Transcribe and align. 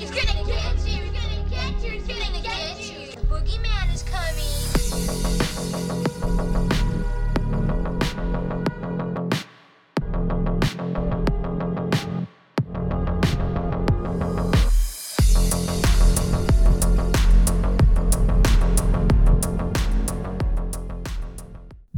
He's 0.00 0.10
gonna 0.10 0.46
get 0.46 0.78
you. 0.78 0.92
He's 0.92 1.10
gonna 1.12 1.44
get 1.50 1.84
you. 1.84 1.90
He's 1.90 2.06
gonna 2.06 2.40
get 2.40 2.90
you. 2.90 3.12
The 3.16 3.20
boogeyman 3.26 3.92
is 3.92 4.02
coming. 4.02 4.46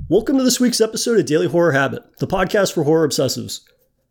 Welcome 0.09 0.39
to 0.39 0.43
this 0.43 0.59
week's 0.59 0.81
episode 0.81 1.21
of 1.21 1.27
Daily 1.27 1.47
Horror 1.47 1.71
Habit, 1.71 2.19
the 2.19 2.27
podcast 2.27 2.73
for 2.73 2.83
horror 2.83 3.07
obsessives. 3.07 3.61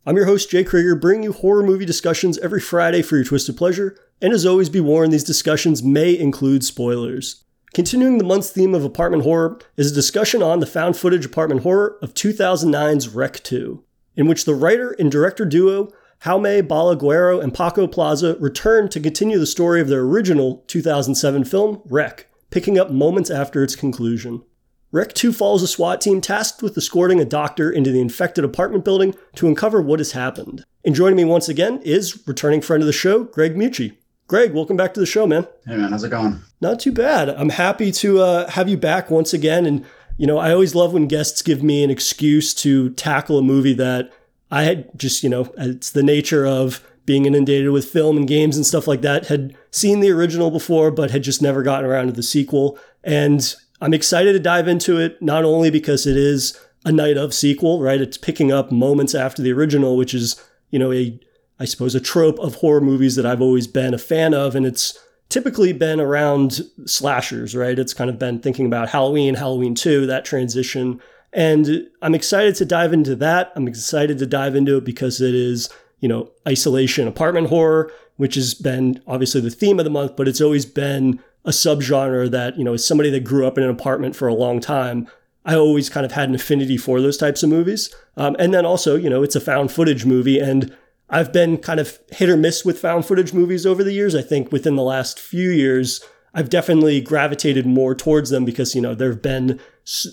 I'm 0.04 0.16
your 0.16 0.26
host, 0.26 0.50
Jay 0.50 0.64
Krieger, 0.64 0.96
bringing 0.96 1.22
you 1.22 1.32
horror 1.32 1.62
movie 1.62 1.84
discussions 1.84 2.36
every 2.38 2.58
Friday 2.58 3.02
for 3.02 3.14
your 3.14 3.24
twisted 3.24 3.56
pleasure, 3.56 3.96
and 4.20 4.32
as 4.32 4.44
always, 4.44 4.68
be 4.68 4.80
warned 4.80 5.12
these 5.12 5.22
discussions 5.22 5.80
may 5.80 6.18
include 6.18 6.64
spoilers. 6.64 7.44
Continuing 7.72 8.18
the 8.18 8.24
month's 8.24 8.50
theme 8.50 8.74
of 8.74 8.84
apartment 8.84 9.22
horror 9.22 9.60
is 9.76 9.92
a 9.92 9.94
discussion 9.94 10.42
on 10.42 10.58
the 10.58 10.66
found 10.66 10.96
footage 10.96 11.24
apartment 11.24 11.62
horror 11.62 11.98
of 12.02 12.14
2009's 12.14 13.10
Rec 13.10 13.44
2, 13.44 13.84
in 14.16 14.26
which 14.26 14.44
the 14.44 14.56
writer 14.56 14.90
and 14.98 15.08
director 15.08 15.44
duo 15.44 15.92
Jaume 16.24 16.66
Balaguero 16.66 17.40
and 17.40 17.54
Paco 17.54 17.86
Plaza 17.86 18.36
return 18.40 18.88
to 18.88 18.98
continue 18.98 19.38
the 19.38 19.46
story 19.46 19.80
of 19.80 19.86
their 19.86 20.00
original 20.00 20.64
2007 20.66 21.44
film, 21.44 21.80
Rec, 21.84 22.26
picking 22.50 22.76
up 22.76 22.90
moments 22.90 23.30
after 23.30 23.62
its 23.62 23.76
conclusion. 23.76 24.42
Rec 24.92 25.14
2 25.14 25.32
follows 25.32 25.62
a 25.62 25.66
SWAT 25.66 26.02
team 26.02 26.20
tasked 26.20 26.62
with 26.62 26.76
escorting 26.76 27.18
a 27.18 27.24
doctor 27.24 27.70
into 27.70 27.90
the 27.90 28.00
infected 28.02 28.44
apartment 28.44 28.84
building 28.84 29.14
to 29.36 29.48
uncover 29.48 29.80
what 29.80 30.00
has 30.00 30.12
happened. 30.12 30.66
And 30.84 30.94
joining 30.94 31.16
me 31.16 31.24
once 31.24 31.48
again 31.48 31.80
is 31.82 32.22
returning 32.28 32.60
friend 32.60 32.82
of 32.82 32.86
the 32.86 32.92
show, 32.92 33.24
Greg 33.24 33.56
Mucci. 33.56 33.96
Greg, 34.26 34.52
welcome 34.52 34.76
back 34.76 34.92
to 34.92 35.00
the 35.00 35.06
show, 35.06 35.26
man. 35.26 35.48
Hey 35.66 35.78
man, 35.78 35.92
how's 35.92 36.04
it 36.04 36.10
going? 36.10 36.42
Not 36.60 36.78
too 36.78 36.92
bad. 36.92 37.30
I'm 37.30 37.48
happy 37.48 37.90
to 37.90 38.20
uh, 38.20 38.50
have 38.50 38.68
you 38.68 38.76
back 38.76 39.10
once 39.10 39.32
again. 39.32 39.64
And, 39.64 39.86
you 40.18 40.26
know, 40.26 40.36
I 40.36 40.52
always 40.52 40.74
love 40.74 40.92
when 40.92 41.08
guests 41.08 41.40
give 41.40 41.62
me 41.62 41.82
an 41.82 41.90
excuse 41.90 42.52
to 42.56 42.90
tackle 42.90 43.38
a 43.38 43.42
movie 43.42 43.74
that 43.74 44.12
I 44.50 44.64
had 44.64 44.90
just, 44.98 45.22
you 45.22 45.30
know, 45.30 45.50
it's 45.56 45.88
the 45.88 46.02
nature 46.02 46.46
of 46.46 46.86
being 47.06 47.24
inundated 47.24 47.70
with 47.70 47.88
film 47.88 48.18
and 48.18 48.28
games 48.28 48.58
and 48.58 48.66
stuff 48.66 48.86
like 48.86 49.00
that, 49.00 49.28
had 49.28 49.56
seen 49.70 50.00
the 50.00 50.10
original 50.10 50.50
before, 50.50 50.90
but 50.90 51.10
had 51.10 51.22
just 51.22 51.40
never 51.40 51.62
gotten 51.62 51.88
around 51.88 52.08
to 52.08 52.12
the 52.12 52.22
sequel. 52.22 52.78
And 53.02 53.54
I'm 53.82 53.92
excited 53.92 54.32
to 54.34 54.38
dive 54.38 54.68
into 54.68 55.00
it, 55.00 55.20
not 55.20 55.44
only 55.44 55.68
because 55.68 56.06
it 56.06 56.16
is 56.16 56.56
a 56.84 56.92
night 56.92 57.16
of 57.16 57.34
sequel, 57.34 57.80
right? 57.80 58.00
It's 58.00 58.16
picking 58.16 58.52
up 58.52 58.70
moments 58.70 59.12
after 59.12 59.42
the 59.42 59.52
original, 59.52 59.96
which 59.96 60.14
is, 60.14 60.40
you 60.70 60.78
know, 60.78 60.92
a, 60.92 61.18
I 61.58 61.64
suppose, 61.64 61.96
a 61.96 62.00
trope 62.00 62.38
of 62.38 62.54
horror 62.56 62.80
movies 62.80 63.16
that 63.16 63.26
I've 63.26 63.40
always 63.40 63.66
been 63.66 63.92
a 63.92 63.98
fan 63.98 64.34
of. 64.34 64.54
And 64.54 64.64
it's 64.64 64.96
typically 65.28 65.72
been 65.72 66.00
around 66.00 66.60
slashers, 66.86 67.56
right? 67.56 67.76
It's 67.76 67.92
kind 67.92 68.08
of 68.08 68.20
been 68.20 68.38
thinking 68.38 68.66
about 68.66 68.88
Halloween, 68.90 69.34
Halloween 69.34 69.74
2, 69.74 70.06
that 70.06 70.24
transition. 70.24 71.00
And 71.32 71.88
I'm 72.02 72.14
excited 72.14 72.54
to 72.56 72.64
dive 72.64 72.92
into 72.92 73.16
that. 73.16 73.52
I'm 73.56 73.66
excited 73.66 74.16
to 74.18 74.26
dive 74.26 74.54
into 74.54 74.76
it 74.76 74.84
because 74.84 75.20
it 75.20 75.34
is, 75.34 75.68
you 75.98 76.08
know, 76.08 76.30
isolation 76.46 77.08
apartment 77.08 77.48
horror, 77.48 77.90
which 78.16 78.36
has 78.36 78.54
been 78.54 79.02
obviously 79.08 79.40
the 79.40 79.50
theme 79.50 79.80
of 79.80 79.84
the 79.84 79.90
month, 79.90 80.14
but 80.14 80.28
it's 80.28 80.40
always 80.40 80.66
been 80.66 81.20
a 81.44 81.50
subgenre 81.50 82.30
that, 82.30 82.56
you 82.56 82.64
know, 82.64 82.74
as 82.74 82.86
somebody 82.86 83.10
that 83.10 83.24
grew 83.24 83.46
up 83.46 83.58
in 83.58 83.64
an 83.64 83.70
apartment 83.70 84.14
for 84.14 84.28
a 84.28 84.34
long 84.34 84.60
time, 84.60 85.08
I 85.44 85.56
always 85.56 85.90
kind 85.90 86.06
of 86.06 86.12
had 86.12 86.28
an 86.28 86.34
affinity 86.34 86.76
for 86.76 87.00
those 87.00 87.16
types 87.16 87.42
of 87.42 87.50
movies. 87.50 87.92
Um, 88.16 88.36
and 88.38 88.54
then 88.54 88.64
also, 88.64 88.96
you 88.96 89.10
know, 89.10 89.22
it's 89.22 89.34
a 89.34 89.40
found 89.40 89.72
footage 89.72 90.04
movie. 90.04 90.38
And 90.38 90.74
I've 91.10 91.32
been 91.32 91.58
kind 91.58 91.80
of 91.80 91.98
hit 92.10 92.28
or 92.28 92.36
miss 92.36 92.64
with 92.64 92.78
found 92.78 93.06
footage 93.06 93.32
movies 93.32 93.66
over 93.66 93.82
the 93.82 93.92
years. 93.92 94.14
I 94.14 94.22
think 94.22 94.52
within 94.52 94.76
the 94.76 94.82
last 94.82 95.18
few 95.18 95.50
years, 95.50 96.00
I've 96.32 96.48
definitely 96.48 97.00
gravitated 97.00 97.66
more 97.66 97.94
towards 97.94 98.30
them 98.30 98.44
because, 98.44 98.74
you 98.74 98.80
know, 98.80 98.94
there 98.94 99.10
have 99.10 99.20
been, 99.20 99.60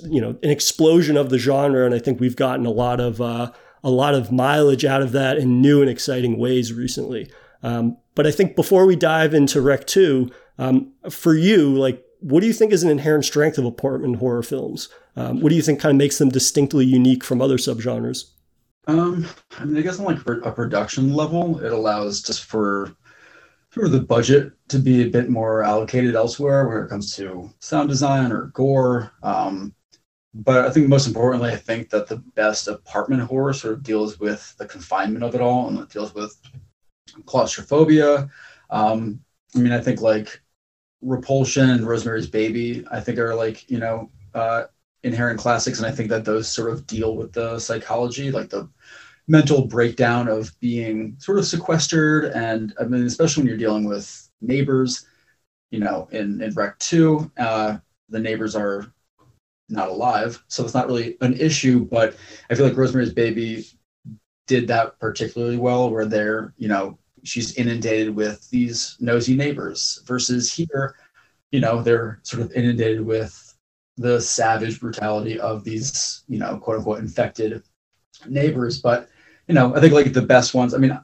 you 0.04 0.20
know, 0.20 0.36
an 0.42 0.50
explosion 0.50 1.16
of 1.16 1.30
the 1.30 1.38
genre. 1.38 1.86
And 1.86 1.94
I 1.94 2.00
think 2.00 2.20
we've 2.20 2.36
gotten 2.36 2.66
a 2.66 2.72
lot 2.72 3.00
of, 3.00 3.22
uh, 3.22 3.52
a 3.84 3.90
lot 3.90 4.16
of 4.16 4.32
mileage 4.32 4.84
out 4.84 5.02
of 5.02 5.12
that 5.14 5.38
in 5.38 5.62
new 5.62 5.80
and 5.82 5.90
exciting 5.90 6.38
ways 6.38 6.74
recently. 6.74 7.32
Um, 7.64 7.98
but 8.16 8.28
I 8.28 8.32
think 8.32 8.56
before 8.56 8.86
we 8.86 8.96
dive 8.96 9.34
into 9.34 9.62
Rec 9.62 9.88
2, 9.88 10.30
um, 10.60 10.92
for 11.10 11.34
you, 11.34 11.74
like, 11.74 12.04
what 12.20 12.42
do 12.42 12.48
you 12.48 12.54
think 12.54 12.74
is 12.74 12.84
an 12.84 12.90
inherent 12.90 13.24
strength 13.24 13.58
of 13.58 13.66
apartment 13.66 14.18
horror 14.18 14.44
films? 14.44 14.90
Um, 15.16 15.40
what 15.40 15.50
do 15.50 15.56
you 15.56 15.62
think 15.62 15.80
kind 15.80 15.92
of 15.92 15.98
makes 15.98 16.18
them 16.18 16.30
distinctly 16.30 16.86
unique 16.86 17.24
from 17.24 17.42
other 17.42 17.58
subgenres? 17.58 18.26
Um, 18.88 19.26
I 19.58 19.66
mean, 19.66 19.78
I 19.78 19.82
guess 19.82 20.00
on 20.00 20.06
like 20.06 20.46
a 20.46 20.52
production 20.52 21.14
level, 21.14 21.64
it 21.64 21.72
allows 21.72 22.22
just 22.22 22.44
for 22.44 22.94
for 23.70 23.88
the 23.88 24.00
budget 24.00 24.52
to 24.68 24.80
be 24.80 25.04
a 25.04 25.10
bit 25.10 25.30
more 25.30 25.64
allocated 25.64 26.16
elsewhere 26.16 26.68
when 26.68 26.84
it 26.84 26.90
comes 26.90 27.16
to 27.16 27.54
sound 27.60 27.88
design 27.88 28.32
or 28.32 28.48
gore. 28.48 29.12
Um, 29.22 29.76
but 30.34 30.66
I 30.66 30.72
think 30.72 30.88
most 30.88 31.08
importantly, 31.08 31.52
I 31.52 31.56
think 31.56 31.90
that 31.92 32.08
the 32.08 32.18
best 32.18 32.68
apartment 32.68 33.22
horror 33.22 33.54
sort 33.54 33.76
of 33.76 33.84
deals 33.84 34.20
with 34.20 34.56
the 34.58 34.66
confinement 34.66 35.24
of 35.24 35.36
it 35.36 35.42
all 35.42 35.68
and 35.68 35.80
it 35.80 35.90
deals 35.90 36.14
with 36.16 36.36
claustrophobia. 37.26 38.28
Um, 38.72 39.22
I 39.56 39.60
mean, 39.60 39.72
I 39.72 39.82
think 39.82 40.02
like 40.02 40.42
Repulsion 41.02 41.70
and 41.70 41.88
Rosemary's 41.88 42.28
Baby, 42.28 42.86
I 42.92 43.00
think 43.00 43.20
are 43.20 43.36
like, 43.36 43.70
you 43.70 43.80
know, 43.80 44.10
uh, 44.34 44.66
inherent 45.04 45.40
classics. 45.40 45.80
And 45.80 45.88
I 45.88 45.92
think 45.92 46.10
that 46.10 46.26
those 46.26 46.48
sort 46.48 46.72
of 46.72 46.86
deal 46.86 47.16
with 47.16 47.34
the 47.34 47.60
psychology, 47.60 48.32
like 48.32 48.50
the 48.50 48.70
mental 49.28 49.66
breakdown 49.66 50.28
of 50.28 50.58
being 50.60 51.16
sort 51.20 51.38
of 51.40 51.46
sequestered. 51.46 52.26
And 52.34 52.74
I 52.80 52.84
mean, 52.84 53.06
especially 53.06 53.42
when 53.42 53.48
you're 53.48 53.58
dealing 53.58 53.86
with 53.86 54.30
neighbors, 54.42 55.06
you 55.72 55.80
know, 55.80 56.08
in, 56.12 56.42
in 56.42 56.54
Rec 56.54 56.78
2, 56.80 57.32
uh, 57.38 57.78
the 58.10 58.20
neighbors 58.20 58.56
are 58.56 58.92
not 59.70 59.90
alive. 59.90 60.44
So 60.48 60.66
it's 60.66 60.74
not 60.74 60.88
really 60.88 61.16
an 61.22 61.36
issue, 61.40 61.86
but 61.86 62.16
I 62.50 62.56
feel 62.56 62.68
like 62.68 62.78
Rosemary's 62.78 63.14
Baby 63.14 63.66
did 64.48 64.68
that 64.68 65.00
particularly 65.00 65.58
well, 65.58 65.92
where 65.92 66.06
they're, 66.06 66.54
you 66.58 66.68
know, 66.68 66.98
she's 67.30 67.56
inundated 67.56 68.16
with 68.16 68.50
these 68.50 68.98
nosy 69.00 69.36
neighbors 69.36 70.02
versus 70.06 70.52
here, 70.52 70.96
you 71.52 71.60
know, 71.60 71.82
they're 71.82 72.20
sort 72.24 72.42
of 72.42 72.52
inundated 72.54 73.02
with 73.02 73.56
the 73.98 74.20
savage 74.20 74.80
brutality 74.80 75.40
of 75.40 75.64
these, 75.64 76.24
you 76.28 76.40
know, 76.40 76.58
quote 76.58 76.78
unquote 76.78 77.00
infected 77.00 77.62
neighbors. 78.28 78.82
But, 78.82 79.10
you 79.48 79.54
know, 79.54 79.76
I 79.76 79.80
think 79.80 79.94
like 79.94 80.12
the 80.14 80.22
best 80.22 80.54
ones, 80.54 80.74
I 80.74 80.78
mean, 80.78 81.00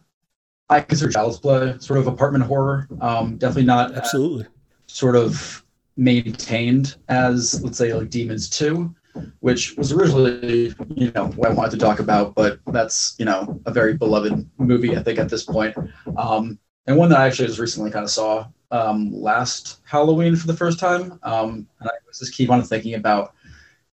I 0.70 0.82
consider 0.82 1.12
Child's 1.12 1.40
Play 1.40 1.76
sort 1.80 2.00
of 2.00 2.08
apartment 2.08 2.46
horror. 2.46 2.88
Um, 3.02 3.38
definitely 3.38 3.66
not 3.66 3.94
Absolutely. 3.94 4.48
sort 4.88 5.16
of 5.16 5.64
maintained 5.96 6.96
as, 7.08 7.62
let's 7.64 7.78
say, 7.78 7.94
like 7.94 8.10
Demons 8.10 8.50
2 8.50 8.94
which 9.40 9.76
was 9.78 9.92
originally, 9.92 10.74
you 10.96 11.12
know, 11.12 11.28
what 11.30 11.52
I 11.52 11.54
wanted 11.54 11.72
to 11.72 11.78
talk 11.78 12.00
about, 12.00 12.36
but 12.36 12.60
that's, 12.68 13.16
you 13.18 13.26
know, 13.26 13.60
a 13.66 13.72
very 13.72 13.96
beloved 13.96 14.50
movie, 14.58 14.98
I 14.98 15.04
think, 15.04 15.20
at 15.20 15.30
this 15.30 15.44
point. 15.44 15.76
Um, 16.18 16.60
and 16.88 16.98
one 16.98 17.10
that 17.10 17.20
I 17.20 17.28
actually 17.28 17.48
just 17.48 17.60
recently 17.60 17.92
kind 17.92 18.04
of 18.04 18.12
saw 18.12 18.48
um, 18.72 19.12
last 19.14 19.82
Halloween 19.86 20.36
for 20.36 20.48
the 20.48 20.56
first 20.56 20.80
time. 20.80 21.20
Um, 21.24 21.68
and 21.80 21.90
I 21.90 21.94
just 22.18 22.34
keep 22.34 22.50
on 22.50 22.62
thinking 22.64 22.96
about 22.96 23.34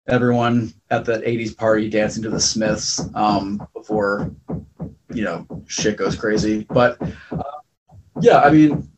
everyone 0.08 0.72
at 0.90 1.04
that 1.04 1.24
80s 1.24 1.56
party 1.56 1.88
dancing 1.88 2.22
to 2.22 2.30
the 2.30 2.40
Smiths 2.40 3.00
um, 3.14 3.66
before, 3.74 4.30
you 5.12 5.24
know, 5.24 5.46
shit 5.66 5.96
goes 5.96 6.16
crazy. 6.16 6.64
But 6.68 7.00
uh, 7.32 7.42
yeah, 8.20 8.40
I 8.40 8.50
mean, 8.50 8.88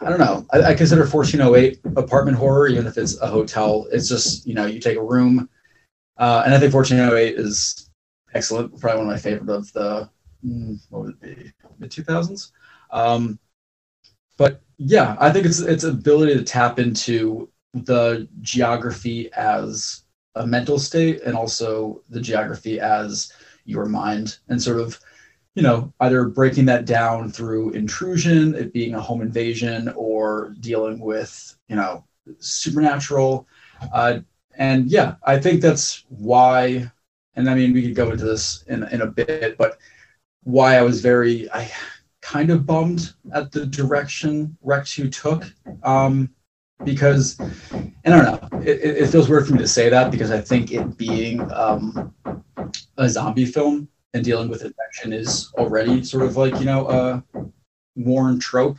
I 0.00 0.08
don't 0.08 0.18
know. 0.18 0.46
I, 0.52 0.70
I, 0.70 0.74
consider 0.74 1.02
1408 1.02 1.80
apartment 1.96 2.36
horror, 2.36 2.68
even 2.68 2.86
if 2.86 2.98
it's 2.98 3.20
a 3.20 3.26
hotel. 3.26 3.86
It's 3.92 4.08
just, 4.08 4.46
you 4.46 4.54
know, 4.54 4.66
you 4.66 4.80
take 4.80 4.96
a 4.96 5.02
room. 5.02 5.48
Uh, 6.16 6.42
and 6.44 6.54
I 6.54 6.58
think 6.58 6.74
1408 6.74 7.38
is 7.38 7.90
excellent. 8.34 8.78
Probably 8.80 8.98
one 8.98 9.08
of 9.08 9.12
my 9.12 9.18
favorite 9.18 9.54
of 9.54 9.72
the, 9.72 10.08
what 10.88 11.02
would 11.02 11.10
it 11.10 11.20
be, 11.20 11.52
mid 11.78 11.90
2000s. 11.90 12.50
Um, 12.90 13.38
but 14.36 14.62
yeah, 14.78 15.16
I 15.20 15.30
think 15.30 15.46
it's 15.46 15.60
its 15.60 15.84
ability 15.84 16.34
to 16.34 16.42
tap 16.42 16.78
into 16.78 17.50
the 17.74 18.28
geography 18.40 19.30
as 19.34 20.02
a 20.34 20.46
mental 20.46 20.78
state 20.78 21.22
and 21.22 21.36
also 21.36 22.02
the 22.08 22.20
geography 22.20 22.80
as 22.80 23.32
your 23.64 23.86
mind 23.86 24.38
and 24.48 24.60
sort 24.60 24.80
of 24.80 24.98
you 25.58 25.64
know, 25.64 25.92
either 25.98 26.28
breaking 26.28 26.66
that 26.66 26.84
down 26.84 27.32
through 27.32 27.70
intrusion, 27.70 28.54
it 28.54 28.72
being 28.72 28.94
a 28.94 29.00
home 29.00 29.20
invasion, 29.20 29.92
or 29.96 30.54
dealing 30.60 31.00
with, 31.00 31.56
you 31.66 31.74
know, 31.74 32.04
supernatural. 32.38 33.44
Uh, 33.92 34.20
and 34.54 34.88
yeah, 34.88 35.16
I 35.24 35.36
think 35.36 35.60
that's 35.60 36.04
why, 36.10 36.88
and 37.34 37.50
I 37.50 37.56
mean, 37.56 37.72
we 37.72 37.82
could 37.82 37.96
go 37.96 38.12
into 38.12 38.24
this 38.24 38.62
in, 38.68 38.84
in 38.92 39.00
a 39.00 39.06
bit, 39.08 39.58
but 39.58 39.78
why 40.44 40.76
I 40.76 40.82
was 40.82 41.00
very, 41.00 41.50
I 41.50 41.68
kind 42.20 42.50
of 42.50 42.64
bummed 42.64 43.14
at 43.34 43.50
the 43.50 43.66
direction 43.66 44.56
Rec 44.62 44.86
2 44.86 45.10
took. 45.10 45.44
Um, 45.82 46.30
because, 46.84 47.36
and 47.40 48.14
I 48.14 48.22
don't 48.22 48.52
know, 48.52 48.58
it, 48.60 48.78
it 48.80 49.08
feels 49.08 49.28
weird 49.28 49.48
for 49.48 49.54
me 49.54 49.58
to 49.58 49.66
say 49.66 49.88
that 49.88 50.12
because 50.12 50.30
I 50.30 50.40
think 50.40 50.70
it 50.70 50.96
being 50.96 51.40
um, 51.50 52.14
a 52.96 53.08
zombie 53.08 53.44
film 53.44 53.88
and 54.14 54.24
dealing 54.24 54.48
with 54.48 54.64
infection 54.64 55.12
is 55.12 55.52
already 55.58 56.02
sort 56.02 56.24
of 56.24 56.36
like 56.36 56.58
you 56.58 56.64
know 56.64 56.88
a 56.88 57.24
worn 57.96 58.38
trope 58.38 58.78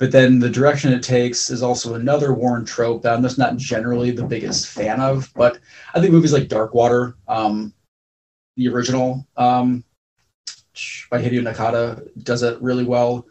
but 0.00 0.12
then 0.12 0.38
the 0.38 0.48
direction 0.48 0.94
it 0.94 1.02
takes 1.02 1.50
is 1.50 1.62
also 1.62 1.92
another 1.94 2.32
worn 2.32 2.64
trope 2.64 3.02
that 3.02 3.12
I'm 3.12 3.22
just 3.22 3.36
not 3.36 3.58
generally 3.58 4.10
the 4.10 4.24
biggest 4.24 4.66
fan 4.66 4.98
of. 4.98 5.30
But 5.36 5.58
I 5.94 6.00
think 6.00 6.12
movies 6.12 6.32
like 6.32 6.48
Dark 6.48 6.72
Water, 6.72 7.16
um, 7.28 7.74
the 8.56 8.68
original 8.68 9.28
um, 9.36 9.84
by 11.10 11.22
Hideo 11.22 11.42
Nakata, 11.42 12.08
does 12.24 12.42
it 12.42 12.60
really 12.62 12.84
well. 12.84 13.26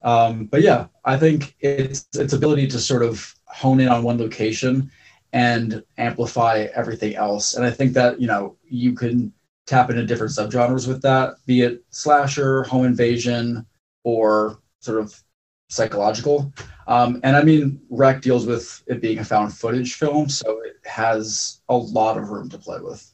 Um, 0.00 0.46
but 0.46 0.62
yeah, 0.62 0.86
I 1.04 1.18
think 1.18 1.54
it's 1.60 2.08
its 2.14 2.32
ability 2.32 2.66
to 2.68 2.78
sort 2.78 3.02
of 3.02 3.34
hone 3.44 3.78
in 3.78 3.88
on 3.88 4.02
one 4.02 4.16
location 4.16 4.90
and 5.34 5.84
amplify 5.98 6.68
everything 6.74 7.14
else. 7.14 7.56
And 7.56 7.66
I 7.66 7.70
think 7.70 7.92
that 7.92 8.18
you 8.18 8.26
know 8.26 8.56
you 8.66 8.94
can 8.94 9.34
tap 9.66 9.90
into 9.90 10.06
different 10.06 10.32
subgenres 10.32 10.86
with 10.86 11.02
that, 11.02 11.34
be 11.46 11.62
it 11.62 11.84
slasher, 11.90 12.62
home 12.64 12.84
invasion, 12.84 13.66
or 14.04 14.60
sort 14.80 14.98
of 14.98 15.20
psychological. 15.68 16.52
Um, 16.86 17.20
and 17.24 17.36
I 17.36 17.42
mean, 17.42 17.80
Rec 17.90 18.22
deals 18.22 18.46
with 18.46 18.82
it 18.86 19.00
being 19.00 19.18
a 19.18 19.24
found 19.24 19.52
footage 19.52 19.94
film, 19.94 20.28
so 20.28 20.60
it 20.60 20.76
has 20.84 21.60
a 21.68 21.76
lot 21.76 22.16
of 22.16 22.28
room 22.28 22.48
to 22.50 22.58
play 22.58 22.78
with. 22.80 23.12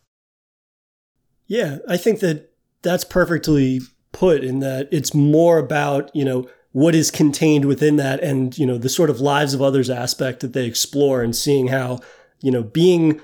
Yeah, 1.46 1.78
I 1.88 1.96
think 1.96 2.20
that 2.20 2.52
that's 2.82 3.04
perfectly 3.04 3.80
put 4.12 4.44
in 4.44 4.60
that 4.60 4.88
it's 4.92 5.14
more 5.14 5.58
about, 5.58 6.14
you 6.14 6.24
know, 6.24 6.48
what 6.72 6.94
is 6.94 7.10
contained 7.10 7.64
within 7.64 7.96
that 7.96 8.20
and, 8.20 8.56
you 8.58 8.66
know, 8.66 8.78
the 8.78 8.88
sort 8.88 9.10
of 9.10 9.20
lives 9.20 9.54
of 9.54 9.62
others 9.62 9.90
aspect 9.90 10.40
that 10.40 10.52
they 10.52 10.66
explore 10.66 11.22
and 11.22 11.34
seeing 11.36 11.68
how, 11.68 12.00
you 12.40 12.50
know, 12.50 12.62
being 12.62 13.20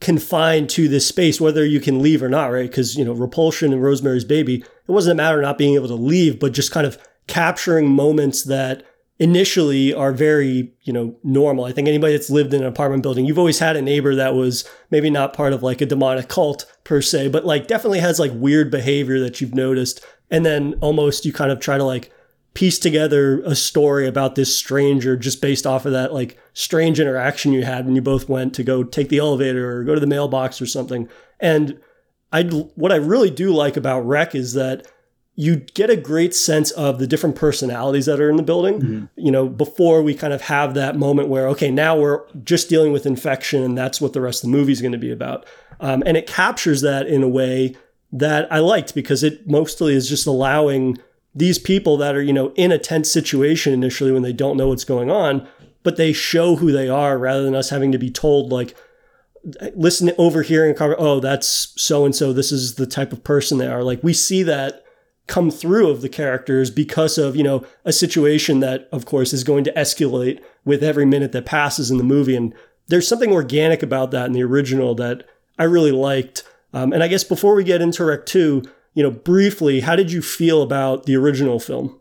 confined 0.00 0.68
to 0.70 0.88
this 0.88 1.06
space, 1.06 1.40
whether 1.40 1.64
you 1.64 1.80
can 1.80 2.02
leave 2.02 2.22
or 2.22 2.28
not, 2.28 2.52
right? 2.52 2.70
Because, 2.70 2.96
you 2.96 3.04
know, 3.04 3.12
Repulsion 3.12 3.72
and 3.72 3.82
Rosemary's 3.82 4.24
Baby, 4.24 4.56
it 4.56 4.92
wasn't 4.92 5.12
a 5.18 5.22
matter 5.22 5.38
of 5.38 5.42
not 5.42 5.58
being 5.58 5.74
able 5.74 5.88
to 5.88 5.94
leave, 5.94 6.38
but 6.38 6.52
just 6.52 6.70
kind 6.70 6.86
of 6.86 6.98
capturing 7.26 7.88
moments 7.88 8.44
that 8.44 8.84
initially 9.18 9.94
are 9.94 10.12
very, 10.12 10.72
you 10.82 10.92
know, 10.92 11.16
normal. 11.24 11.64
I 11.64 11.72
think 11.72 11.88
anybody 11.88 12.12
that's 12.12 12.28
lived 12.28 12.52
in 12.52 12.60
an 12.60 12.68
apartment 12.68 13.02
building, 13.02 13.24
you've 13.24 13.38
always 13.38 13.58
had 13.58 13.76
a 13.76 13.82
neighbor 13.82 14.14
that 14.14 14.34
was 14.34 14.68
maybe 14.90 15.08
not 15.08 15.32
part 15.32 15.54
of 15.54 15.62
like 15.62 15.80
a 15.80 15.86
demonic 15.86 16.28
cult 16.28 16.66
per 16.84 17.00
se, 17.00 17.28
but 17.28 17.46
like 17.46 17.66
definitely 17.66 18.00
has 18.00 18.20
like 18.20 18.32
weird 18.34 18.70
behavior 18.70 19.18
that 19.20 19.40
you've 19.40 19.54
noticed. 19.54 20.04
And 20.30 20.44
then 20.44 20.74
almost 20.82 21.24
you 21.24 21.32
kind 21.32 21.50
of 21.50 21.60
try 21.60 21.78
to 21.78 21.84
like 21.84 22.12
piece 22.56 22.78
together 22.78 23.42
a 23.42 23.54
story 23.54 24.08
about 24.08 24.34
this 24.34 24.56
stranger 24.56 25.14
just 25.14 25.42
based 25.42 25.66
off 25.66 25.84
of 25.84 25.92
that 25.92 26.14
like 26.14 26.38
strange 26.54 26.98
interaction 26.98 27.52
you 27.52 27.62
had 27.62 27.84
when 27.84 27.94
you 27.94 28.00
both 28.00 28.30
went 28.30 28.54
to 28.54 28.64
go 28.64 28.82
take 28.82 29.10
the 29.10 29.18
elevator 29.18 29.70
or 29.70 29.84
go 29.84 29.94
to 29.94 30.00
the 30.00 30.06
mailbox 30.06 30.60
or 30.60 30.66
something. 30.66 31.06
And 31.38 31.78
I 32.32 32.44
what 32.44 32.92
I 32.92 32.96
really 32.96 33.28
do 33.28 33.52
like 33.52 33.76
about 33.76 34.06
Rec 34.06 34.34
is 34.34 34.54
that 34.54 34.90
you 35.34 35.56
get 35.56 35.90
a 35.90 35.96
great 35.96 36.34
sense 36.34 36.70
of 36.70 36.98
the 36.98 37.06
different 37.06 37.36
personalities 37.36 38.06
that 38.06 38.20
are 38.20 38.30
in 38.30 38.36
the 38.36 38.42
building, 38.42 38.80
mm-hmm. 38.80 39.04
you 39.16 39.30
know, 39.30 39.50
before 39.50 40.02
we 40.02 40.14
kind 40.14 40.32
of 40.32 40.40
have 40.40 40.72
that 40.72 40.96
moment 40.96 41.28
where, 41.28 41.46
okay, 41.48 41.70
now 41.70 41.94
we're 41.94 42.26
just 42.42 42.70
dealing 42.70 42.90
with 42.90 43.04
infection 43.04 43.62
and 43.62 43.76
that's 43.76 44.00
what 44.00 44.14
the 44.14 44.20
rest 44.22 44.42
of 44.42 44.50
the 44.50 44.56
movie 44.56 44.72
is 44.72 44.80
going 44.80 44.92
to 44.92 44.98
be 44.98 45.12
about. 45.12 45.44
Um, 45.78 46.02
and 46.06 46.16
it 46.16 46.26
captures 46.26 46.80
that 46.80 47.06
in 47.06 47.22
a 47.22 47.28
way 47.28 47.76
that 48.12 48.50
I 48.50 48.60
liked 48.60 48.94
because 48.94 49.22
it 49.22 49.46
mostly 49.46 49.94
is 49.94 50.08
just 50.08 50.26
allowing 50.26 50.96
these 51.36 51.58
people 51.58 51.98
that 51.98 52.16
are, 52.16 52.22
you 52.22 52.32
know, 52.32 52.52
in 52.56 52.72
a 52.72 52.78
tense 52.78 53.12
situation 53.12 53.72
initially 53.72 54.10
when 54.10 54.22
they 54.22 54.32
don't 54.32 54.56
know 54.56 54.68
what's 54.68 54.84
going 54.84 55.10
on, 55.10 55.46
but 55.82 55.96
they 55.96 56.12
show 56.12 56.56
who 56.56 56.72
they 56.72 56.88
are 56.88 57.18
rather 57.18 57.42
than 57.42 57.54
us 57.54 57.70
having 57.70 57.92
to 57.92 57.98
be 57.98 58.10
told, 58.10 58.50
like, 58.50 58.74
listen, 59.74 60.10
overhearing, 60.18 60.74
a 60.74 60.96
oh, 60.96 61.20
that's 61.20 61.72
so 61.80 62.04
and 62.04 62.16
so, 62.16 62.32
this 62.32 62.50
is 62.50 62.74
the 62.74 62.86
type 62.86 63.12
of 63.12 63.22
person 63.22 63.58
they 63.58 63.68
are. 63.68 63.84
Like, 63.84 64.02
we 64.02 64.14
see 64.14 64.42
that 64.44 64.82
come 65.26 65.50
through 65.50 65.90
of 65.90 66.00
the 66.00 66.08
characters 66.08 66.70
because 66.70 67.18
of 67.18 67.34
you 67.36 67.42
know 67.42 67.64
a 67.84 67.92
situation 67.92 68.60
that 68.60 68.88
of 68.92 69.04
course 69.06 69.32
is 69.32 69.44
going 69.44 69.64
to 69.64 69.72
escalate 69.72 70.40
with 70.64 70.82
every 70.82 71.04
minute 71.04 71.32
that 71.32 71.44
passes 71.44 71.90
in 71.90 71.98
the 71.98 72.04
movie 72.04 72.36
and 72.36 72.54
there's 72.88 73.08
something 73.08 73.32
organic 73.32 73.82
about 73.82 74.12
that 74.12 74.26
in 74.26 74.32
the 74.32 74.42
original 74.42 74.94
that 74.94 75.24
i 75.58 75.64
really 75.64 75.90
liked 75.90 76.44
um, 76.72 76.92
and 76.92 77.02
i 77.02 77.08
guess 77.08 77.24
before 77.24 77.56
we 77.56 77.64
get 77.64 77.82
into 77.82 78.04
rec 78.04 78.24
2 78.24 78.62
you 78.96 79.02
know 79.02 79.10
briefly 79.10 79.78
how 79.80 79.94
did 79.94 80.10
you 80.10 80.22
feel 80.22 80.62
about 80.62 81.04
the 81.04 81.14
original 81.14 81.60
film? 81.60 82.00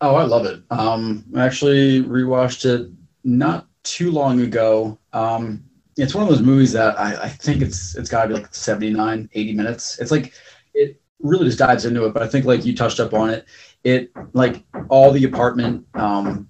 Oh 0.00 0.16
i 0.16 0.24
love 0.24 0.46
it. 0.46 0.60
Um, 0.70 1.24
i 1.36 1.44
actually 1.44 2.02
rewatched 2.02 2.64
it 2.64 2.90
not 3.22 3.68
too 3.84 4.10
long 4.10 4.40
ago. 4.40 4.98
Um, 5.12 5.62
it's 5.96 6.14
one 6.14 6.24
of 6.24 6.30
those 6.30 6.42
movies 6.42 6.72
that 6.72 6.98
I, 6.98 7.24
I 7.24 7.28
think 7.28 7.62
it's 7.62 7.94
it's 7.94 8.08
got 8.08 8.22
to 8.22 8.28
be 8.28 8.34
like 8.34 8.52
79 8.54 9.28
80 9.32 9.52
minutes. 9.52 9.98
It's 9.98 10.10
like 10.10 10.32
it 10.74 11.00
really 11.20 11.44
just 11.44 11.58
dives 11.58 11.84
into 11.84 12.06
it. 12.06 12.14
But 12.14 12.22
I 12.22 12.28
think 12.28 12.46
like 12.46 12.64
you 12.64 12.74
touched 12.74 12.98
up 12.98 13.12
on 13.12 13.28
it, 13.28 13.44
it 13.84 14.10
like 14.32 14.64
all 14.88 15.10
the 15.10 15.24
apartment 15.24 15.86
um, 15.94 16.48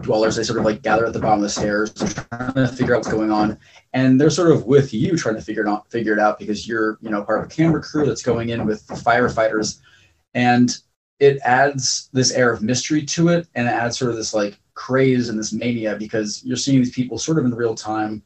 dwellers, 0.00 0.36
they 0.36 0.42
sort 0.42 0.58
of 0.58 0.64
like 0.64 0.82
gather 0.82 1.06
at 1.06 1.12
the 1.12 1.20
bottom 1.20 1.38
of 1.38 1.42
the 1.42 1.48
stairs, 1.48 1.92
trying 1.92 2.52
to 2.54 2.68
figure 2.68 2.94
out 2.94 2.98
what's 2.98 3.12
going 3.12 3.30
on, 3.30 3.58
and 3.92 4.20
they're 4.20 4.30
sort 4.30 4.50
of 4.50 4.64
with 4.64 4.92
you 4.92 5.16
trying 5.16 5.36
to 5.36 5.42
figure 5.42 5.62
it 5.62 5.68
out, 5.68 5.90
figure 5.90 6.12
it 6.12 6.18
out 6.18 6.38
because 6.38 6.66
you're 6.66 6.98
you 7.00 7.10
know 7.10 7.22
part 7.22 7.40
of 7.40 7.46
a 7.46 7.48
camera 7.48 7.82
crew 7.82 8.06
that's 8.06 8.22
going 8.22 8.48
in 8.48 8.66
with 8.66 8.86
the 8.86 8.94
firefighters, 8.94 9.80
and 10.34 10.78
it 11.20 11.38
adds 11.44 12.08
this 12.12 12.32
air 12.32 12.52
of 12.52 12.62
mystery 12.62 13.02
to 13.04 13.28
it, 13.28 13.46
and 13.54 13.68
it 13.68 13.72
adds 13.72 13.98
sort 13.98 14.10
of 14.10 14.16
this 14.16 14.34
like 14.34 14.58
craze 14.74 15.28
and 15.28 15.38
this 15.38 15.52
mania 15.52 15.94
because 15.96 16.42
you're 16.44 16.56
seeing 16.56 16.78
these 16.78 16.94
people 16.94 17.18
sort 17.18 17.38
of 17.38 17.44
in 17.44 17.54
real 17.54 17.74
time 17.74 18.22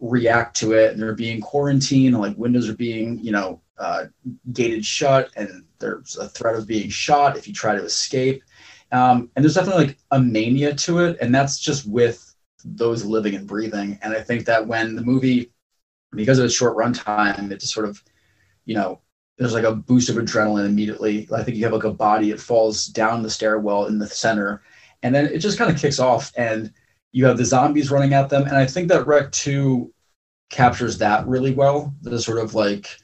react 0.00 0.54
to 0.54 0.72
it 0.72 0.92
and 0.92 1.00
they're 1.00 1.14
being 1.14 1.40
quarantined 1.40 2.14
and 2.14 2.22
like 2.22 2.36
windows 2.36 2.68
are 2.68 2.76
being 2.76 3.18
you 3.20 3.32
know 3.32 3.58
uh, 3.78 4.04
gated 4.52 4.84
shut 4.84 5.30
and 5.36 5.64
there's 5.78 6.16
a 6.16 6.28
threat 6.28 6.56
of 6.56 6.66
being 6.66 6.88
shot 6.88 7.36
if 7.36 7.46
you 7.46 7.54
try 7.54 7.74
to 7.74 7.84
escape. 7.84 8.42
Um, 8.92 9.30
and 9.34 9.44
there's 9.44 9.54
definitely 9.54 9.86
like 9.86 9.98
a 10.12 10.20
mania 10.20 10.74
to 10.74 11.00
it, 11.00 11.18
and 11.20 11.34
that's 11.34 11.58
just 11.58 11.86
with 11.86 12.34
those 12.64 13.04
living 13.04 13.34
and 13.34 13.46
breathing. 13.46 13.98
And 14.02 14.14
I 14.14 14.20
think 14.20 14.46
that 14.46 14.66
when 14.66 14.94
the 14.94 15.02
movie, 15.02 15.50
because 16.12 16.38
of 16.38 16.44
its 16.44 16.54
short 16.54 16.76
runtime, 16.76 17.50
it 17.50 17.60
just 17.60 17.74
sort 17.74 17.88
of, 17.88 18.02
you 18.64 18.74
know, 18.74 19.00
there's 19.36 19.52
like 19.52 19.64
a 19.64 19.74
boost 19.74 20.08
of 20.08 20.16
adrenaline 20.16 20.66
immediately. 20.66 21.28
I 21.34 21.42
think 21.42 21.56
you 21.56 21.64
have 21.64 21.72
like 21.72 21.84
a 21.84 21.92
body, 21.92 22.30
it 22.30 22.40
falls 22.40 22.86
down 22.86 23.22
the 23.22 23.30
stairwell 23.30 23.86
in 23.86 23.98
the 23.98 24.06
center, 24.06 24.62
and 25.02 25.14
then 25.14 25.26
it 25.26 25.38
just 25.38 25.58
kind 25.58 25.70
of 25.70 25.80
kicks 25.80 25.98
off, 25.98 26.32
and 26.36 26.72
you 27.12 27.26
have 27.26 27.36
the 27.36 27.44
zombies 27.44 27.90
running 27.90 28.14
at 28.14 28.28
them. 28.28 28.42
And 28.42 28.56
I 28.56 28.66
think 28.66 28.88
that 28.88 29.06
Rec 29.06 29.32
2 29.32 29.92
captures 30.50 30.98
that 30.98 31.26
really 31.26 31.52
well. 31.52 31.92
The 32.02 32.20
sort 32.20 32.38
of 32.38 32.54
like 32.54 32.96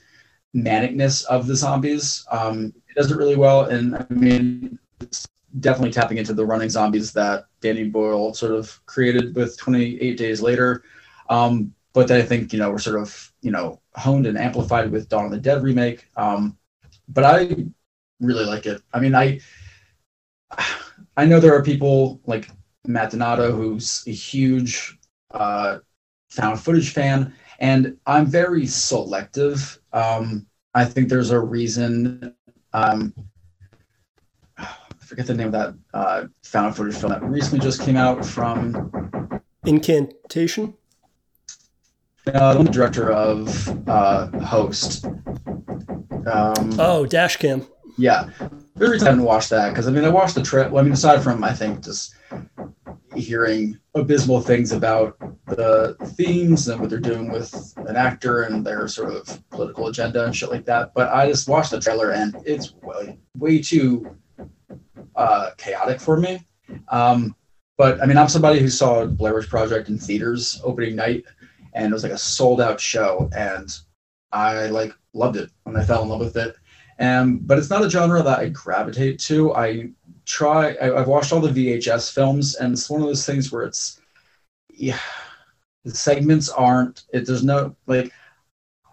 manicness 0.55 1.25
of 1.27 1.47
the 1.47 1.57
zombies. 1.57 2.27
Um, 2.31 2.73
it 2.89 2.95
does 2.97 3.11
it 3.11 3.17
really 3.17 3.37
well, 3.37 3.65
and 3.65 3.97
I 3.97 4.07
mean, 4.11 4.79
it's 5.01 5.27
definitely 5.61 5.93
tapping 5.93 6.19
into 6.19 6.35
the 6.35 6.47
running 6.47 6.69
zombies 6.71 7.13
that 7.13 7.47
Danny 7.61 7.85
Boyle 7.85 8.35
sort 8.35 8.53
of 8.53 8.85
created 8.87 9.35
with 9.35 9.59
28 9.59 10.17
Days 10.17 10.41
Later. 10.43 10.85
Um, 11.29 11.75
but 11.93 12.09
then 12.09 12.21
I 12.21 12.25
think 12.25 12.53
you 12.53 12.59
know 12.59 12.71
we're 12.71 12.79
sort 12.79 13.01
of 13.01 13.33
you 13.43 13.51
know 13.51 13.81
honed 13.97 14.27
and 14.27 14.39
amplified 14.39 14.91
with 14.91 15.09
Dawn 15.09 15.25
of 15.27 15.31
the 15.31 15.39
Dead 15.39 15.63
remake. 15.63 16.09
Um, 16.17 16.57
but 17.09 17.25
I 17.25 17.67
really 18.21 18.45
like 18.45 18.67
it. 18.67 18.83
I 18.93 19.01
mean, 19.01 19.15
I 19.15 19.41
I 21.17 21.27
know 21.27 21.41
there 21.41 21.55
are 21.55 21.63
people 21.63 22.21
like 22.27 22.51
Matt 22.87 23.11
Donato 23.11 23.53
who's 23.53 24.05
a 24.07 24.13
huge 24.13 24.99
uh, 25.33 25.79
found 26.31 26.61
footage 26.61 26.93
fan, 26.93 27.35
and 27.59 27.97
I'm 28.07 28.27
very 28.27 28.67
selective. 28.67 29.80
Um, 29.93 30.47
I 30.75 30.85
think 30.85 31.09
there's 31.09 31.31
a 31.31 31.41
reason. 31.41 32.35
Um, 32.73 33.13
I 34.57 34.67
forget 35.01 35.27
the 35.27 35.35
name 35.35 35.49
of 35.49 35.53
that 35.53 35.75
uh, 35.93 36.27
found 36.43 36.77
footage 36.77 36.97
film 36.97 37.13
that 37.13 37.23
recently 37.23 37.59
just 37.59 37.83
came 37.83 37.97
out 37.97 38.25
from 38.25 39.41
Incantation. 39.65 40.75
Uh, 42.27 42.57
I'm 42.57 42.65
the 42.65 42.71
director 42.71 43.11
of 43.11 43.89
uh, 43.89 44.27
Host. 44.41 45.05
Um, 45.05 46.79
oh, 46.79 47.07
Dashcam. 47.09 47.67
Yeah, 47.99 48.31
there's 48.77 48.91
a 48.91 48.93
reason 48.93 49.09
I 49.09 49.11
haven't 49.11 49.25
watched 49.25 49.51
that 49.51 49.71
because 49.71 49.89
I 49.89 49.91
mean 49.91 50.05
I 50.05 50.09
watched 50.09 50.35
the 50.35 50.43
trip. 50.43 50.71
Well, 50.71 50.81
I 50.81 50.85
mean 50.85 50.93
aside 50.93 51.23
from 51.23 51.43
I 51.43 51.53
think 51.53 51.85
just 51.85 52.15
hearing 53.15 53.79
abysmal 53.95 54.41
things 54.41 54.73
about 54.73 55.17
the 55.51 55.97
themes 56.17 56.69
and 56.69 56.81
what 56.81 56.91
they're 56.91 56.99
doing 56.99 57.31
with 57.31 57.75
an 57.89 57.97
actor 57.97 58.43
and 58.43 58.65
their 58.65 58.89
sort 58.89 59.13
of 59.13 59.51
political 59.51 59.89
agenda 59.89 60.25
and 60.25 60.35
shit 60.35 60.51
like 60.51 60.65
that. 60.65 60.93
But 60.95 61.13
I 61.13 61.29
just 61.29 61.49
watched 61.49 61.71
the 61.71 61.81
trailer 61.81 62.13
and 62.13 62.37
it's 62.45 62.75
way, 62.83 63.19
way 63.37 63.61
too 63.61 64.17
uh, 65.17 65.51
chaotic 65.57 66.01
for 66.01 66.17
me. 66.17 66.41
Um, 66.89 67.35
but 67.77 68.03
I 68.03 68.07
mean, 68.07 68.17
I'm 68.17 68.29
somebody 68.29 68.61
who 68.61 68.69
saw 68.69 69.07
Blair 69.07 69.35
Witch 69.35 69.49
Project 69.49 69.89
in 69.89 69.99
theaters 69.99 70.61
opening 70.65 70.97
night, 70.97 71.25
and 71.73 71.91
it 71.91 71.93
was 71.95 72.03
like 72.03 72.13
a 72.13 72.19
sold 72.19 72.61
out 72.61 72.81
show, 72.81 73.31
and 73.35 73.75
I 74.33 74.67
like 74.67 74.93
loved 75.15 75.37
it 75.37 75.51
and 75.67 75.77
I 75.77 75.85
fell 75.85 76.03
in 76.03 76.09
love 76.09 76.21
with 76.21 76.37
it. 76.37 76.57
And 76.99 77.47
but 77.47 77.59
it's 77.59 77.71
not 77.71 77.83
a 77.83 77.89
genre 77.89 78.23
that 78.23 78.39
I 78.39 78.51
gravitate 78.51 79.19
to. 79.21 79.55
I 79.55 79.91
try. 80.27 80.77
I, 80.81 80.99
have 80.99 81.09
watched 81.09 81.33
all 81.33 81.41
the 81.41 81.49
VHS 81.49 82.13
films, 82.13 82.57
and 82.57 82.75
it's 82.75 82.91
one 82.91 83.01
of 83.01 83.07
those 83.07 83.25
things 83.25 83.51
where 83.51 83.65
it's, 83.65 84.01
yeah, 84.69 84.99
the 85.85 85.95
segments 85.95 86.49
aren't. 86.49 87.05
It, 87.13 87.27
there's 87.27 87.45
no 87.45 87.77
like. 87.87 88.13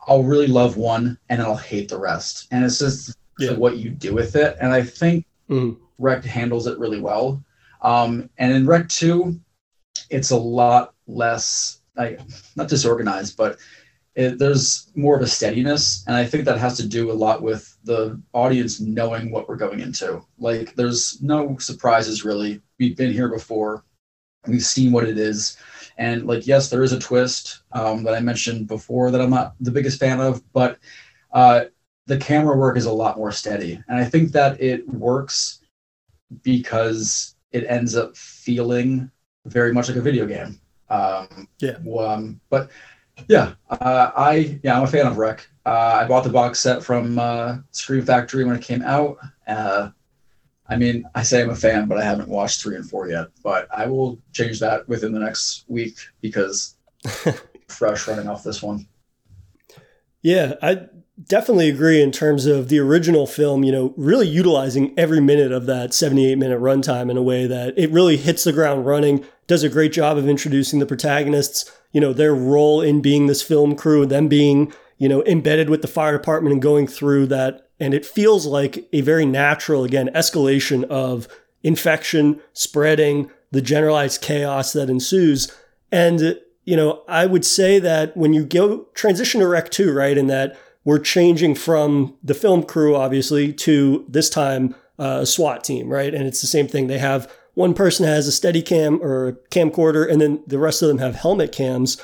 I'll 0.08 0.24
really 0.24 0.48
love 0.48 0.77
one, 0.77 1.17
and 1.29 1.41
I'll 1.41 1.58
hate 1.58 1.89
the 1.89 2.00
rest, 2.00 2.48
and 2.51 2.63
it's 2.63 2.79
just 2.79 3.17
yeah. 3.39 3.53
what 3.53 3.77
you 3.77 3.89
do 3.89 4.13
with 4.13 4.36
it. 4.36 4.58
And 4.62 4.72
I 4.74 4.82
think 4.82 5.25
mm. 5.50 5.77
Rec 5.98 6.24
handles 6.24 6.67
it 6.67 6.79
really 6.79 7.00
well. 7.00 7.44
Um, 7.82 8.29
and 8.38 8.51
in 8.51 8.65
Rec 8.65 8.89
2, 8.89 9.39
it's 10.10 10.32
a 10.32 10.38
lot 10.38 10.94
less, 11.08 11.82
like, 11.96 12.20
not 12.56 12.67
disorganized, 12.67 13.38
but 13.38 13.58
it, 14.15 14.39
there's 14.39 14.91
more 14.96 15.15
of 15.15 15.22
a 15.22 15.27
steadiness. 15.27 16.03
And 16.08 16.15
I 16.15 16.25
think 16.25 16.46
that 16.46 16.58
has 16.58 16.77
to 16.77 16.88
do 16.88 17.12
a 17.12 17.13
lot 17.13 17.41
with 17.41 17.77
the 17.84 18.20
audience 18.34 18.79
knowing 18.79 19.32
what 19.32 19.48
we're 19.48 19.56
going 19.56 19.79
into. 19.79 20.24
Like, 20.39 20.75
there's 20.75 21.22
no 21.22 21.58
surprises 21.58 22.25
really. 22.25 22.62
We've 22.79 22.98
been 22.98 23.13
here 23.13 23.29
before, 23.29 23.84
we've 24.48 24.63
seen 24.63 24.91
what 24.91 25.08
it 25.08 25.17
is. 25.17 25.58
And, 25.98 26.27
like, 26.27 26.46
yes, 26.48 26.70
there 26.70 26.84
is 26.84 26.94
a 26.94 27.00
twist 27.00 27.62
um, 27.72 28.04
that 28.04 28.13
I 28.13 28.20
mentioned 28.20 28.68
before 28.68 29.12
that 29.12 29.22
I'm 29.22 29.30
not 29.30 29.56
the 29.60 29.72
biggest 29.72 30.00
fan 30.00 30.20
of, 30.20 30.42
but 30.54 30.77
uh, 31.34 31.66
the 32.06 32.18
camera 32.18 32.56
work 32.58 32.77
is 32.77 32.86
a 32.86 32.92
lot 32.92 33.18
more 33.18 33.32
steady. 33.32 33.82
And 33.88 33.98
I 33.98 34.06
think 34.06 34.32
that 34.32 34.62
it 34.62 34.88
works 34.88 35.60
because 36.44 37.36
it 37.51 37.66
ends 37.68 37.96
up 37.96 38.16
feeling 38.16 39.10
very 39.46 39.74
much 39.74 39.88
like 39.88 39.98
a 39.98 40.01
video 40.01 40.25
game. 40.25 40.60
Um, 40.89 41.48
Yeah. 41.60 41.77
Um, 42.00 42.39
but 42.50 42.70
yeah, 43.27 43.54
uh, 43.70 44.12
I 44.16 44.60
yeah 44.63 44.77
I'm 44.77 44.84
a 44.84 44.88
fan 44.88 45.08
of 45.08 45.18
Rec. 45.18 45.50
Uh, 45.66 46.00
I 46.01 46.08
bought 46.08 46.24
the 46.24 46.30
box 46.30 46.60
set 46.60 46.84
from 46.84 47.18
uh, 47.18 47.58
Scream 47.72 48.06
Factory 48.06 48.46
when 48.46 48.56
it 48.56 48.62
came 48.63 48.84
out. 48.84 49.18
Uh, 49.48 49.89
I 50.69 50.75
mean, 50.75 51.05
I 51.15 51.24
say 51.24 51.41
I'm 51.41 51.50
a 51.50 51.55
fan, 51.55 51.88
but 51.88 51.97
I 51.97 52.03
haven't 52.03 52.27
watched 52.27 52.62
three 52.62 52.75
and 52.75 52.89
four 52.89 53.09
yet. 53.09 53.27
But 53.43 53.67
I 53.75 53.88
will 53.88 54.19
change 54.33 54.59
that 54.59 54.88
within 54.88 55.13
the 55.13 55.19
next 55.19 55.63
week 55.67 55.97
because 56.21 56.75
fresh 57.67 58.07
running 58.07 58.27
off 58.27 58.43
this 58.43 58.62
one. 58.62 58.88
Yeah, 60.21 60.55
I 60.62 60.88
definitely 61.24 61.69
agree 61.69 62.01
in 62.01 62.12
terms 62.12 62.45
of 62.45 62.69
the 62.69 62.79
original 62.79 63.25
film, 63.25 63.63
you 63.63 63.71
know, 63.71 63.93
really 63.97 64.27
utilizing 64.27 64.93
every 64.97 65.19
minute 65.19 65.51
of 65.51 65.65
that 65.65 65.93
78 65.93 66.38
minute 66.38 66.59
runtime 66.59 67.09
in 67.09 67.17
a 67.17 67.24
way 67.24 67.47
that 67.47 67.77
it 67.77 67.91
really 67.91 68.17
hits 68.17 68.43
the 68.43 68.53
ground 68.53 68.86
running, 68.86 69.25
does 69.47 69.63
a 69.63 69.69
great 69.69 69.91
job 69.91 70.17
of 70.17 70.27
introducing 70.27 70.79
the 70.79 70.86
protagonists, 70.86 71.71
you 71.91 72.01
know, 72.01 72.13
their 72.13 72.36
role 72.36 72.81
in 72.81 73.01
being 73.01 73.27
this 73.27 73.41
film 73.41 73.75
crew, 73.75 74.05
them 74.05 74.27
being, 74.27 74.71
you 74.97 75.09
know, 75.09 75.24
embedded 75.24 75.69
with 75.69 75.81
the 75.81 75.88
fire 75.88 76.17
department 76.17 76.53
and 76.53 76.62
going 76.62 76.88
through 76.88 77.25
that. 77.27 77.66
And 77.79 77.93
it 77.93 78.05
feels 78.05 78.46
like 78.46 78.88
a 78.91 79.01
very 79.01 79.25
natural, 79.25 79.84
again, 79.84 80.10
escalation 80.15 80.84
of 80.86 81.27
infection, 81.63 82.41
spreading, 82.53 83.29
the 83.51 83.62
generalized 83.62 84.22
chaos 84.22 84.74
that 84.74 84.89
ensues. 84.89 85.51
And, 85.91 86.39
you 86.65 86.75
know, 86.75 87.03
I 87.07 87.25
would 87.25 87.46
say 87.46 87.79
that 87.79 88.15
when 88.17 88.34
you 88.34 88.46
go 88.46 88.88
transition 88.93 89.41
to 89.41 89.48
Rec 89.48 89.69
2, 89.69 89.93
right, 89.93 90.17
in 90.17 90.27
that 90.27 90.57
we're 90.84 91.00
changing 91.00 91.55
from 91.55 92.15
the 92.24 92.34
film 92.34 92.63
crew, 92.63 92.96
obviously, 92.96 93.53
to 93.53 94.05
this 94.07 94.29
time 94.29 94.75
uh, 95.00 95.19
a 95.22 95.25
SWAT 95.25 95.63
team, 95.63 95.89
right? 95.89 96.13
And 96.13 96.25
it's 96.25 96.41
the 96.41 96.48
same 96.48 96.67
thing. 96.67 96.88
They 96.88 96.98
have 96.98 97.31
one 97.53 97.74
person 97.74 98.05
has 98.05 98.27
a 98.27 98.31
steady 98.31 98.62
cam 98.62 99.01
or 99.01 99.27
a 99.27 99.34
camcorder, 99.34 100.10
and 100.10 100.22
then 100.22 100.43
the 100.48 100.60
rest 100.60 100.81
of 100.81 100.88
them 100.88 101.00
have 101.00 101.15
helmet 101.15 101.51
cams. 101.51 102.01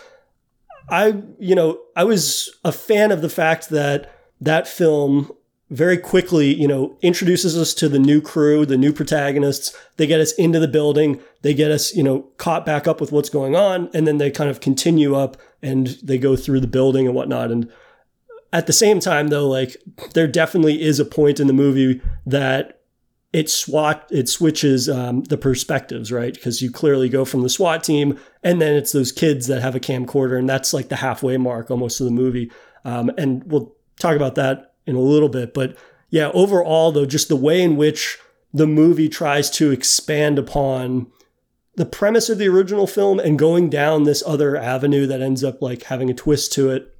I, 0.89 1.21
you 1.39 1.55
know, 1.55 1.79
I 1.95 2.03
was 2.03 2.49
a 2.65 2.71
fan 2.71 3.11
of 3.11 3.21
the 3.21 3.29
fact 3.29 3.69
that 3.69 4.11
that 4.41 4.67
film 4.67 5.31
very 5.73 5.97
quickly, 5.97 6.53
you 6.53 6.67
know, 6.67 6.95
introduces 7.01 7.57
us 7.57 7.73
to 7.73 7.89
the 7.89 7.97
new 7.97 8.21
crew, 8.21 8.63
the 8.63 8.77
new 8.77 8.93
protagonists. 8.93 9.75
They 9.97 10.05
get 10.05 10.21
us 10.21 10.31
into 10.33 10.59
the 10.59 10.67
building. 10.67 11.19
They 11.41 11.55
get 11.55 11.71
us, 11.71 11.95
you 11.95 12.03
know, 12.03 12.29
caught 12.37 12.63
back 12.63 12.87
up 12.87 13.01
with 13.01 13.11
what's 13.11 13.29
going 13.29 13.55
on. 13.55 13.89
And 13.91 14.05
then 14.05 14.19
they 14.19 14.29
kind 14.29 14.51
of 14.51 14.59
continue 14.59 15.15
up 15.15 15.35
and 15.63 15.87
they 16.03 16.19
go 16.19 16.35
through 16.35 16.59
the 16.59 16.67
building 16.67 17.07
and 17.07 17.15
whatnot. 17.15 17.51
And 17.51 17.71
at 18.51 18.67
the 18.67 18.73
same 18.73 18.99
time, 18.99 19.29
though, 19.29 19.49
like 19.49 19.75
there 20.13 20.27
definitely 20.27 20.79
is 20.79 20.99
a 20.99 21.05
point 21.05 21.39
in 21.39 21.47
the 21.47 21.53
movie 21.53 22.01
that 22.27 22.81
it 23.31 23.49
SWAT 23.49 24.07
it 24.11 24.29
switches 24.29 24.87
um, 24.87 25.23
the 25.23 25.39
perspectives, 25.39 26.11
right? 26.11 26.35
Because 26.35 26.61
you 26.61 26.69
clearly 26.69 27.09
go 27.09 27.25
from 27.25 27.41
the 27.41 27.49
SWAT 27.49 27.83
team, 27.83 28.19
and 28.43 28.61
then 28.61 28.75
it's 28.75 28.91
those 28.91 29.11
kids 29.11 29.47
that 29.47 29.63
have 29.63 29.73
a 29.73 29.79
camcorder, 29.79 30.37
and 30.37 30.47
that's 30.47 30.71
like 30.71 30.89
the 30.89 30.97
halfway 30.97 31.37
mark 31.37 31.71
almost 31.71 31.99
of 31.99 32.05
the 32.05 32.11
movie. 32.11 32.51
Um, 32.85 33.09
and 33.17 33.43
we'll 33.45 33.75
talk 33.99 34.15
about 34.15 34.35
that 34.35 34.72
in 34.85 34.95
a 34.95 35.01
little 35.01 35.29
bit, 35.29 35.53
but 35.53 35.77
yeah, 36.09 36.29
overall 36.33 36.91
though, 36.91 37.05
just 37.05 37.29
the 37.29 37.35
way 37.35 37.61
in 37.61 37.75
which 37.75 38.19
the 38.53 38.67
movie 38.67 39.09
tries 39.09 39.49
to 39.49 39.71
expand 39.71 40.37
upon 40.37 41.07
the 41.75 41.85
premise 41.85 42.29
of 42.29 42.37
the 42.37 42.47
original 42.47 42.85
film 42.85 43.19
and 43.19 43.39
going 43.39 43.69
down 43.69 44.03
this 44.03 44.21
other 44.27 44.55
avenue 44.55 45.07
that 45.07 45.21
ends 45.21 45.43
up 45.43 45.61
like 45.61 45.83
having 45.83 46.09
a 46.09 46.13
twist 46.13 46.53
to 46.53 46.69
it. 46.69 46.95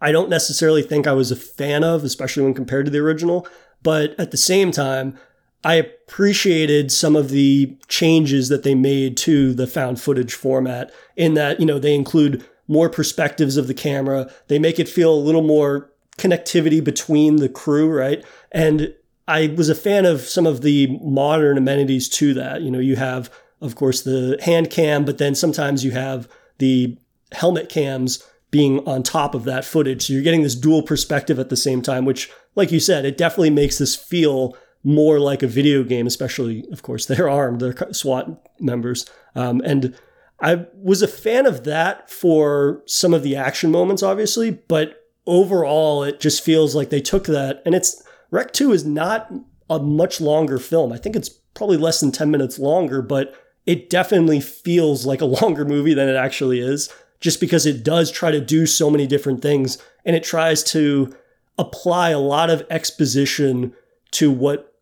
I 0.00 0.10
don't 0.10 0.28
necessarily 0.28 0.82
think 0.82 1.06
I 1.06 1.12
was 1.12 1.30
a 1.30 1.36
fan 1.36 1.84
of, 1.84 2.02
especially 2.02 2.42
when 2.42 2.54
compared 2.54 2.86
to 2.86 2.90
the 2.90 2.98
original, 2.98 3.46
but 3.82 4.18
at 4.18 4.32
the 4.32 4.36
same 4.36 4.72
time, 4.72 5.16
I 5.64 5.74
appreciated 5.74 6.90
some 6.90 7.14
of 7.14 7.28
the 7.28 7.76
changes 7.86 8.48
that 8.48 8.64
they 8.64 8.74
made 8.74 9.16
to 9.18 9.54
the 9.54 9.68
found 9.68 10.00
footage 10.00 10.34
format 10.34 10.92
in 11.16 11.34
that, 11.34 11.60
you 11.60 11.66
know, 11.66 11.78
they 11.78 11.94
include 11.94 12.44
more 12.66 12.90
perspectives 12.90 13.56
of 13.56 13.68
the 13.68 13.74
camera. 13.74 14.28
They 14.48 14.58
make 14.58 14.80
it 14.80 14.88
feel 14.88 15.14
a 15.14 15.14
little 15.14 15.42
more 15.42 15.91
connectivity 16.22 16.82
between 16.82 17.36
the 17.36 17.48
crew, 17.48 17.90
right? 17.90 18.24
And 18.52 18.94
I 19.28 19.54
was 19.56 19.68
a 19.68 19.74
fan 19.74 20.04
of 20.04 20.22
some 20.22 20.46
of 20.46 20.62
the 20.62 20.98
modern 21.02 21.58
amenities 21.58 22.08
to 22.10 22.34
that. 22.34 22.62
You 22.62 22.70
know, 22.70 22.78
you 22.78 22.96
have, 22.96 23.30
of 23.60 23.74
course, 23.76 24.02
the 24.02 24.38
hand 24.42 24.70
cam, 24.70 25.04
but 25.04 25.18
then 25.18 25.34
sometimes 25.34 25.84
you 25.84 25.90
have 25.92 26.28
the 26.58 26.96
helmet 27.32 27.68
cams 27.68 28.22
being 28.50 28.86
on 28.86 29.02
top 29.02 29.34
of 29.34 29.44
that 29.44 29.64
footage. 29.64 30.06
So 30.06 30.12
you're 30.12 30.22
getting 30.22 30.42
this 30.42 30.54
dual 30.54 30.82
perspective 30.82 31.38
at 31.38 31.48
the 31.48 31.56
same 31.56 31.82
time, 31.82 32.04
which, 32.04 32.30
like 32.54 32.70
you 32.70 32.80
said, 32.80 33.04
it 33.04 33.16
definitely 33.16 33.50
makes 33.50 33.78
this 33.78 33.96
feel 33.96 34.56
more 34.84 35.18
like 35.18 35.42
a 35.42 35.46
video 35.46 35.84
game, 35.84 36.06
especially, 36.06 36.64
of 36.72 36.82
course, 36.82 37.06
they're 37.06 37.30
armed, 37.30 37.60
they're 37.60 37.92
SWAT 37.92 38.28
members. 38.60 39.08
Um, 39.34 39.62
and 39.64 39.96
I 40.40 40.66
was 40.74 41.02
a 41.02 41.08
fan 41.08 41.46
of 41.46 41.64
that 41.64 42.10
for 42.10 42.82
some 42.86 43.14
of 43.14 43.22
the 43.22 43.36
action 43.36 43.70
moments, 43.70 44.02
obviously, 44.02 44.50
but 44.50 45.01
overall, 45.26 46.02
it 46.02 46.20
just 46.20 46.44
feels 46.44 46.74
like 46.74 46.90
they 46.90 47.00
took 47.00 47.24
that. 47.26 47.62
And 47.64 47.74
it's 47.74 48.02
Rec 48.30 48.52
2 48.52 48.72
is 48.72 48.84
not 48.84 49.32
a 49.68 49.78
much 49.78 50.20
longer 50.20 50.58
film. 50.58 50.92
I 50.92 50.98
think 50.98 51.16
it's 51.16 51.28
probably 51.28 51.76
less 51.76 52.00
than 52.00 52.12
10 52.12 52.30
minutes 52.30 52.58
longer, 52.58 53.02
but 53.02 53.34
it 53.66 53.90
definitely 53.90 54.40
feels 54.40 55.06
like 55.06 55.20
a 55.20 55.24
longer 55.42 55.64
movie 55.64 55.94
than 55.94 56.08
it 56.08 56.16
actually 56.16 56.60
is, 56.60 56.92
just 57.20 57.40
because 57.40 57.66
it 57.66 57.84
does 57.84 58.10
try 58.10 58.30
to 58.30 58.40
do 58.40 58.66
so 58.66 58.90
many 58.90 59.06
different 59.06 59.42
things 59.42 59.78
and 60.04 60.16
it 60.16 60.24
tries 60.24 60.64
to 60.64 61.14
apply 61.58 62.10
a 62.10 62.18
lot 62.18 62.50
of 62.50 62.64
exposition 62.70 63.72
to 64.10 64.30
what 64.30 64.74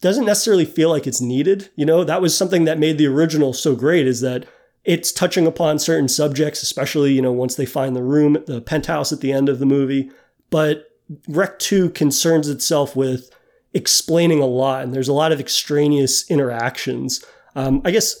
doesn't 0.00 0.26
necessarily 0.26 0.64
feel 0.64 0.90
like 0.90 1.06
it's 1.06 1.20
needed. 1.20 1.70
You 1.76 1.86
know, 1.86 2.04
that 2.04 2.20
was 2.20 2.36
something 2.36 2.64
that 2.64 2.78
made 2.78 2.98
the 2.98 3.06
original 3.06 3.52
so 3.52 3.74
great 3.74 4.06
is 4.06 4.20
that 4.20 4.44
it's 4.86 5.10
touching 5.10 5.46
upon 5.46 5.80
certain 5.80 6.08
subjects, 6.08 6.62
especially, 6.62 7.12
you 7.12 7.20
know, 7.20 7.32
once 7.32 7.56
they 7.56 7.66
find 7.66 7.96
the 7.96 8.04
room, 8.04 8.38
the 8.46 8.60
penthouse 8.60 9.12
at 9.12 9.20
the 9.20 9.32
end 9.32 9.48
of 9.48 9.58
the 9.58 9.66
movie. 9.66 10.10
But 10.48 10.88
Rec 11.28 11.58
2 11.58 11.90
concerns 11.90 12.48
itself 12.48 12.94
with 12.94 13.30
explaining 13.74 14.40
a 14.40 14.46
lot, 14.46 14.84
and 14.84 14.94
there's 14.94 15.08
a 15.08 15.12
lot 15.12 15.32
of 15.32 15.40
extraneous 15.40 16.30
interactions. 16.30 17.24
Um, 17.56 17.82
I 17.84 17.90
guess, 17.90 18.16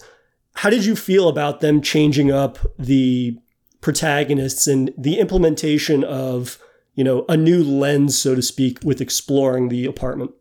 how 0.56 0.68
did 0.68 0.84
you 0.84 0.96
feel 0.96 1.28
about 1.28 1.60
them 1.60 1.80
changing 1.80 2.32
up 2.32 2.58
the 2.78 3.38
protagonists 3.80 4.66
and 4.66 4.92
the 4.98 5.20
implementation 5.20 6.02
of, 6.02 6.58
you 6.94 7.04
know, 7.04 7.24
a 7.28 7.36
new 7.36 7.62
lens, 7.62 8.18
so 8.18 8.34
to 8.34 8.42
speak, 8.42 8.80
with 8.82 9.00
exploring 9.00 9.68
the 9.68 9.86
apartment? 9.86 10.32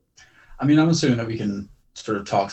I 0.59 0.65
mean, 0.65 0.79
I'm 0.79 0.89
assuming 0.89 1.17
that 1.17 1.27
we 1.27 1.37
can 1.37 1.69
sort 1.93 2.17
of 2.17 2.25
talk 2.25 2.49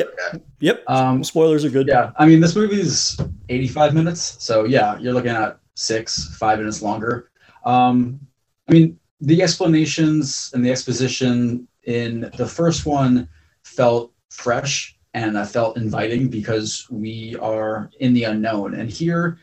spoiler. 0.00 0.12
Yep. 0.32 0.42
Yep. 0.60 0.84
Um, 0.88 1.24
Spoilers 1.24 1.64
are 1.64 1.70
good. 1.70 1.86
yeah, 1.88 2.12
I 2.16 2.26
mean, 2.26 2.40
this 2.40 2.56
movie 2.56 2.80
is 2.80 3.18
85 3.48 3.94
minutes, 3.94 4.36
so 4.42 4.64
yeah, 4.64 4.98
you're 4.98 5.12
looking 5.14 5.30
at 5.30 5.58
six, 5.74 6.36
five 6.36 6.58
minutes 6.58 6.82
longer. 6.82 7.30
Um, 7.64 8.20
I 8.68 8.72
mean, 8.72 8.98
the 9.20 9.42
explanations 9.42 10.50
and 10.54 10.64
the 10.64 10.70
exposition 10.70 11.66
in 11.84 12.30
the 12.36 12.46
first 12.46 12.86
one 12.86 13.28
felt 13.62 14.12
fresh 14.30 14.98
and 15.14 15.38
I 15.38 15.44
felt 15.44 15.76
inviting 15.76 16.28
because 16.28 16.86
we 16.90 17.36
are 17.40 17.90
in 18.00 18.12
the 18.14 18.24
unknown. 18.24 18.74
And 18.74 18.90
here, 18.90 19.38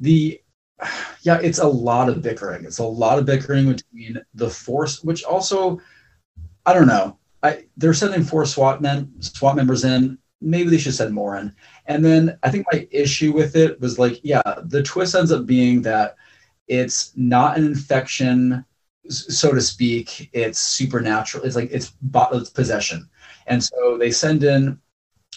the 0.00 0.40
yeah, 1.22 1.38
it's 1.40 1.60
a 1.60 1.66
lot 1.66 2.08
of 2.08 2.20
bickering. 2.20 2.64
It's 2.64 2.78
a 2.78 2.84
lot 2.84 3.18
of 3.18 3.24
bickering 3.24 3.68
between 3.72 4.20
the 4.34 4.50
force, 4.50 5.02
which 5.04 5.22
also, 5.22 5.80
I 6.66 6.74
don't 6.74 6.88
know. 6.88 7.16
I 7.44 7.66
they're 7.76 7.94
sending 7.94 8.24
four 8.24 8.46
SWAT 8.46 8.80
men, 8.80 9.12
SWAT 9.20 9.54
members 9.54 9.84
in. 9.84 10.18
Maybe 10.40 10.70
they 10.70 10.78
should 10.78 10.94
send 10.94 11.14
more 11.14 11.36
in. 11.36 11.54
And 11.86 12.04
then 12.04 12.38
I 12.42 12.50
think 12.50 12.66
my 12.72 12.88
issue 12.90 13.32
with 13.32 13.54
it 13.54 13.80
was 13.80 13.98
like, 13.98 14.20
yeah, 14.22 14.42
the 14.64 14.82
twist 14.82 15.14
ends 15.14 15.30
up 15.30 15.46
being 15.46 15.82
that 15.82 16.16
it's 16.66 17.12
not 17.16 17.56
an 17.56 17.64
infection, 17.64 18.64
so 19.08 19.52
to 19.52 19.60
speak. 19.60 20.30
It's 20.32 20.58
supernatural. 20.58 21.44
It's 21.44 21.56
like 21.56 21.70
it's, 21.70 21.92
it's 22.12 22.50
possession. 22.50 23.08
And 23.46 23.62
so 23.62 23.98
they 23.98 24.10
send 24.10 24.42
in 24.42 24.78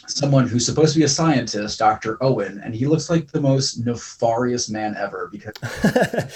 someone 0.08 0.48
who's 0.48 0.66
supposed 0.66 0.94
to 0.94 1.00
be 1.00 1.06
a 1.06 1.10
scientist, 1.10 1.80
Dr. 1.80 2.18
Owen, 2.24 2.62
and 2.64 2.74
he 2.74 2.88
looks 2.88 3.10
like 3.10 3.30
the 3.30 3.42
most 3.42 3.86
nefarious 3.86 4.70
man 4.70 4.96
ever 4.96 5.30
because 5.32 5.56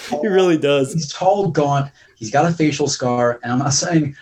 he 0.20 0.28
really 0.28 0.58
does. 0.58 0.92
he's 0.92 1.10
tall, 1.10 1.48
gaunt, 1.48 1.90
he's 2.16 2.30
got 2.30 2.50
a 2.50 2.52
facial 2.52 2.88
scar. 2.88 3.40
And 3.42 3.52
I'm 3.52 3.58
not 3.58 3.72
saying 3.72 4.14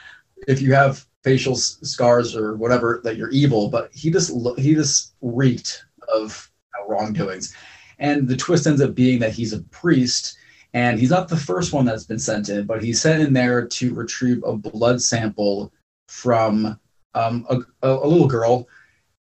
if 0.47 0.61
you 0.61 0.73
have 0.75 1.05
facial 1.23 1.55
scars 1.55 2.35
or 2.35 2.57
whatever 2.57 3.01
that 3.05 3.17
you're 3.17 3.31
evil, 3.31 3.69
but 3.69 3.91
he 3.93 4.11
just 4.11 4.31
lo- 4.31 4.55
he 4.55 4.75
just 4.75 5.15
reeked 5.21 5.85
of 6.13 6.51
you 6.75 6.81
know, 6.81 6.89
wrongdoings. 6.89 7.55
And 7.99 8.27
the 8.27 8.37
twist 8.37 8.67
ends 8.67 8.81
up 8.81 8.95
being 8.95 9.19
that 9.21 9.33
he's 9.33 9.53
a 9.53 9.61
priest, 9.65 10.39
and 10.73 10.99
he's 10.99 11.11
not 11.11 11.29
the 11.29 11.37
first 11.37 11.73
one 11.73 11.85
that's 11.85 12.05
been 12.05 12.19
sent 12.19 12.49
in, 12.49 12.65
but 12.65 12.83
he's 12.83 13.01
sent 13.01 13.23
in 13.23 13.33
there 13.33 13.67
to 13.67 13.95
retrieve 13.95 14.43
a 14.45 14.57
blood 14.57 15.03
sample 15.03 15.73
from 16.09 16.79
um, 17.15 17.47
a, 17.51 17.59
a, 17.87 17.93
a 17.93 18.07
little 18.07 18.29
girl. 18.29 18.67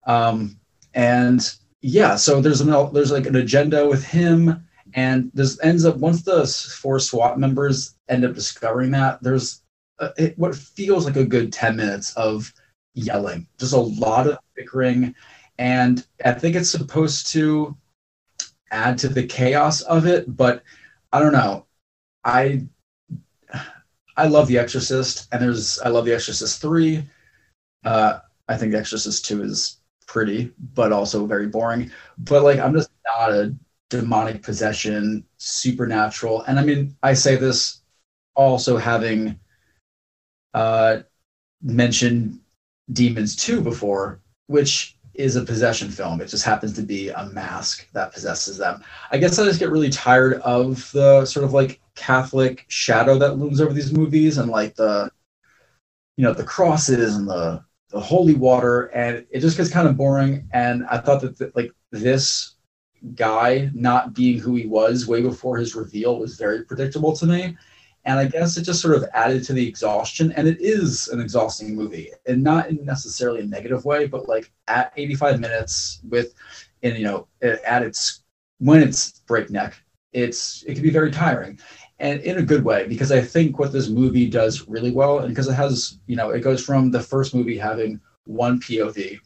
Um, 0.06 0.58
and 0.94 1.54
yeah, 1.82 2.16
so 2.16 2.40
there's 2.40 2.60
an 2.60 2.70
there's 2.92 3.12
like 3.12 3.26
an 3.26 3.36
agenda 3.36 3.86
with 3.86 4.04
him, 4.04 4.64
and 4.94 5.30
this 5.34 5.58
ends 5.62 5.84
up 5.84 5.96
once 5.96 6.22
the 6.22 6.46
four 6.80 6.98
SWAT 6.98 7.38
members 7.38 7.96
end 8.08 8.24
up 8.24 8.34
discovering 8.34 8.90
that 8.92 9.22
there's 9.22 9.63
a, 9.98 10.10
it, 10.16 10.38
what 10.38 10.54
feels 10.54 11.04
like 11.04 11.16
a 11.16 11.24
good 11.24 11.52
10 11.52 11.76
minutes 11.76 12.14
of 12.16 12.52
yelling, 12.94 13.46
just 13.58 13.72
a 13.72 13.78
lot 13.78 14.26
of 14.26 14.38
bickering, 14.56 15.14
and 15.58 16.06
I 16.24 16.32
think 16.32 16.56
it's 16.56 16.70
supposed 16.70 17.28
to 17.32 17.76
add 18.70 18.98
to 18.98 19.08
the 19.08 19.26
chaos 19.26 19.82
of 19.82 20.06
it, 20.06 20.36
but 20.36 20.62
I 21.12 21.20
don't 21.20 21.32
know. 21.32 21.66
I 22.24 22.66
I 24.16 24.26
love 24.28 24.46
The 24.48 24.58
Exorcist, 24.58 25.28
and 25.32 25.42
there's 25.42 25.78
I 25.80 25.88
love 25.88 26.04
The 26.04 26.14
Exorcist 26.14 26.60
three. 26.60 27.08
Uh, 27.84 28.20
I 28.48 28.56
think 28.56 28.72
The 28.72 28.78
Exorcist 28.78 29.24
two 29.24 29.42
is 29.42 29.80
pretty, 30.06 30.52
but 30.74 30.92
also 30.92 31.26
very 31.26 31.46
boring. 31.48 31.90
But 32.18 32.42
like, 32.44 32.58
I'm 32.58 32.74
just 32.74 32.90
not 33.06 33.32
a 33.32 33.54
demonic 33.90 34.42
possession, 34.42 35.24
supernatural, 35.38 36.42
and 36.42 36.58
I 36.58 36.64
mean, 36.64 36.96
I 37.02 37.14
say 37.14 37.36
this 37.36 37.82
also 38.36 38.76
having 38.76 39.38
uh, 40.54 40.98
mentioned 41.62 42.40
Demons 42.92 43.36
two 43.36 43.60
before, 43.60 44.20
which 44.46 44.96
is 45.14 45.36
a 45.36 45.44
possession 45.44 45.90
film. 45.90 46.20
It 46.20 46.28
just 46.28 46.44
happens 46.44 46.72
to 46.74 46.82
be 46.82 47.08
a 47.10 47.26
mask 47.26 47.88
that 47.92 48.12
possesses 48.12 48.58
them. 48.58 48.82
I 49.10 49.18
guess 49.18 49.38
I 49.38 49.44
just 49.44 49.60
get 49.60 49.70
really 49.70 49.90
tired 49.90 50.34
of 50.42 50.90
the 50.92 51.24
sort 51.24 51.44
of 51.44 51.52
like 51.52 51.80
Catholic 51.94 52.64
shadow 52.68 53.18
that 53.18 53.38
looms 53.38 53.60
over 53.60 53.72
these 53.72 53.92
movies 53.92 54.38
and 54.38 54.50
like 54.50 54.74
the 54.74 55.10
you 56.16 56.24
know 56.24 56.32
the 56.32 56.44
crosses 56.44 57.16
and 57.16 57.28
the 57.28 57.64
the 57.90 58.00
holy 58.00 58.34
water 58.34 58.86
and 58.86 59.24
it 59.30 59.40
just 59.40 59.56
gets 59.56 59.70
kind 59.70 59.86
of 59.86 59.96
boring 59.96 60.48
and 60.52 60.84
I 60.90 60.98
thought 60.98 61.20
that 61.20 61.38
th- 61.38 61.52
like 61.54 61.70
this 61.92 62.56
guy 63.14 63.70
not 63.72 64.14
being 64.14 64.38
who 64.38 64.56
he 64.56 64.66
was 64.66 65.06
way 65.06 65.22
before 65.22 65.56
his 65.58 65.76
reveal 65.76 66.18
was 66.18 66.36
very 66.36 66.64
predictable 66.64 67.14
to 67.16 67.26
me 67.26 67.56
and 68.04 68.18
I 68.18 68.26
guess 68.26 68.56
it 68.56 68.62
just 68.62 68.82
sort 68.82 68.96
of 68.96 69.04
added 69.14 69.44
to 69.44 69.52
the 69.52 69.66
exhaustion 69.66 70.32
and 70.32 70.46
it 70.46 70.60
is 70.60 71.08
an 71.08 71.20
exhausting 71.20 71.74
movie 71.74 72.10
and 72.26 72.42
not 72.42 72.68
in 72.68 72.84
necessarily 72.84 73.40
a 73.40 73.46
negative 73.46 73.84
way 73.84 74.06
but 74.06 74.28
like 74.28 74.52
at 74.68 74.92
85 74.96 75.40
minutes 75.40 76.00
with 76.08 76.34
and 76.82 76.96
you 76.96 77.04
know 77.04 77.26
at 77.42 77.82
its 77.82 78.22
when 78.58 78.82
it's 78.82 79.20
breakneck 79.20 79.74
it's 80.12 80.62
it 80.64 80.74
can 80.74 80.82
be 80.82 80.90
very 80.90 81.10
tiring 81.10 81.58
and 81.98 82.20
in 82.20 82.38
a 82.38 82.42
good 82.42 82.64
way 82.64 82.86
because 82.86 83.10
i 83.10 83.20
think 83.20 83.58
what 83.58 83.72
this 83.72 83.88
movie 83.88 84.28
does 84.28 84.68
really 84.68 84.92
well 84.92 85.20
and 85.20 85.28
because 85.28 85.48
it 85.48 85.54
has 85.54 85.98
you 86.06 86.16
know 86.16 86.30
it 86.30 86.40
goes 86.40 86.64
from 86.64 86.90
the 86.90 87.00
first 87.00 87.34
movie 87.34 87.58
having 87.58 88.00
one 88.24 88.60
pov 88.60 89.18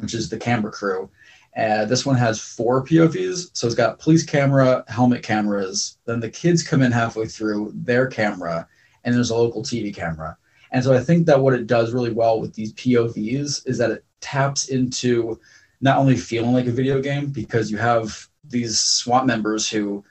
which 0.00 0.14
is 0.14 0.28
the 0.28 0.36
camera 0.36 0.72
crew 0.72 1.08
uh, 1.56 1.84
this 1.84 2.04
one 2.04 2.16
has 2.16 2.40
four 2.40 2.84
povs 2.84 3.50
so 3.52 3.66
it's 3.66 3.76
got 3.76 3.98
police 3.98 4.24
camera 4.24 4.84
helmet 4.88 5.22
cameras. 5.22 5.98
Then 6.04 6.20
the 6.20 6.30
kids 6.30 6.62
come 6.62 6.82
in 6.82 6.92
halfway 6.92 7.26
through 7.26 7.72
their 7.74 8.06
camera 8.06 8.66
and 9.04 9.14
there's 9.14 9.30
a 9.30 9.36
local 9.36 9.62
tv 9.62 9.94
camera. 9.94 10.36
And 10.72 10.82
so 10.82 10.92
i 10.92 11.00
think 11.00 11.26
that 11.26 11.40
what 11.40 11.54
it 11.54 11.66
does 11.66 11.92
really 11.92 12.12
well 12.12 12.40
with 12.40 12.54
these 12.54 12.72
povs 12.72 13.66
is 13.66 13.78
that 13.78 13.90
it 13.90 14.04
taps 14.20 14.68
into 14.68 15.38
not 15.80 15.98
only 15.98 16.16
feeling 16.16 16.52
like 16.52 16.66
a 16.66 16.72
video 16.72 17.00
game 17.00 17.26
because 17.26 17.70
you 17.70 17.76
have 17.76 18.28
these 18.48 18.78
SWAT 18.78 19.26
members 19.26 19.68
who 19.68 20.04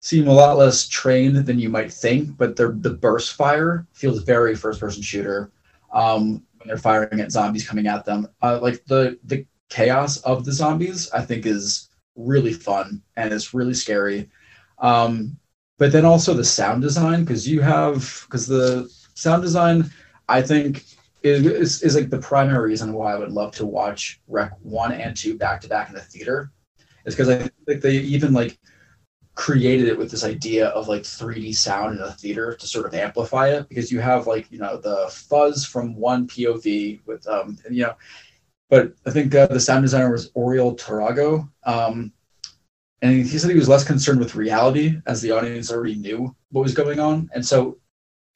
seem 0.00 0.26
a 0.26 0.32
lot 0.32 0.58
less 0.58 0.88
trained 0.88 1.36
than 1.46 1.60
you 1.60 1.68
might 1.68 1.92
think, 1.92 2.36
but 2.36 2.56
the 2.56 2.68
burst 2.68 3.34
fire 3.34 3.86
feels 3.92 4.22
very 4.24 4.54
first 4.56 4.80
person 4.80 5.00
shooter. 5.00 5.50
Um, 5.92 6.42
when 6.56 6.68
they're 6.68 6.76
firing 6.76 7.20
at 7.20 7.30
zombies 7.30 7.66
coming 7.66 7.86
at 7.86 8.04
them, 8.04 8.26
uh, 8.42 8.58
like 8.60 8.84
the 8.86 9.18
the 9.24 9.46
chaos 9.72 10.18
of 10.18 10.44
the 10.44 10.52
zombies, 10.52 11.10
I 11.12 11.22
think 11.22 11.46
is 11.46 11.88
really 12.14 12.52
fun 12.52 13.02
and 13.16 13.32
it's 13.32 13.54
really 13.54 13.74
scary. 13.74 14.28
Um, 14.78 15.38
but 15.78 15.92
then 15.92 16.04
also 16.04 16.34
the 16.34 16.44
sound 16.44 16.82
design 16.82 17.24
because 17.24 17.48
you 17.48 17.60
have 17.62 18.24
because 18.26 18.46
the 18.46 18.90
sound 19.14 19.42
design, 19.42 19.90
I 20.28 20.42
think. 20.42 20.84
Is, 21.24 21.84
is, 21.84 21.94
like 21.94 22.10
the 22.10 22.18
primary 22.18 22.70
reason 22.70 22.92
why 22.92 23.12
I 23.12 23.16
would 23.16 23.30
love 23.30 23.52
to 23.52 23.64
watch 23.64 24.20
Rec 24.26 24.50
one 24.60 24.90
and 24.90 25.16
two 25.16 25.38
back 25.38 25.60
to 25.60 25.68
back 25.68 25.88
in 25.88 25.94
the 25.94 26.00
theater, 26.00 26.50
is 27.06 27.14
because 27.14 27.28
I 27.28 27.48
think 27.64 27.80
they 27.80 27.98
even 27.98 28.32
like 28.32 28.58
created 29.36 29.86
it 29.86 29.96
with 29.96 30.10
this 30.10 30.24
idea 30.24 30.70
of 30.70 30.88
like 30.88 31.02
3D 31.02 31.54
sound 31.54 31.96
in 31.96 32.02
a 32.04 32.10
theater 32.10 32.54
to 32.54 32.66
sort 32.66 32.86
of 32.86 32.94
amplify 32.94 33.50
it 33.50 33.68
because 33.68 33.92
you 33.92 34.00
have 34.00 34.26
like 34.26 34.50
you 34.50 34.58
know 34.58 34.76
the 34.76 35.06
fuzz 35.12 35.64
from 35.64 35.94
one 35.94 36.26
POV 36.26 36.98
with 37.06 37.24
um 37.28 37.56
and, 37.64 37.76
you 37.76 37.84
know 37.84 37.94
but 38.72 38.94
I 39.04 39.10
think 39.10 39.34
uh, 39.34 39.48
the 39.48 39.60
sound 39.60 39.82
designer 39.82 40.10
was 40.10 40.30
Oriol 40.30 40.78
Tarragó 40.78 41.46
um 41.64 42.10
and 43.02 43.12
he 43.12 43.36
said 43.38 43.50
he 43.50 43.56
was 43.56 43.68
less 43.68 43.84
concerned 43.84 44.18
with 44.18 44.34
reality 44.34 44.96
as 45.06 45.20
the 45.20 45.32
audience 45.32 45.70
already 45.70 45.96
knew 45.96 46.34
what 46.52 46.62
was 46.62 46.72
going 46.72 47.00
on. 47.00 47.28
And 47.34 47.44
so 47.44 47.78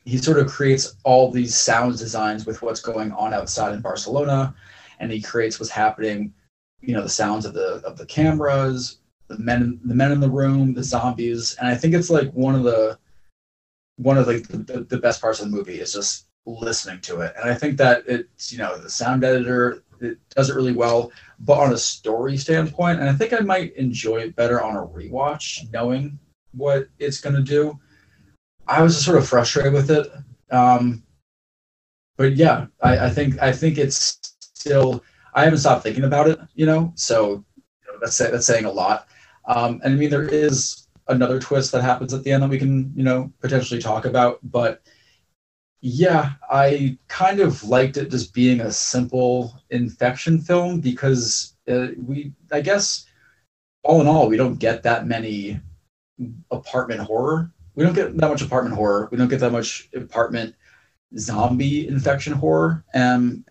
he 0.04 0.18
sort 0.18 0.40
of 0.40 0.48
creates 0.48 0.96
all 1.04 1.30
these 1.30 1.56
sound 1.56 1.96
designs 1.98 2.46
with 2.46 2.62
what's 2.62 2.80
going 2.80 3.12
on 3.12 3.32
outside 3.32 3.74
in 3.74 3.80
Barcelona 3.80 4.54
and 4.98 5.10
he 5.10 5.22
creates 5.22 5.58
what's 5.58 5.70
happening 5.70 6.34
you 6.82 6.92
know 6.92 7.02
the 7.02 7.08
sounds 7.08 7.46
of 7.46 7.54
the 7.54 7.80
of 7.86 7.96
the 7.96 8.06
cameras 8.06 8.98
the 9.28 9.38
men 9.38 9.80
the 9.84 9.94
men 9.94 10.12
in 10.12 10.20
the 10.20 10.28
room 10.28 10.74
the 10.74 10.84
zombies. 10.84 11.56
And 11.58 11.66
i 11.68 11.74
think 11.74 11.94
it's 11.94 12.10
like 12.10 12.30
one 12.32 12.54
of 12.54 12.64
the 12.64 12.98
one 13.96 14.18
of 14.18 14.26
like 14.26 14.46
the, 14.48 14.58
the, 14.58 14.80
the 14.80 14.98
best 14.98 15.22
parts 15.22 15.40
of 15.40 15.50
the 15.50 15.56
movie 15.56 15.80
is 15.80 15.94
just 15.94 16.26
listening 16.44 17.00
to 17.00 17.20
it. 17.20 17.32
And 17.40 17.50
i 17.50 17.54
think 17.54 17.78
that 17.78 18.02
it's 18.06 18.52
you 18.52 18.58
know 18.58 18.76
the 18.76 18.90
sound 18.90 19.24
editor 19.24 19.82
it 20.00 20.18
does 20.30 20.50
it 20.50 20.56
really 20.56 20.72
well 20.72 21.10
but 21.40 21.58
on 21.58 21.72
a 21.72 21.78
story 21.78 22.36
standpoint 22.36 23.00
and 23.00 23.08
i 23.08 23.12
think 23.12 23.32
i 23.32 23.40
might 23.40 23.74
enjoy 23.76 24.18
it 24.18 24.36
better 24.36 24.62
on 24.62 24.76
a 24.76 24.86
rewatch 24.86 25.70
knowing 25.72 26.18
what 26.52 26.88
it's 26.98 27.20
going 27.20 27.34
to 27.34 27.42
do 27.42 27.78
i 28.66 28.82
was 28.82 29.02
sort 29.02 29.18
of 29.18 29.28
frustrated 29.28 29.72
with 29.72 29.90
it 29.90 30.08
um 30.50 31.02
but 32.16 32.36
yeah 32.36 32.66
I, 32.82 33.06
I 33.06 33.10
think 33.10 33.40
i 33.42 33.52
think 33.52 33.78
it's 33.78 34.18
still 34.40 35.02
i 35.34 35.44
haven't 35.44 35.58
stopped 35.58 35.82
thinking 35.82 36.04
about 36.04 36.28
it 36.28 36.38
you 36.54 36.66
know 36.66 36.92
so 36.94 37.44
you 37.66 37.92
know, 37.92 37.98
that's 38.00 38.18
that's 38.18 38.46
saying 38.46 38.64
a 38.64 38.70
lot 38.70 39.08
um, 39.46 39.80
and 39.84 39.94
I 39.94 39.96
mean, 39.96 40.10
there 40.10 40.28
is 40.28 40.88
another 41.08 41.38
twist 41.38 41.72
that 41.72 41.82
happens 41.82 42.12
at 42.12 42.24
the 42.24 42.32
end 42.32 42.42
that 42.42 42.50
we 42.50 42.58
can, 42.58 42.92
you 42.96 43.04
know, 43.04 43.32
potentially 43.40 43.80
talk 43.80 44.04
about. 44.04 44.38
But 44.42 44.82
yeah, 45.88 46.32
I 46.50 46.98
kind 47.06 47.38
of 47.38 47.62
liked 47.62 47.96
it 47.96 48.10
just 48.10 48.34
being 48.34 48.60
a 48.60 48.72
simple 48.72 49.54
infection 49.70 50.40
film 50.40 50.80
because 50.80 51.54
uh, 51.68 51.88
we, 51.96 52.32
I 52.50 52.60
guess, 52.60 53.06
all 53.84 54.00
in 54.00 54.08
all, 54.08 54.26
we 54.26 54.36
don't 54.36 54.58
get 54.58 54.82
that 54.82 55.06
many 55.06 55.60
apartment 56.50 57.02
horror. 57.02 57.52
We 57.76 57.84
don't 57.84 57.94
get 57.94 58.16
that 58.16 58.28
much 58.28 58.42
apartment 58.42 58.74
horror. 58.74 59.08
We 59.12 59.16
don't 59.16 59.28
get 59.28 59.38
that 59.38 59.52
much 59.52 59.88
apartment 59.94 60.56
zombie 61.18 61.86
infection 61.86 62.32
horror. 62.32 62.84
And 62.92 63.44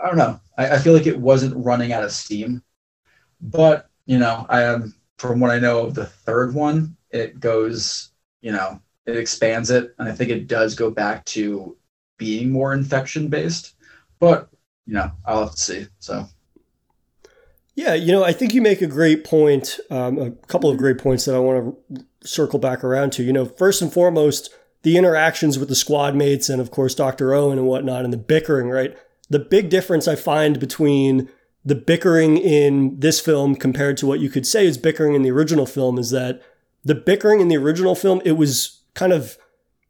I 0.00 0.06
don't 0.06 0.18
know. 0.18 0.40
I, 0.56 0.76
I 0.76 0.78
feel 0.78 0.92
like 0.92 1.08
it 1.08 1.18
wasn't 1.18 1.56
running 1.56 1.92
out 1.92 2.04
of 2.04 2.12
steam. 2.12 2.62
But, 3.40 3.90
you 4.06 4.18
know, 4.18 4.46
I 4.48 4.62
am 4.62 4.94
from 5.18 5.40
what 5.40 5.50
I 5.50 5.58
know 5.58 5.86
of 5.86 5.94
the 5.94 6.06
third 6.06 6.54
one, 6.54 6.96
it 7.10 7.40
goes, 7.40 8.12
you 8.42 8.52
know, 8.52 8.80
it 9.06 9.16
expands 9.16 9.70
it, 9.70 9.92
and 9.98 10.08
I 10.08 10.12
think 10.12 10.30
it 10.30 10.46
does 10.46 10.76
go 10.76 10.88
back 10.88 11.24
to 11.26 11.76
being 12.20 12.50
more 12.50 12.74
infection 12.74 13.26
based. 13.26 13.74
But 14.20 14.48
you 14.86 14.94
know, 14.94 15.10
I'll 15.24 15.44
have 15.44 15.54
to 15.54 15.60
see. 15.60 15.86
So 15.98 16.28
Yeah, 17.74 17.94
you 17.94 18.12
know, 18.12 18.22
I 18.22 18.32
think 18.32 18.54
you 18.54 18.60
make 18.60 18.82
a 18.82 18.86
great 18.86 19.24
point, 19.24 19.80
um, 19.90 20.18
a 20.18 20.30
couple 20.46 20.70
of 20.70 20.76
great 20.76 20.98
points 20.98 21.24
that 21.24 21.34
I 21.34 21.38
want 21.38 21.76
to 21.94 22.04
circle 22.22 22.58
back 22.58 22.84
around 22.84 23.12
to. 23.14 23.24
You 23.24 23.32
know, 23.32 23.46
first 23.46 23.82
and 23.82 23.92
foremost, 23.92 24.50
the 24.82 24.96
interactions 24.96 25.58
with 25.58 25.68
the 25.68 25.74
squad 25.74 26.14
mates 26.14 26.48
and, 26.48 26.60
of 26.60 26.70
course, 26.70 26.94
Dr. 26.94 27.34
Owen 27.34 27.58
and 27.58 27.66
whatnot, 27.66 28.04
and 28.04 28.12
the 28.12 28.18
bickering, 28.18 28.68
right? 28.68 28.96
The 29.30 29.38
big 29.38 29.70
difference 29.70 30.06
I 30.06 30.16
find 30.16 30.60
between 30.60 31.28
the 31.64 31.74
bickering 31.74 32.36
in 32.36 32.98
this 33.00 33.20
film 33.20 33.54
compared 33.54 33.96
to 33.98 34.06
what 34.06 34.20
you 34.20 34.30
could 34.30 34.46
say 34.46 34.66
is 34.66 34.78
bickering 34.78 35.14
in 35.14 35.22
the 35.22 35.30
original 35.30 35.66
film 35.66 35.98
is 35.98 36.10
that 36.10 36.42
the 36.84 36.94
bickering 36.94 37.40
in 37.40 37.48
the 37.48 37.56
original 37.56 37.94
film, 37.94 38.22
it 38.24 38.32
was 38.32 38.80
kind 38.94 39.12
of 39.12 39.36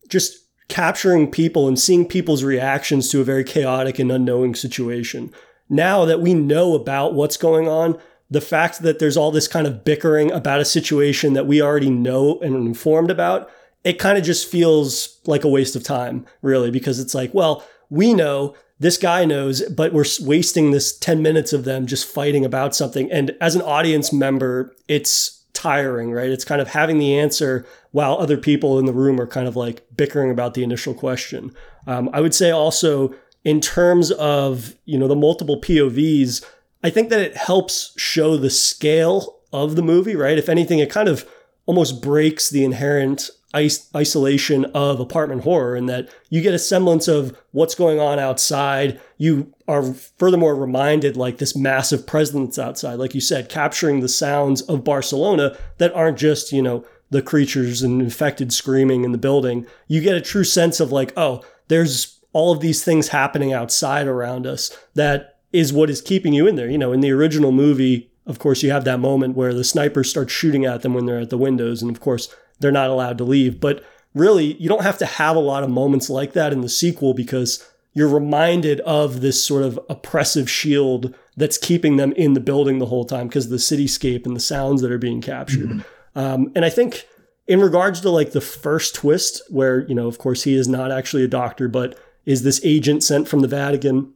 just 0.08 0.39
capturing 0.70 1.30
people 1.30 1.68
and 1.68 1.78
seeing 1.78 2.06
people's 2.06 2.42
reactions 2.42 3.10
to 3.10 3.20
a 3.20 3.24
very 3.24 3.44
chaotic 3.44 3.98
and 3.98 4.10
unknowing 4.10 4.54
situation. 4.54 5.32
Now 5.68 6.04
that 6.06 6.20
we 6.20 6.32
know 6.32 6.74
about 6.74 7.14
what's 7.14 7.36
going 7.36 7.68
on, 7.68 7.98
the 8.30 8.40
fact 8.40 8.82
that 8.82 8.98
there's 9.00 9.16
all 9.16 9.30
this 9.30 9.48
kind 9.48 9.66
of 9.66 9.84
bickering 9.84 10.30
about 10.30 10.60
a 10.60 10.64
situation 10.64 11.32
that 11.34 11.46
we 11.46 11.60
already 11.60 11.90
know 11.90 12.38
and 12.40 12.54
informed 12.54 13.10
about, 13.10 13.50
it 13.82 13.98
kind 13.98 14.16
of 14.16 14.24
just 14.24 14.50
feels 14.50 15.18
like 15.26 15.44
a 15.44 15.48
waste 15.48 15.74
of 15.74 15.82
time, 15.82 16.24
really, 16.40 16.70
because 16.70 17.00
it's 17.00 17.14
like, 17.14 17.34
well, 17.34 17.64
we 17.88 18.14
know 18.14 18.54
this 18.78 18.96
guy 18.96 19.24
knows, 19.24 19.62
but 19.62 19.92
we're 19.92 20.04
wasting 20.20 20.70
this 20.70 20.96
10 20.98 21.20
minutes 21.20 21.52
of 21.52 21.64
them 21.64 21.86
just 21.86 22.06
fighting 22.06 22.44
about 22.44 22.74
something. 22.74 23.10
And 23.10 23.36
as 23.40 23.54
an 23.54 23.62
audience 23.62 24.12
member, 24.12 24.74
it's 24.88 25.39
tiring, 25.52 26.12
right? 26.12 26.30
It's 26.30 26.44
kind 26.44 26.60
of 26.60 26.68
having 26.68 26.98
the 26.98 27.18
answer 27.18 27.66
while 27.92 28.16
other 28.18 28.36
people 28.36 28.78
in 28.78 28.86
the 28.86 28.92
room 28.92 29.20
are 29.20 29.26
kind 29.26 29.48
of 29.48 29.56
like 29.56 29.84
bickering 29.96 30.30
about 30.30 30.54
the 30.54 30.62
initial 30.62 30.94
question. 30.94 31.52
Um, 31.86 32.10
I 32.12 32.20
would 32.20 32.34
say 32.34 32.50
also 32.50 33.14
in 33.44 33.60
terms 33.60 34.10
of, 34.12 34.74
you 34.84 34.98
know, 34.98 35.08
the 35.08 35.16
multiple 35.16 35.60
POVs, 35.60 36.44
I 36.82 36.90
think 36.90 37.08
that 37.10 37.20
it 37.20 37.36
helps 37.36 37.92
show 37.96 38.36
the 38.36 38.50
scale 38.50 39.40
of 39.52 39.76
the 39.76 39.82
movie, 39.82 40.16
right? 40.16 40.38
If 40.38 40.48
anything, 40.48 40.78
it 40.78 40.90
kind 40.90 41.08
of 41.08 41.28
almost 41.66 42.02
breaks 42.02 42.50
the 42.50 42.64
inherent 42.64 43.30
isolation 43.54 44.64
of 44.66 45.00
apartment 45.00 45.42
horror 45.42 45.76
in 45.76 45.86
that 45.86 46.08
you 46.28 46.40
get 46.40 46.54
a 46.54 46.58
semblance 46.58 47.08
of 47.08 47.36
what's 47.50 47.74
going 47.74 47.98
on 47.98 48.18
outside. 48.18 49.00
You 49.18 49.52
are 49.66 49.82
furthermore 49.82 50.54
reminded 50.54 51.16
like 51.16 51.38
this 51.38 51.56
massive 51.56 52.06
presence 52.06 52.58
outside, 52.58 52.94
like 52.94 53.14
you 53.14 53.20
said, 53.20 53.48
capturing 53.48 54.00
the 54.00 54.08
sounds 54.08 54.62
of 54.62 54.84
Barcelona 54.84 55.56
that 55.78 55.92
aren't 55.94 56.18
just, 56.18 56.52
you 56.52 56.62
know, 56.62 56.84
the 57.10 57.22
creatures 57.22 57.82
and 57.82 58.00
infected 58.00 58.52
screaming 58.52 59.04
in 59.04 59.12
the 59.12 59.18
building. 59.18 59.66
You 59.88 60.00
get 60.00 60.16
a 60.16 60.20
true 60.20 60.44
sense 60.44 60.78
of 60.78 60.92
like, 60.92 61.12
oh, 61.16 61.44
there's 61.68 62.20
all 62.32 62.52
of 62.52 62.60
these 62.60 62.84
things 62.84 63.08
happening 63.08 63.52
outside 63.52 64.06
around 64.06 64.46
us 64.46 64.76
that 64.94 65.38
is 65.52 65.72
what 65.72 65.90
is 65.90 66.00
keeping 66.00 66.32
you 66.32 66.46
in 66.46 66.54
there. 66.54 66.70
You 66.70 66.78
know, 66.78 66.92
in 66.92 67.00
the 67.00 67.10
original 67.10 67.50
movie, 67.50 68.12
of 68.26 68.38
course, 68.38 68.62
you 68.62 68.70
have 68.70 68.84
that 68.84 69.00
moment 69.00 69.36
where 69.36 69.52
the 69.52 69.64
snipers 69.64 70.08
start 70.08 70.30
shooting 70.30 70.64
at 70.64 70.82
them 70.82 70.94
when 70.94 71.06
they're 71.06 71.18
at 71.18 71.30
the 71.30 71.38
windows. 71.38 71.82
And 71.82 71.90
of 71.90 72.00
course, 72.00 72.32
they're 72.60 72.70
not 72.70 72.90
allowed 72.90 73.18
to 73.18 73.24
leave. 73.24 73.60
But 73.60 73.84
really, 74.14 74.54
you 74.54 74.68
don't 74.68 74.82
have 74.82 74.98
to 74.98 75.06
have 75.06 75.36
a 75.36 75.40
lot 75.40 75.64
of 75.64 75.70
moments 75.70 76.08
like 76.08 76.32
that 76.34 76.52
in 76.52 76.60
the 76.60 76.68
sequel 76.68 77.14
because 77.14 77.66
you're 77.92 78.08
reminded 78.08 78.80
of 78.80 79.20
this 79.20 79.44
sort 79.44 79.64
of 79.64 79.78
oppressive 79.88 80.48
shield 80.48 81.14
that's 81.36 81.58
keeping 81.58 81.96
them 81.96 82.12
in 82.12 82.34
the 82.34 82.40
building 82.40 82.78
the 82.78 82.86
whole 82.86 83.04
time 83.04 83.26
because 83.26 83.46
of 83.46 83.50
the 83.50 83.56
cityscape 83.56 84.26
and 84.26 84.36
the 84.36 84.40
sounds 84.40 84.82
that 84.82 84.92
are 84.92 84.98
being 84.98 85.20
captured. 85.20 85.68
Mm-hmm. 85.68 86.18
Um, 86.18 86.52
and 86.54 86.64
I 86.64 86.70
think 86.70 87.06
in 87.46 87.60
regards 87.60 88.00
to 88.02 88.10
like 88.10 88.32
the 88.32 88.40
first 88.40 88.94
twist, 88.94 89.42
where, 89.48 89.86
you 89.88 89.94
know, 89.94 90.06
of 90.06 90.18
course, 90.18 90.44
he 90.44 90.54
is 90.54 90.68
not 90.68 90.92
actually 90.92 91.24
a 91.24 91.28
doctor, 91.28 91.68
but 91.68 91.98
is 92.24 92.42
this 92.42 92.60
agent 92.62 93.02
sent 93.02 93.26
from 93.26 93.40
the 93.40 93.48
Vatican, 93.48 94.12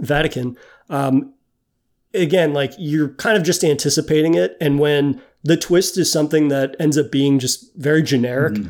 Vatican, 0.00 0.56
um, 0.88 1.34
again, 2.14 2.52
like 2.52 2.72
you're 2.78 3.08
kind 3.10 3.36
of 3.36 3.42
just 3.42 3.64
anticipating 3.64 4.34
it. 4.34 4.56
And 4.60 4.78
when 4.78 5.20
the 5.42 5.56
twist 5.56 5.96
is 5.96 6.10
something 6.10 6.48
that 6.48 6.76
ends 6.78 6.98
up 6.98 7.10
being 7.10 7.38
just 7.38 7.74
very 7.76 8.02
generic. 8.02 8.54
Mm-hmm. 8.54 8.68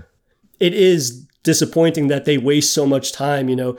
It 0.61 0.75
is 0.75 1.27
disappointing 1.43 2.09
that 2.09 2.25
they 2.25 2.39
waste 2.39 2.73
so 2.75 2.87
much 2.87 3.13
time, 3.13 3.49
you 3.49 3.57
know, 3.57 3.79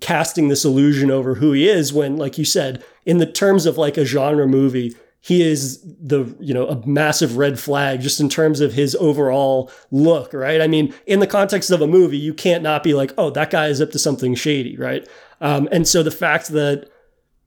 casting 0.00 0.48
this 0.48 0.64
illusion 0.64 1.10
over 1.10 1.34
who 1.34 1.52
he 1.52 1.68
is 1.68 1.92
when, 1.92 2.16
like 2.16 2.38
you 2.38 2.44
said, 2.44 2.82
in 3.04 3.18
the 3.18 3.30
terms 3.30 3.66
of 3.66 3.76
like 3.76 3.96
a 3.96 4.04
genre 4.04 4.46
movie, 4.46 4.96
he 5.20 5.42
is 5.42 5.80
the, 6.00 6.34
you 6.40 6.52
know, 6.52 6.66
a 6.66 6.84
massive 6.86 7.36
red 7.36 7.58
flag 7.58 8.00
just 8.00 8.18
in 8.18 8.28
terms 8.28 8.60
of 8.60 8.72
his 8.72 8.96
overall 8.96 9.70
look, 9.90 10.32
right? 10.32 10.60
I 10.60 10.66
mean, 10.66 10.92
in 11.06 11.20
the 11.20 11.26
context 11.28 11.70
of 11.70 11.80
a 11.80 11.86
movie, 11.86 12.18
you 12.18 12.34
can't 12.34 12.62
not 12.62 12.82
be 12.82 12.92
like, 12.94 13.12
oh, 13.16 13.30
that 13.30 13.50
guy 13.50 13.68
is 13.68 13.80
up 13.80 13.92
to 13.92 13.98
something 13.98 14.34
shady, 14.34 14.76
right? 14.76 15.06
Um, 15.40 15.68
and 15.70 15.86
so 15.86 16.02
the 16.02 16.10
fact 16.10 16.48
that 16.48 16.90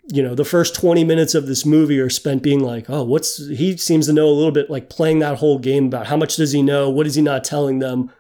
you 0.08 0.22
know, 0.22 0.36
the 0.36 0.46
first 0.46 0.76
20 0.76 1.04
minutes 1.04 1.34
of 1.34 1.48
this 1.48 1.66
movie 1.66 2.00
are 2.00 2.10
spent 2.10 2.44
being 2.44 2.60
like, 2.60 2.90
oh, 2.90 3.04
what's 3.04 3.48
he 3.48 3.76
seems 3.78 4.06
to 4.06 4.14
know 4.14 4.28
a 4.28 4.32
little 4.32 4.52
bit 4.52 4.70
like 4.70 4.90
playing 4.90 5.20
that 5.20 5.38
whole 5.38 5.58
game 5.58 5.88
about 5.88 6.08
how 6.08 6.18
much 6.18 6.36
does 6.36 6.52
he 6.52 6.62
know? 6.62 6.90
What 6.90 7.08
is 7.08 7.16
he 7.16 7.22
not 7.22 7.44
telling 7.44 7.80
them? 7.80 8.12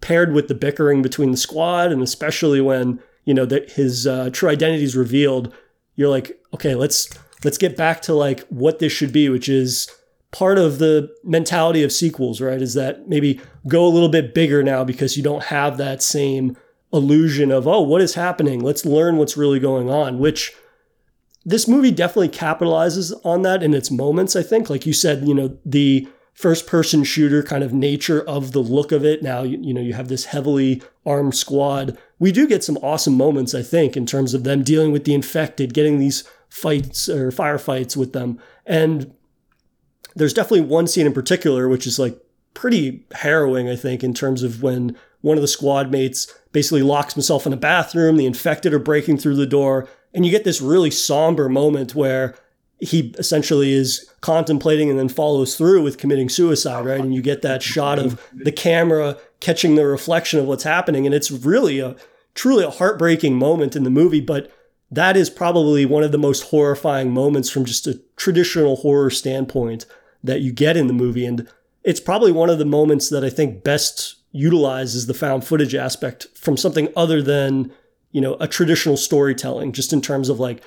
Paired 0.00 0.32
with 0.32 0.48
the 0.48 0.54
bickering 0.54 1.02
between 1.02 1.30
the 1.30 1.36
squad, 1.36 1.92
and 1.92 2.02
especially 2.02 2.60
when, 2.60 3.00
you 3.24 3.34
know, 3.34 3.44
that 3.46 3.72
his 3.72 4.06
uh, 4.06 4.30
true 4.32 4.48
identity 4.48 4.84
is 4.84 4.96
revealed, 4.96 5.52
you're 5.96 6.08
like, 6.08 6.40
okay, 6.54 6.74
let's 6.74 7.08
let's 7.44 7.58
get 7.58 7.76
back 7.76 8.02
to 8.02 8.14
like 8.14 8.46
what 8.48 8.78
this 8.78 8.92
should 8.92 9.12
be, 9.12 9.28
which 9.28 9.48
is 9.48 9.90
part 10.30 10.58
of 10.58 10.78
the 10.78 11.12
mentality 11.24 11.82
of 11.82 11.92
sequels, 11.92 12.40
right? 12.40 12.62
Is 12.62 12.74
that 12.74 13.08
maybe 13.08 13.40
go 13.66 13.84
a 13.84 13.90
little 13.90 14.08
bit 14.08 14.34
bigger 14.34 14.62
now 14.62 14.84
because 14.84 15.16
you 15.16 15.22
don't 15.22 15.44
have 15.44 15.76
that 15.76 16.02
same 16.02 16.56
illusion 16.92 17.50
of, 17.50 17.66
oh, 17.66 17.80
what 17.80 18.00
is 18.00 18.14
happening? 18.14 18.60
Let's 18.60 18.84
learn 18.84 19.16
what's 19.16 19.36
really 19.36 19.60
going 19.60 19.90
on, 19.90 20.18
which 20.18 20.52
this 21.44 21.66
movie 21.66 21.90
definitely 21.90 22.28
capitalizes 22.28 23.12
on 23.24 23.42
that 23.42 23.62
in 23.62 23.74
its 23.74 23.90
moments, 23.90 24.36
I 24.36 24.42
think. 24.42 24.70
Like 24.70 24.86
you 24.86 24.92
said, 24.92 25.26
you 25.26 25.34
know, 25.34 25.58
the 25.64 26.08
first 26.34 26.66
person 26.66 27.04
shooter 27.04 27.42
kind 27.42 27.62
of 27.62 27.72
nature 27.72 28.22
of 28.22 28.52
the 28.52 28.60
look 28.60 28.92
of 28.92 29.04
it. 29.04 29.22
Now, 29.22 29.42
you, 29.42 29.58
you, 29.60 29.74
know, 29.74 29.80
you 29.80 29.92
have 29.94 30.08
this 30.08 30.26
heavily 30.26 30.82
armed 31.04 31.34
squad. 31.34 31.98
We 32.18 32.32
do 32.32 32.46
get 32.46 32.64
some 32.64 32.78
awesome 32.78 33.16
moments, 33.16 33.54
I 33.54 33.62
think, 33.62 33.96
in 33.96 34.06
terms 34.06 34.34
of 34.34 34.44
them 34.44 34.62
dealing 34.62 34.92
with 34.92 35.04
the 35.04 35.14
infected, 35.14 35.74
getting 35.74 35.98
these 35.98 36.24
fights 36.48 37.08
or 37.08 37.30
firefights 37.30 37.96
with 37.96 38.12
them. 38.12 38.38
And 38.66 39.12
there's 40.14 40.34
definitely 40.34 40.62
one 40.62 40.86
scene 40.86 41.06
in 41.06 41.12
particular, 41.12 41.68
which 41.68 41.86
is 41.86 41.98
like 41.98 42.18
pretty 42.54 43.04
harrowing, 43.12 43.68
I 43.68 43.76
think, 43.76 44.04
in 44.04 44.14
terms 44.14 44.42
of 44.42 44.62
when 44.62 44.96
one 45.20 45.36
of 45.36 45.42
the 45.42 45.48
squad 45.48 45.90
mates 45.90 46.32
basically 46.52 46.82
locks 46.82 47.14
himself 47.14 47.46
in 47.46 47.52
a 47.52 47.56
bathroom, 47.56 48.16
the 48.16 48.26
infected 48.26 48.74
are 48.74 48.78
breaking 48.78 49.18
through 49.18 49.36
the 49.36 49.46
door, 49.46 49.88
and 50.14 50.24
you 50.24 50.30
get 50.30 50.44
this 50.44 50.60
really 50.60 50.90
somber 50.90 51.48
moment 51.48 51.94
where 51.94 52.34
he 52.80 53.14
essentially 53.16 53.72
is 53.72 54.10
contemplating 54.20 54.90
and 54.90 54.98
then 54.98 55.08
follows 55.08 55.56
through 55.56 55.82
with 55.82 55.98
committing 55.98 56.28
suicide, 56.28 56.84
right? 56.84 57.00
And 57.00 57.14
you 57.14 57.22
get 57.22 57.42
that 57.42 57.62
shot 57.62 57.98
of 57.98 58.20
the 58.32 58.50
camera 58.50 59.16
catching 59.40 59.76
the 59.76 59.86
reflection 59.86 60.40
of 60.40 60.46
what's 60.46 60.64
happening. 60.64 61.06
And 61.06 61.14
it's 61.14 61.30
really 61.30 61.78
a 61.78 61.94
truly 62.34 62.64
a 62.64 62.70
heartbreaking 62.70 63.36
moment 63.36 63.76
in 63.76 63.84
the 63.84 63.90
movie, 63.90 64.20
but 64.20 64.50
that 64.90 65.16
is 65.16 65.30
probably 65.30 65.86
one 65.86 66.02
of 66.02 66.12
the 66.12 66.18
most 66.18 66.44
horrifying 66.44 67.12
moments 67.12 67.48
from 67.48 67.64
just 67.64 67.86
a 67.86 68.00
traditional 68.16 68.76
horror 68.76 69.10
standpoint 69.10 69.86
that 70.24 70.40
you 70.40 70.52
get 70.52 70.76
in 70.76 70.86
the 70.86 70.92
movie. 70.92 71.24
And 71.24 71.48
it's 71.84 72.00
probably 72.00 72.32
one 72.32 72.50
of 72.50 72.58
the 72.58 72.64
moments 72.64 73.08
that 73.10 73.24
I 73.24 73.30
think 73.30 73.62
best 73.62 74.16
utilizes 74.32 75.06
the 75.06 75.14
found 75.14 75.44
footage 75.44 75.74
aspect 75.74 76.26
from 76.34 76.56
something 76.56 76.88
other 76.96 77.22
than 77.22 77.72
you 78.12 78.20
know, 78.20 78.36
a 78.40 78.46
traditional 78.46 78.96
storytelling, 78.96 79.72
just 79.72 79.92
in 79.92 80.00
terms 80.00 80.28
of 80.28 80.38
like 80.38 80.62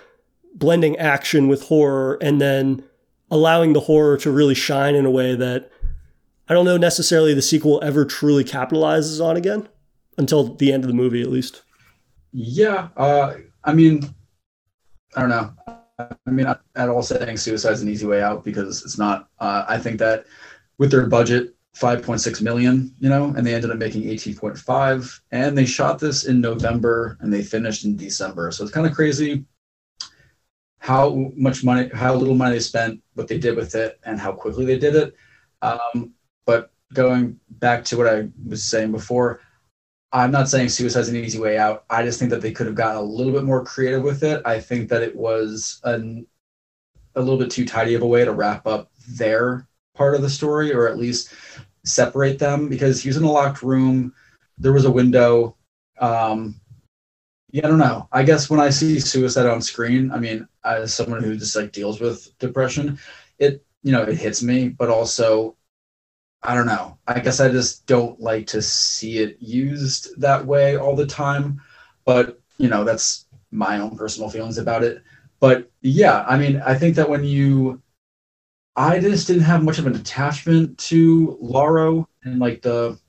blending 0.53 0.97
action 0.97 1.47
with 1.47 1.63
horror 1.63 2.17
and 2.21 2.41
then 2.41 2.83
allowing 3.31 3.73
the 3.73 3.81
horror 3.81 4.17
to 4.17 4.31
really 4.31 4.55
shine 4.55 4.95
in 4.95 5.05
a 5.05 5.11
way 5.11 5.35
that 5.35 5.69
I 6.47 6.53
don't 6.53 6.65
know 6.65 6.77
necessarily 6.77 7.33
the 7.33 7.41
sequel 7.41 7.79
ever 7.83 8.05
truly 8.05 8.43
capitalizes 8.43 9.23
on 9.23 9.35
again 9.37 9.67
until 10.17 10.55
the 10.55 10.71
end 10.71 10.83
of 10.83 10.87
the 10.87 10.93
movie, 10.93 11.21
at 11.21 11.29
least. 11.29 11.63
Yeah. 12.31 12.89
Uh, 12.95 13.35
I 13.63 13.73
mean, 13.73 14.13
I 15.15 15.21
don't 15.21 15.29
know. 15.29 15.53
I 15.97 16.29
mean, 16.29 16.45
at 16.45 16.89
all 16.89 17.01
saying 17.01 17.37
suicide's 17.37 17.81
an 17.81 17.89
easy 17.89 18.05
way 18.05 18.21
out 18.21 18.43
because 18.43 18.83
it's 18.83 18.97
not. 18.97 19.29
Uh, 19.39 19.65
I 19.67 19.77
think 19.77 19.97
that 19.99 20.25
with 20.77 20.91
their 20.91 21.07
budget, 21.07 21.54
5.6 21.75 22.41
million, 22.41 22.95
you 22.99 23.09
know, 23.09 23.33
and 23.35 23.45
they 23.45 23.53
ended 23.53 23.71
up 23.71 23.77
making 23.77 24.03
18.5. 24.03 25.19
And 25.31 25.57
they 25.57 25.65
shot 25.65 25.99
this 25.99 26.25
in 26.25 26.39
November 26.39 27.17
and 27.19 27.33
they 27.33 27.43
finished 27.43 27.83
in 27.83 27.97
December. 27.97 28.51
So 28.51 28.63
it's 28.63 28.73
kind 28.73 28.87
of 28.87 28.93
crazy 28.93 29.45
how 30.79 31.31
much 31.35 31.63
money, 31.63 31.89
how 31.93 32.13
little 32.13 32.35
money 32.35 32.53
they 32.53 32.59
spent, 32.59 33.01
what 33.15 33.27
they 33.27 33.37
did 33.37 33.55
with 33.55 33.75
it, 33.75 33.99
and 34.05 34.19
how 34.19 34.31
quickly 34.31 34.65
they 34.65 34.77
did 34.77 34.95
it. 34.95 35.15
Um, 35.61 36.13
but 36.45 36.71
going 36.93 37.39
back 37.49 37.83
to 37.85 37.97
what 37.97 38.07
I 38.07 38.29
was 38.47 38.63
saying 38.63 38.91
before, 38.91 39.41
I'm 40.13 40.31
not 40.31 40.47
saying 40.47 40.69
suicide 40.69 41.01
is 41.01 41.09
an 41.09 41.17
easy 41.17 41.39
way 41.39 41.57
out. 41.57 41.83
I 41.89 42.03
just 42.03 42.19
think 42.19 42.31
that 42.31 42.41
they 42.41 42.51
could 42.51 42.67
have 42.67 42.75
gotten 42.75 42.97
a 42.97 43.01
little 43.01 43.33
bit 43.33 43.43
more 43.43 43.65
creative 43.65 44.03
with 44.03 44.23
it. 44.23 44.41
I 44.45 44.61
think 44.61 44.87
that 44.89 45.01
it 45.01 45.15
was 45.15 45.81
an, 45.83 46.25
a 47.15 47.19
little 47.19 47.39
bit 47.39 47.49
too 47.49 47.65
tidy 47.65 47.95
of 47.95 48.01
a 48.01 48.07
way 48.07 48.23
to 48.23 48.31
wrap 48.31 48.65
up 48.65 48.91
their 49.09 49.67
part 49.95 50.15
of 50.15 50.21
the 50.21 50.29
story, 50.29 50.73
or 50.73 50.87
at 50.87 50.97
least 50.99 51.33
separate 51.85 52.39
them 52.39 52.69
because 52.69 53.01
he 53.01 53.09
was 53.09 53.17
in 53.17 53.23
a 53.23 53.31
locked 53.31 53.63
room. 53.63 54.13
There 54.57 54.73
was 54.73 54.85
a 54.85 54.91
window. 54.91 55.57
Um, 55.99 56.59
yeah, 57.51 57.65
I 57.65 57.69
don't 57.69 57.79
know. 57.79 58.07
I 58.11 58.23
guess 58.23 58.49
when 58.49 58.59
I 58.59 58.69
see 58.69 58.99
suicide 58.99 59.45
on 59.45 59.61
screen, 59.61 60.11
I 60.11 60.19
mean, 60.19 60.47
as 60.63 60.93
someone 60.93 61.23
who 61.23 61.37
just 61.37 61.55
like 61.55 61.71
deals 61.71 61.99
with 61.99 62.37
depression, 62.39 62.99
it 63.39 63.65
you 63.83 63.91
know 63.91 64.03
it 64.03 64.17
hits 64.17 64.43
me, 64.43 64.69
but 64.69 64.89
also 64.89 65.55
I 66.43 66.55
don't 66.55 66.67
know. 66.67 66.97
I 67.07 67.19
guess 67.19 67.39
I 67.39 67.49
just 67.49 67.87
don't 67.87 68.19
like 68.19 68.47
to 68.47 68.61
see 68.61 69.19
it 69.19 69.37
used 69.41 70.19
that 70.21 70.45
way 70.45 70.77
all 70.77 70.95
the 70.95 71.07
time. 71.07 71.61
But 72.05 72.39
you 72.57 72.69
know, 72.69 72.83
that's 72.83 73.25
my 73.51 73.79
own 73.79 73.97
personal 73.97 74.29
feelings 74.29 74.57
about 74.57 74.83
it. 74.83 75.03
But 75.39 75.71
yeah, 75.81 76.23
I 76.27 76.37
mean, 76.37 76.61
I 76.65 76.75
think 76.75 76.95
that 76.97 77.09
when 77.09 77.23
you 77.23 77.81
I 78.75 78.99
just 78.99 79.27
didn't 79.27 79.43
have 79.43 79.63
much 79.63 79.79
of 79.79 79.87
an 79.87 79.95
attachment 79.95 80.77
to 80.79 81.37
Lauro 81.39 82.09
and 82.23 82.39
like 82.39 82.61
the, 82.61 82.99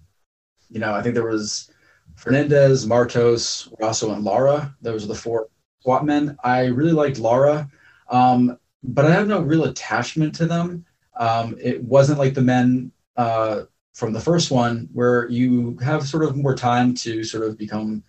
you 0.68 0.78
know, 0.78 0.94
I 0.94 1.02
think 1.02 1.14
there 1.14 1.26
was 1.26 1.70
Fernandez, 2.14 2.86
Martos, 2.86 3.72
Rosso, 3.80 4.12
and 4.12 4.24
Lara. 4.24 4.74
Those 4.80 5.04
are 5.04 5.08
the 5.08 5.14
four 5.14 5.48
SWAT 5.80 6.04
men. 6.04 6.36
I 6.44 6.66
really 6.66 6.92
liked 6.92 7.18
Lara, 7.18 7.68
um, 8.10 8.58
but 8.82 9.04
I 9.04 9.10
have 9.10 9.28
no 9.28 9.40
real 9.40 9.64
attachment 9.64 10.34
to 10.36 10.46
them. 10.46 10.84
Um, 11.18 11.56
it 11.60 11.82
wasn't 11.82 12.18
like 12.18 12.34
the 12.34 12.42
men 12.42 12.92
uh, 13.16 13.62
from 13.94 14.12
the 14.12 14.20
first 14.20 14.50
one 14.50 14.88
where 14.92 15.28
you 15.28 15.78
have 15.82 16.06
sort 16.06 16.24
of 16.24 16.36
more 16.36 16.54
time 16.54 16.94
to 16.94 17.24
sort 17.24 17.44
of 17.44 17.58
become 17.58 18.04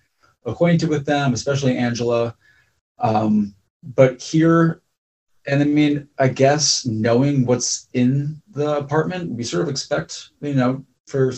acquainted 0.46 0.90
with 0.90 1.06
them, 1.06 1.34
especially 1.34 1.78
Angela. 1.78 2.36
Um, 3.00 3.56
but 3.84 4.22
here, 4.22 4.82
and 5.48 5.62
I 5.62 5.66
mean, 5.66 6.08
I 6.20 6.28
guess 6.28 6.86
knowing 6.86 7.46
what's 7.46 7.88
in 7.94 8.42
the 8.52 8.78
apartment, 8.78 9.32
we 9.32 9.44
sort 9.44 9.64
of 9.64 9.70
expect, 9.70 10.32
you 10.42 10.54
know, 10.54 10.86
for 11.08 11.34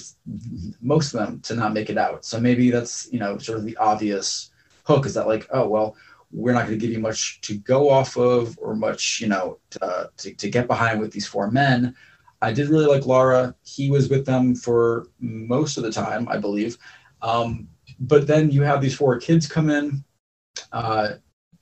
most 0.81 1.13
of 1.13 1.19
them 1.19 1.39
to 1.41 1.55
not 1.55 1.73
make 1.73 1.89
it 1.89 1.97
out. 1.97 2.25
So 2.25 2.39
maybe 2.39 2.71
that's, 2.71 3.07
you 3.13 3.19
know, 3.19 3.37
sort 3.37 3.59
of 3.59 3.65
the 3.65 3.77
obvious 3.77 4.49
hook 4.83 5.05
is 5.05 5.13
that 5.13 5.27
like, 5.27 5.47
oh, 5.51 5.67
well, 5.67 5.95
we're 6.31 6.53
not 6.53 6.65
going 6.65 6.77
to 6.79 6.83
give 6.83 6.91
you 6.91 6.99
much 6.99 7.39
to 7.41 7.57
go 7.59 7.89
off 7.89 8.17
of 8.17 8.57
or 8.59 8.75
much, 8.75 9.21
you 9.21 9.27
know, 9.27 9.59
to, 9.71 10.09
to, 10.17 10.33
to 10.33 10.49
get 10.49 10.67
behind 10.67 10.99
with 10.99 11.11
these 11.11 11.27
four 11.27 11.51
men. 11.51 11.95
I 12.41 12.51
did 12.51 12.69
really 12.69 12.85
like 12.85 13.05
Lara. 13.05 13.55
He 13.63 13.91
was 13.91 14.09
with 14.09 14.25
them 14.25 14.55
for 14.55 15.07
most 15.19 15.77
of 15.77 15.83
the 15.83 15.91
time, 15.91 16.27
I 16.29 16.37
believe. 16.37 16.77
Um, 17.21 17.67
but 17.99 18.25
then 18.25 18.49
you 18.49 18.63
have 18.63 18.81
these 18.81 18.95
four 18.95 19.19
kids 19.19 19.47
come 19.47 19.69
in 19.69 20.03
uh, 20.71 21.13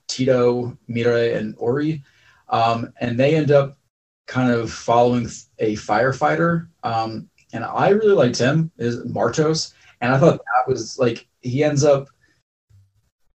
Tito, 0.07 0.77
Mirai, 0.89 1.35
and 1.35 1.55
Ori. 1.57 2.03
Um, 2.49 2.93
and 2.99 3.19
they 3.19 3.35
end 3.35 3.51
up 3.51 3.77
kind 4.27 4.51
of 4.51 4.71
following 4.71 5.25
a 5.59 5.75
firefighter. 5.75 6.67
Um, 6.83 7.29
and 7.53 7.63
I 7.63 7.89
really 7.89 8.13
liked 8.13 8.37
him, 8.37 8.71
is 8.77 9.03
Martos. 9.05 9.73
And 10.01 10.13
I 10.13 10.19
thought 10.19 10.37
that 10.37 10.71
was 10.71 10.99
like, 10.99 11.27
he 11.41 11.63
ends 11.63 11.83
up 11.83 12.09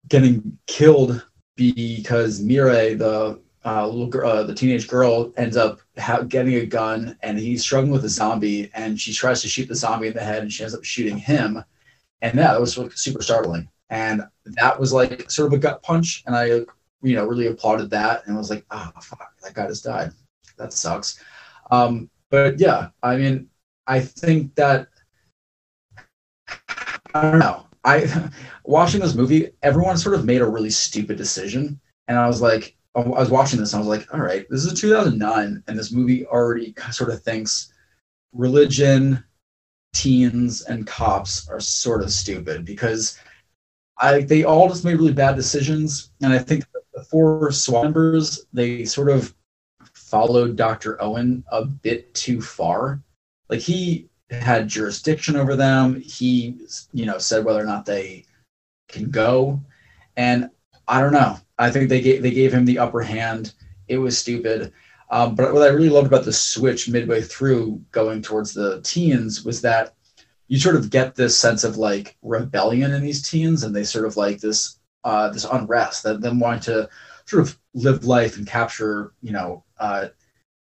getting 0.07 0.57
killed 0.67 1.25
because 1.55 2.41
Mirai, 2.41 2.97
the 2.97 3.39
uh, 3.65 3.87
little 3.87 4.07
girl, 4.07 4.29
uh, 4.29 4.43
the 4.43 4.55
teenage 4.55 4.87
girl, 4.87 5.31
ends 5.37 5.57
up 5.57 5.79
ha- 5.97 6.23
getting 6.23 6.55
a 6.55 6.65
gun 6.65 7.17
and 7.21 7.37
he's 7.37 7.61
struggling 7.61 7.91
with 7.91 8.05
a 8.05 8.09
zombie. 8.09 8.71
And 8.73 8.99
she 8.99 9.13
tries 9.13 9.41
to 9.43 9.47
shoot 9.47 9.67
the 9.67 9.75
zombie 9.75 10.07
in 10.07 10.13
the 10.13 10.23
head 10.23 10.41
and 10.41 10.51
she 10.51 10.63
ends 10.63 10.75
up 10.75 10.83
shooting 10.83 11.17
him. 11.17 11.63
And 12.21 12.37
that 12.39 12.59
was 12.59 12.79
super 12.95 13.21
startling. 13.21 13.69
And 13.89 14.23
that 14.45 14.79
was 14.79 14.91
like 14.91 15.29
sort 15.29 15.47
of 15.47 15.53
a 15.53 15.61
gut 15.61 15.81
punch. 15.83 16.23
And 16.25 16.35
I, 16.35 16.61
you 17.01 17.15
know, 17.15 17.25
really 17.25 17.47
applauded 17.47 17.89
that 17.89 18.25
and 18.25 18.35
was 18.35 18.49
like, 18.49 18.65
oh, 18.71 18.91
fuck, 19.01 19.33
that 19.41 19.53
guy 19.53 19.67
just 19.67 19.83
died. 19.83 20.11
That 20.57 20.73
sucks. 20.73 21.23
Um, 21.71 22.09
but 22.29 22.59
yeah, 22.59 22.89
I 23.01 23.15
mean, 23.15 23.49
I 23.87 23.99
think 24.01 24.55
that, 24.55 24.87
I 27.13 27.21
don't 27.21 27.39
know. 27.39 27.65
I, 27.83 28.29
watching 28.65 29.01
this 29.01 29.15
movie, 29.15 29.51
everyone 29.63 29.97
sort 29.97 30.15
of 30.15 30.25
made 30.25 30.41
a 30.41 30.47
really 30.47 30.69
stupid 30.69 31.17
decision. 31.17 31.79
And 32.07 32.17
I 32.17 32.27
was 32.27 32.41
like, 32.41 32.75
I 32.95 33.01
was 33.01 33.29
watching 33.29 33.59
this 33.59 33.73
and 33.73 33.83
I 33.83 33.87
was 33.87 33.97
like, 33.99 34.13
all 34.13 34.19
right, 34.19 34.45
this 34.49 34.65
is 34.65 34.79
2009. 34.79 35.63
And 35.67 35.77
this 35.77 35.91
movie 35.91 36.25
already 36.25 36.73
sort 36.91 37.11
of 37.11 37.21
thinks 37.21 37.71
religion, 38.33 39.23
teens, 39.93 40.63
and 40.63 40.85
cops 40.85 41.47
are 41.49 41.59
sort 41.59 42.01
of 42.01 42.11
stupid 42.11 42.65
because 42.65 43.17
I 43.99 44.21
they 44.21 44.43
all 44.43 44.69
just 44.69 44.85
made 44.85 44.95
really 44.95 45.13
bad 45.13 45.35
decisions, 45.35 46.11
and 46.21 46.33
I 46.33 46.39
think 46.39 46.65
the 46.93 47.03
four 47.03 47.51
SWAT 47.51 47.83
members 47.83 48.45
they 48.53 48.85
sort 48.85 49.09
of 49.09 49.33
followed 49.93 50.55
Dr. 50.55 51.01
Owen 51.01 51.43
a 51.51 51.65
bit 51.65 52.13
too 52.13 52.41
far. 52.41 53.01
Like 53.49 53.59
he 53.59 54.09
had 54.31 54.67
jurisdiction 54.67 55.35
over 55.35 55.55
them. 55.55 55.99
He, 56.01 56.57
you 56.93 57.05
know, 57.05 57.17
said 57.17 57.43
whether 57.43 57.61
or 57.61 57.65
not 57.65 57.85
they 57.85 58.25
can 58.87 59.09
go, 59.09 59.61
and 60.17 60.49
I 60.87 61.01
don't 61.01 61.13
know. 61.13 61.37
I 61.57 61.69
think 61.69 61.89
they 61.89 62.01
gave 62.01 62.21
they 62.21 62.31
gave 62.31 62.53
him 62.53 62.65
the 62.65 62.79
upper 62.79 63.01
hand. 63.01 63.53
It 63.87 63.97
was 63.97 64.17
stupid. 64.17 64.71
Um, 65.11 65.35
but 65.35 65.53
what 65.53 65.63
I 65.63 65.73
really 65.73 65.89
loved 65.89 66.07
about 66.07 66.25
the 66.25 66.33
switch 66.33 66.87
midway 66.87 67.21
through 67.21 67.83
going 67.91 68.21
towards 68.21 68.53
the 68.53 68.79
teens 68.83 69.43
was 69.43 69.59
that 69.61 69.95
you 70.49 70.59
sort 70.59 70.75
of 70.75 70.89
get 70.89 71.15
this 71.15 71.39
sense 71.39 71.63
of 71.63 71.77
like 71.77 72.17
rebellion 72.21 72.91
in 72.91 73.01
these 73.01 73.27
teens 73.27 73.63
and 73.63 73.73
they 73.73 73.83
sort 73.83 74.05
of 74.05 74.17
like 74.17 74.41
this 74.41 74.79
uh, 75.05 75.29
this 75.29 75.45
unrest 75.45 76.03
that 76.03 76.19
them 76.19 76.39
wanting 76.39 76.59
to 76.59 76.89
sort 77.25 77.41
of 77.41 77.57
live 77.73 78.03
life 78.03 78.35
and 78.37 78.45
capture 78.45 79.13
you 79.21 79.31
know 79.31 79.63
uh, 79.79 80.09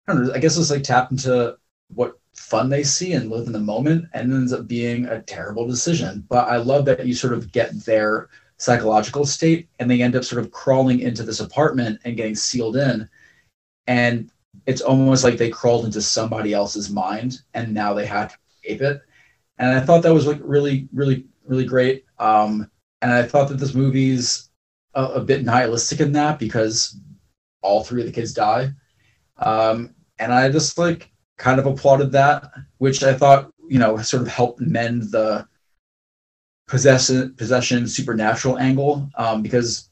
I 0.08 0.14
know 0.14 0.32
I 0.34 0.38
guess 0.38 0.56
it's 0.58 0.70
like 0.70 0.82
tap 0.82 1.12
into 1.12 1.56
what 1.94 2.18
fun 2.34 2.68
they 2.68 2.82
see 2.82 3.12
and 3.12 3.30
live 3.30 3.46
in 3.46 3.52
the 3.52 3.60
moment 3.60 4.06
and 4.12 4.32
ends 4.32 4.52
up 4.52 4.66
being 4.66 5.06
a 5.06 5.22
terrible 5.22 5.68
decision. 5.68 6.24
But 6.28 6.48
I 6.48 6.56
love 6.56 6.84
that 6.86 7.06
you 7.06 7.14
sort 7.14 7.32
of 7.32 7.52
get 7.52 7.72
their 7.84 8.28
psychological 8.56 9.24
state 9.24 9.68
and 9.78 9.88
they 9.88 10.02
end 10.02 10.16
up 10.16 10.24
sort 10.24 10.44
of 10.44 10.50
crawling 10.50 11.00
into 11.00 11.22
this 11.22 11.40
apartment 11.40 12.00
and 12.04 12.16
getting 12.16 12.34
sealed 12.34 12.76
in. 12.76 13.08
And 13.86 14.30
it's 14.66 14.80
almost 14.80 15.22
like 15.22 15.36
they 15.36 15.50
crawled 15.50 15.84
into 15.84 16.02
somebody 16.02 16.52
else's 16.52 16.90
mind 16.90 17.40
and 17.54 17.72
now 17.72 17.94
they 17.94 18.06
have 18.06 18.32
to 18.32 18.38
escape 18.62 18.82
it 18.82 19.02
and 19.58 19.70
I 19.70 19.80
thought 19.80 20.02
that 20.02 20.14
was 20.14 20.26
like 20.26 20.40
really, 20.42 20.88
really, 20.92 21.26
really 21.46 21.64
great. 21.64 22.04
Um, 22.18 22.70
and 23.02 23.12
I 23.12 23.22
thought 23.22 23.48
that 23.48 23.58
this 23.58 23.74
movie's 23.74 24.50
a, 24.94 25.04
a, 25.04 25.20
bit 25.20 25.44
nihilistic 25.44 26.00
in 26.00 26.12
that 26.12 26.38
because 26.38 26.98
all 27.62 27.84
three 27.84 28.00
of 28.00 28.06
the 28.06 28.12
kids 28.12 28.32
die. 28.32 28.70
Um, 29.38 29.94
and 30.18 30.32
I 30.32 30.50
just 30.50 30.78
like 30.78 31.10
kind 31.36 31.58
of 31.58 31.66
applauded 31.66 32.12
that, 32.12 32.50
which 32.78 33.02
I 33.02 33.14
thought 33.14 33.52
you 33.68 33.78
know 33.78 33.96
sort 33.98 34.22
of 34.22 34.28
helped 34.28 34.60
mend 34.60 35.10
the 35.10 35.46
possession 36.66 37.34
possession 37.34 37.86
supernatural 37.86 38.58
angle 38.58 39.08
um, 39.16 39.42
because 39.42 39.90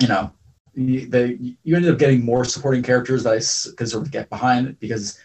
you 0.00 0.08
know 0.08 0.32
they 0.74 1.38
you 1.62 1.76
ended 1.76 1.92
up 1.92 1.98
getting 1.98 2.24
more 2.24 2.44
supporting 2.44 2.82
characters 2.82 3.22
that 3.24 3.32
I 3.32 3.74
could 3.76 3.88
sort 3.88 4.04
of 4.04 4.10
get 4.10 4.28
behind 4.28 4.78
because 4.80 5.18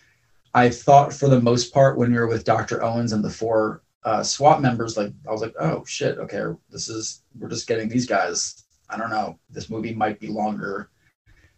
I 0.53 0.69
thought 0.69 1.13
for 1.13 1.27
the 1.27 1.41
most 1.41 1.73
part 1.73 1.97
when 1.97 2.11
we 2.11 2.17
were 2.17 2.27
with 2.27 2.43
Dr. 2.43 2.83
Owens 2.83 3.13
and 3.13 3.23
the 3.23 3.29
four 3.29 3.83
uh, 4.03 4.23
SWAT 4.23 4.61
members, 4.61 4.97
like 4.97 5.11
I 5.27 5.31
was 5.31 5.41
like, 5.41 5.53
oh 5.59 5.83
shit, 5.85 6.17
okay, 6.17 6.43
this 6.69 6.89
is 6.89 7.23
we're 7.37 7.49
just 7.49 7.67
getting 7.67 7.89
these 7.89 8.07
guys. 8.07 8.63
I 8.89 8.97
don't 8.97 9.11
know, 9.11 9.37
this 9.49 9.69
movie 9.69 9.93
might 9.93 10.19
be 10.19 10.27
longer 10.27 10.89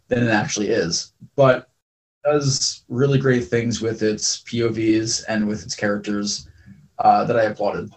than 0.08 0.22
it 0.22 0.30
actually 0.30 0.68
is, 0.68 1.14
but 1.36 1.68
does 2.24 2.84
really 2.88 3.18
great 3.18 3.46
things 3.46 3.80
with 3.80 4.02
its 4.02 4.42
POVs 4.42 5.24
and 5.28 5.48
with 5.48 5.62
its 5.64 5.74
characters 5.74 6.48
uh, 6.98 7.24
that 7.24 7.36
I 7.36 7.44
applauded. 7.44 7.90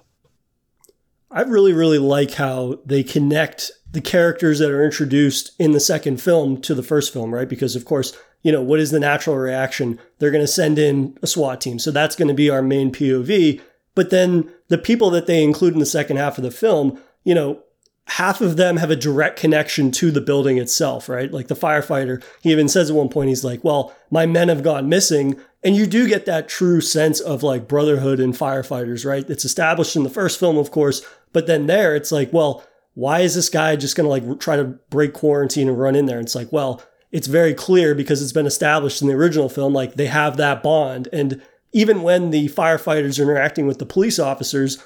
I 1.30 1.42
really, 1.42 1.74
really 1.74 2.00
like 2.00 2.32
how 2.32 2.80
they 2.86 3.04
connect 3.04 3.72
the 3.92 4.02
characters 4.02 4.60
that 4.60 4.72
are 4.72 4.84
introduced 4.84 5.52
in 5.60 5.72
the 5.72 5.80
second 5.80 6.22
film 6.22 6.62
to 6.62 6.74
the 6.74 6.84
first 6.84 7.12
film, 7.12 7.34
right? 7.34 7.48
Because, 7.48 7.76
of 7.76 7.86
course, 7.86 8.18
you 8.46 8.52
know, 8.52 8.62
what 8.62 8.80
is 8.80 8.92
the 8.92 9.00
natural 9.00 9.36
reaction? 9.38 10.00
They're 10.20 10.30
going 10.30 10.44
to 10.44 10.48
send 10.48 10.78
in 10.78 11.18
a 11.24 11.28
SWAT 11.28 11.60
team. 11.60 11.80
So 11.80 11.90
that's 11.90 12.16
going 12.16 12.28
to 12.28 12.34
be 12.36 12.52
our 12.52 12.62
main 12.62 12.92
POV. 12.92 13.60
But 13.96 14.12
then 14.12 14.52
the 14.68 14.78
people 14.78 15.10
that 15.10 15.26
they 15.26 15.44
include 15.44 15.74
in 15.74 15.80
the 15.80 15.86
second 15.88 16.18
half 16.18 16.38
of 16.38 16.44
the 16.44 16.52
film, 16.52 17.02
you 17.24 17.34
know, 17.34 17.64
half 18.06 18.42
of 18.42 18.56
them 18.56 18.78
have 18.78 18.92
a 18.92 18.96
direct 18.96 19.40
connection 19.40 19.90
to 19.94 20.12
the 20.12 20.22
building 20.22 20.60
itself, 20.60 21.10
right? 21.10 21.32
Like 21.32 21.48
the 21.48 21.56
firefighter, 21.56 22.24
he 22.40 22.52
even 22.52 22.70
says 22.70 22.92
at 22.92 22.96
one 22.96 23.10
point, 23.10 23.30
he's 23.30 23.44
like, 23.44 23.64
well, 23.64 23.96
my 24.12 24.28
men 24.28 24.50
have 24.50 24.62
gone 24.62 24.88
missing. 24.88 25.40
And 25.64 25.76
you 25.76 25.88
do 25.88 26.08
get 26.08 26.28
that 26.28 26.48
true 26.48 26.82
sense 26.82 27.20
of 27.20 27.42
like 27.42 27.68
brotherhood 27.68 28.20
in 28.20 28.32
firefighters, 28.32 29.08
right? 29.08 29.28
It's 29.28 29.46
established 29.46 29.96
in 29.96 30.04
the 30.04 30.10
first 30.12 30.40
film, 30.40 30.60
of 30.60 30.70
course. 30.70 31.02
But 31.34 31.48
then 31.48 31.66
there, 31.66 31.96
it's 31.96 32.12
like, 32.12 32.32
well, 32.32 32.64
why 32.94 33.22
is 33.22 33.34
this 33.34 33.50
guy 33.50 33.76
just 33.76 33.98
going 33.98 34.06
to 34.06 34.28
like 34.28 34.40
try 34.40 34.56
to 34.56 34.66
break 34.92 35.14
quarantine 35.14 35.68
and 35.68 35.80
run 35.80 35.96
in 35.96 36.06
there? 36.06 36.20
And 36.20 36.28
it's 36.28 36.36
like, 36.36 36.52
well, 36.52 36.84
it's 37.16 37.28
very 37.28 37.54
clear 37.54 37.96
because 37.96 38.22
it's 38.22 38.34
been 38.34 38.46
established 38.46 39.02
in 39.02 39.08
the 39.08 39.14
original 39.14 39.48
film, 39.48 39.74
like 39.74 39.94
they 39.94 40.08
have 40.08 40.36
that 40.36 40.62
bond. 40.62 41.08
And 41.14 41.42
even 41.72 42.02
when 42.02 42.32
the 42.32 42.50
firefighters 42.50 43.18
are 43.18 43.24
interacting 43.24 43.66
with 43.66 43.80
the 43.80 43.86
police 43.86 44.20
officers, 44.20 44.84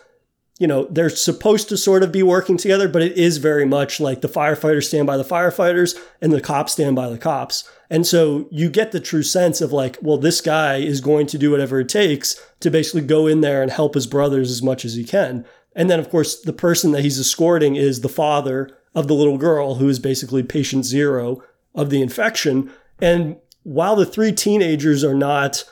you 0.60 0.68
know, 0.68 0.84
they're 0.92 1.10
supposed 1.10 1.70
to 1.70 1.78
sort 1.78 2.04
of 2.04 2.12
be 2.12 2.22
working 2.22 2.56
together, 2.56 2.88
but 2.88 3.02
it 3.02 3.18
is 3.18 3.38
very 3.38 3.66
much 3.66 4.00
like 4.00 4.22
the 4.22 4.28
firefighters 4.28 4.84
stand 4.84 5.08
by 5.08 5.18
the 5.18 5.24
firefighters 5.24 5.98
and 6.22 6.32
the 6.32 6.40
cops 6.40 6.74
stand 6.74 6.96
by 6.96 7.10
the 7.10 7.18
cops. 7.18 7.68
And 7.90 8.06
so 8.06 8.48
you 8.52 8.70
get 8.70 8.92
the 8.92 9.00
true 9.00 9.24
sense 9.24 9.60
of 9.60 9.74
like, 9.74 9.98
well, 10.00 10.20
this 10.20 10.40
guy 10.40 10.76
is 10.76 11.02
going 11.02 11.26
to 11.28 11.38
do 11.40 11.50
whatever 11.50 11.80
it 11.80 11.90
takes 11.90 12.40
to 12.60 12.70
basically 12.70 13.02
go 13.02 13.26
in 13.26 13.42
there 13.42 13.64
and 13.64 13.72
help 13.72 13.96
his 13.96 14.06
brothers 14.06 14.52
as 14.52 14.62
much 14.62 14.86
as 14.86 14.94
he 14.94 15.04
can. 15.04 15.48
And 15.76 15.90
then, 15.90 16.00
of 16.00 16.12
course, 16.12 16.40
the 16.40 16.54
person 16.54 16.92
that 16.92 17.02
he's 17.02 17.20
escorting 17.20 17.76
is 17.76 18.02
the 18.02 18.08
father 18.08 18.70
of 18.94 19.08
the 19.08 19.16
little 19.16 19.40
girl 19.40 19.76
who 19.76 19.90
is 19.90 19.98
basically 19.98 20.44
patient 20.44 20.86
zero 20.86 21.42
of 21.80 21.90
the 21.90 22.02
infection. 22.02 22.72
And 23.02 23.38
while 23.64 23.96
the 23.96 24.06
three 24.06 24.32
teenagers 24.32 25.04
are 25.04 25.16
not 25.16 25.64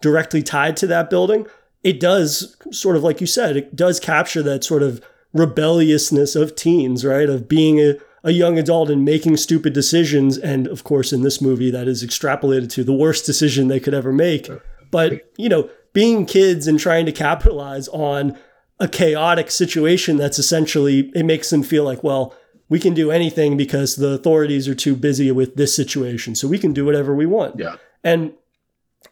directly 0.00 0.42
tied 0.42 0.76
to 0.78 0.86
that 0.86 1.10
building, 1.10 1.46
it 1.82 1.98
does 2.00 2.56
sort 2.70 2.96
of 2.96 3.02
like 3.02 3.20
you 3.20 3.26
said, 3.26 3.56
it 3.56 3.74
does 3.74 3.98
capture 4.00 4.42
that 4.44 4.64
sort 4.64 4.82
of 4.82 5.02
rebelliousness 5.32 6.36
of 6.36 6.54
teens, 6.54 7.04
right? 7.04 7.28
Of 7.28 7.48
being 7.48 7.80
a, 7.80 7.96
a 8.22 8.30
young 8.30 8.58
adult 8.58 8.90
and 8.90 9.04
making 9.04 9.36
stupid 9.36 9.72
decisions. 9.72 10.38
And 10.38 10.66
of 10.68 10.84
course, 10.84 11.12
in 11.12 11.22
this 11.22 11.40
movie, 11.40 11.70
that 11.70 11.88
is 11.88 12.04
extrapolated 12.04 12.70
to 12.72 12.84
the 12.84 12.92
worst 12.92 13.26
decision 13.26 13.68
they 13.68 13.80
could 13.80 13.94
ever 13.94 14.12
make. 14.12 14.48
But, 14.90 15.30
you 15.36 15.48
know, 15.48 15.68
being 15.92 16.26
kids 16.26 16.66
and 16.66 16.78
trying 16.78 17.06
to 17.06 17.12
capitalize 17.12 17.88
on 17.88 18.36
a 18.78 18.88
chaotic 18.88 19.50
situation 19.50 20.16
that's 20.16 20.38
essentially, 20.38 21.10
it 21.14 21.24
makes 21.24 21.50
them 21.50 21.62
feel 21.62 21.84
like, 21.84 22.04
well, 22.04 22.34
we 22.68 22.80
can 22.80 22.94
do 22.94 23.10
anything 23.10 23.56
because 23.56 23.96
the 23.96 24.10
authorities 24.10 24.68
are 24.68 24.74
too 24.74 24.96
busy 24.96 25.30
with 25.30 25.56
this 25.56 25.74
situation. 25.74 26.34
So 26.34 26.48
we 26.48 26.58
can 26.58 26.72
do 26.72 26.84
whatever 26.84 27.14
we 27.14 27.26
want. 27.26 27.58
Yeah. 27.58 27.76
And 28.02 28.32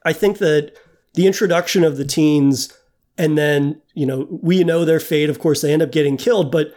I 0.04 0.12
think 0.12 0.38
that 0.38 0.72
the 1.14 1.26
introduction 1.26 1.84
of 1.84 1.96
the 1.96 2.04
teens 2.04 2.76
and 3.16 3.38
then, 3.38 3.80
you 3.94 4.06
know, 4.06 4.26
we 4.28 4.64
know 4.64 4.84
their 4.84 4.98
fate. 4.98 5.30
Of 5.30 5.38
course, 5.38 5.60
they 5.60 5.72
end 5.72 5.82
up 5.82 5.92
getting 5.92 6.16
killed, 6.16 6.50
but 6.50 6.74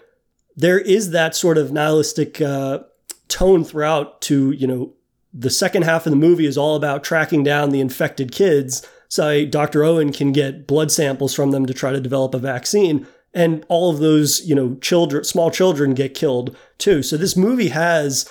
there 0.56 0.80
is 0.80 1.12
that 1.12 1.36
sort 1.36 1.58
of 1.58 1.72
nihilistic 1.72 2.40
uh, 2.40 2.80
tone 3.28 3.63
throughout 3.63 4.22
to, 4.22 4.52
you 4.52 4.68
know, 4.68 4.94
the 5.34 5.50
second 5.50 5.84
half 5.84 6.06
of 6.06 6.12
the 6.12 6.18
movie 6.18 6.46
is 6.46 6.58
all 6.58 6.76
about 6.76 7.04
tracking 7.04 7.44
down 7.44 7.72
the 7.72 7.82
infected 7.82 8.32
kids 8.32 8.88
so 9.10 9.46
Dr. 9.46 9.84
Owen 9.84 10.12
can 10.12 10.32
get 10.32 10.68
blood 10.68 10.92
samples 10.92 11.34
from 11.34 11.52
them 11.52 11.66
to 11.66 11.74
try 11.74 11.92
to 11.92 12.02
develop 12.02 12.34
a 12.34 12.40
vaccine. 12.40 13.08
And 13.38 13.63
all 13.69 13.91
of 13.91 14.00
those, 14.00 14.43
you 14.47 14.56
know, 14.56 14.76
children, 14.82 15.23
small 15.23 15.52
children 15.52 15.93
get 15.93 16.15
killed 16.15 16.58
too. 16.80 17.04
So 17.04 17.17
this 17.17 17.38
movie 17.38 17.67
has 17.69 18.28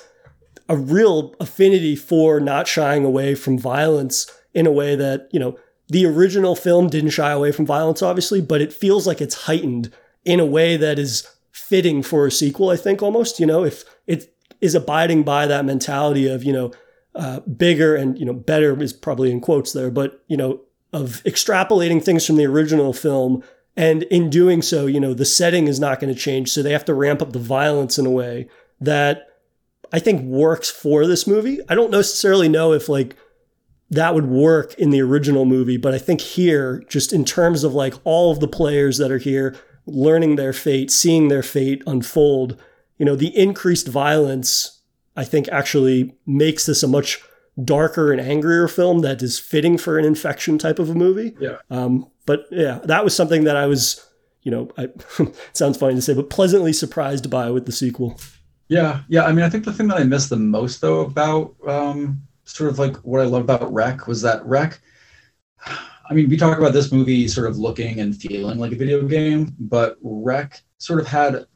a 0.69 0.77
real 0.77 1.33
affinity 1.39 1.95
for 1.95 2.41
not 2.41 2.67
shying 2.67 3.05
away 3.05 3.37
from 3.37 3.57
violence 3.57 4.29
in 4.53 4.67
a 4.67 4.73
way 4.73 4.97
that, 4.97 5.29
you 5.31 5.39
know, 5.39 5.57
the 5.89 6.05
original 6.05 6.57
film 6.57 6.89
didn't 6.89 7.11
shy 7.11 7.31
away 7.31 7.53
from 7.53 7.67
violence, 7.67 8.03
obviously, 8.03 8.41
but 8.41 8.61
it 8.61 8.73
feels 8.73 9.07
like 9.07 9.21
it's 9.21 9.45
heightened 9.45 9.93
in 10.25 10.41
a 10.41 10.45
way 10.45 10.77
that 10.77 10.99
is 10.99 11.25
fitting 11.53 12.03
for 12.03 12.27
a 12.27 12.33
sequel, 12.33 12.71
I 12.71 12.77
think 12.77 13.01
almost, 13.01 13.39
you 13.39 13.47
know, 13.47 13.65
if 13.65 13.85
it 14.09 14.35
is 14.61 14.75
abiding 14.75 15.23
by 15.23 15.47
that 15.47 15.65
mentality 15.65 16.27
of, 16.27 16.43
you 16.43 16.53
know, 16.53 16.73
uh, 17.15 17.41
bigger 17.41 17.95
and, 17.95 18.19
you 18.19 18.25
know, 18.25 18.33
better 18.33 18.83
is 18.83 18.93
probably 18.93 19.31
in 19.31 19.41
quotes 19.41 19.73
there, 19.73 19.91
but, 19.93 20.25
you 20.27 20.37
know, 20.37 20.63
of 20.93 21.23
extrapolating 21.25 22.03
things 22.03 22.27
from 22.27 22.37
the 22.37 22.47
original 22.47 22.93
film. 22.93 23.45
And 23.77 24.05
in 24.05 24.31
doing 24.31 24.63
so, 24.63 24.87
you 24.87 25.01
know, 25.01 25.13
the 25.13 25.25
setting 25.25 25.69
is 25.69 25.79
not 25.79 26.01
going 26.01 26.13
to 26.13 26.19
change. 26.19 26.51
So 26.51 26.63
they 26.63 26.73
have 26.73 26.85
to 26.87 26.95
ramp 26.95 27.21
up 27.21 27.33
the 27.33 27.39
violence 27.39 27.99
in 27.99 28.07
a 28.07 28.11
way 28.11 28.49
that 28.81 29.29
I 29.93 29.99
think 29.99 30.23
works 30.23 30.71
for 30.71 31.07
this 31.07 31.27
movie. 31.27 31.61
I 31.69 31.75
don't 31.75 31.91
necessarily 31.91 32.49
know 32.49 32.73
if 32.73 32.89
like 32.89 33.17
that 33.91 34.15
would 34.15 34.27
work 34.27 34.75
in 34.75 34.91
the 34.91 35.03
original 35.03 35.45
movie, 35.45 35.77
but 35.77 35.95
I 35.95 35.99
think 35.99 36.21
here, 36.21 36.83
just 36.89 37.13
in 37.13 37.25
terms 37.25 37.65
of 37.65 37.75
like 37.75 37.95
all 38.05 38.33
of 38.33 38.41
the 38.41 38.49
players 38.49 38.99
that 38.99 39.13
are 39.13 39.19
here, 39.19 39.57
learning 39.87 40.37
their 40.37 40.53
fate, 40.53 40.91
seeing 40.91 41.29
their 41.29 41.43
fate 41.43 41.83
unfold, 41.87 42.61
you 42.99 43.07
know, 43.07 43.15
the 43.15 43.37
increased 43.37 43.87
violence, 43.87 44.83
I 45.17 45.25
think 45.25 45.49
actually 45.49 46.17
makes 46.27 46.67
this 46.67 46.83
a 46.83 46.89
much 46.89 47.23
darker 47.63 48.13
and 48.13 48.21
angrier 48.21 48.69
film 48.69 49.01
that 49.01 49.23
is 49.23 49.39
fitting 49.39 49.79
for 49.79 49.99
an 49.99 50.05
infection 50.05 50.59
type 50.59 50.79
of 50.79 50.91
a 50.91 50.95
movie. 50.95 51.37
Yeah. 51.41 51.59
Um, 51.71 52.11
but 52.27 52.47
yeah, 52.51 52.81
that 52.85 53.05
was 53.05 53.15
something 53.15 53.45
that 53.45 53.57
I 53.57 53.67
was, 53.67 54.05
you 54.43 54.51
know, 54.51 54.69
I, 54.77 54.89
sounds 55.53 55.79
funny 55.79 55.95
to 55.95 56.03
say, 56.03 56.15
but 56.15 56.29
pleasantly 56.31 56.73
surprised 56.73 57.31
by 57.31 57.51
with 57.51 57.67
the 57.67 57.73
sequel. 57.73 58.21
Yeah, 58.69 59.03
yeah. 59.09 59.25
I 59.25 59.33
mean, 59.33 59.45
I 59.45 59.49
think 59.49 59.65
the 59.65 59.73
thing 59.73 59.89
that 59.89 60.01
I 60.01 60.05
missed 60.05 60.29
the 60.29 60.37
most 60.37 60.81
though 60.81 61.01
about 61.01 61.55
um, 61.67 62.21
sort 62.45 62.71
of 62.71 62.79
like 62.79 62.97
what 62.99 63.21
I 63.21 63.25
love 63.25 63.43
about 63.43 63.73
Rec 63.73 64.07
was 64.07 64.23
that 64.23 64.45
Rec. 64.45 64.81
I 66.09 66.15
mean, 66.15 66.29
we 66.29 66.37
talk 66.37 66.59
about 66.59 66.73
this 66.73 66.93
movie 66.93 67.27
sort 67.27 67.49
of 67.49 67.59
looking 67.59 68.01
and 68.01 68.17
feeling 68.17 68.59
like 68.59 68.73
a 68.73 68.77
video 68.77 69.03
game, 69.03 69.55
but 69.59 69.97
Rec 70.03 70.61
sort 70.79 71.01
of 71.01 71.07
had 71.07 71.47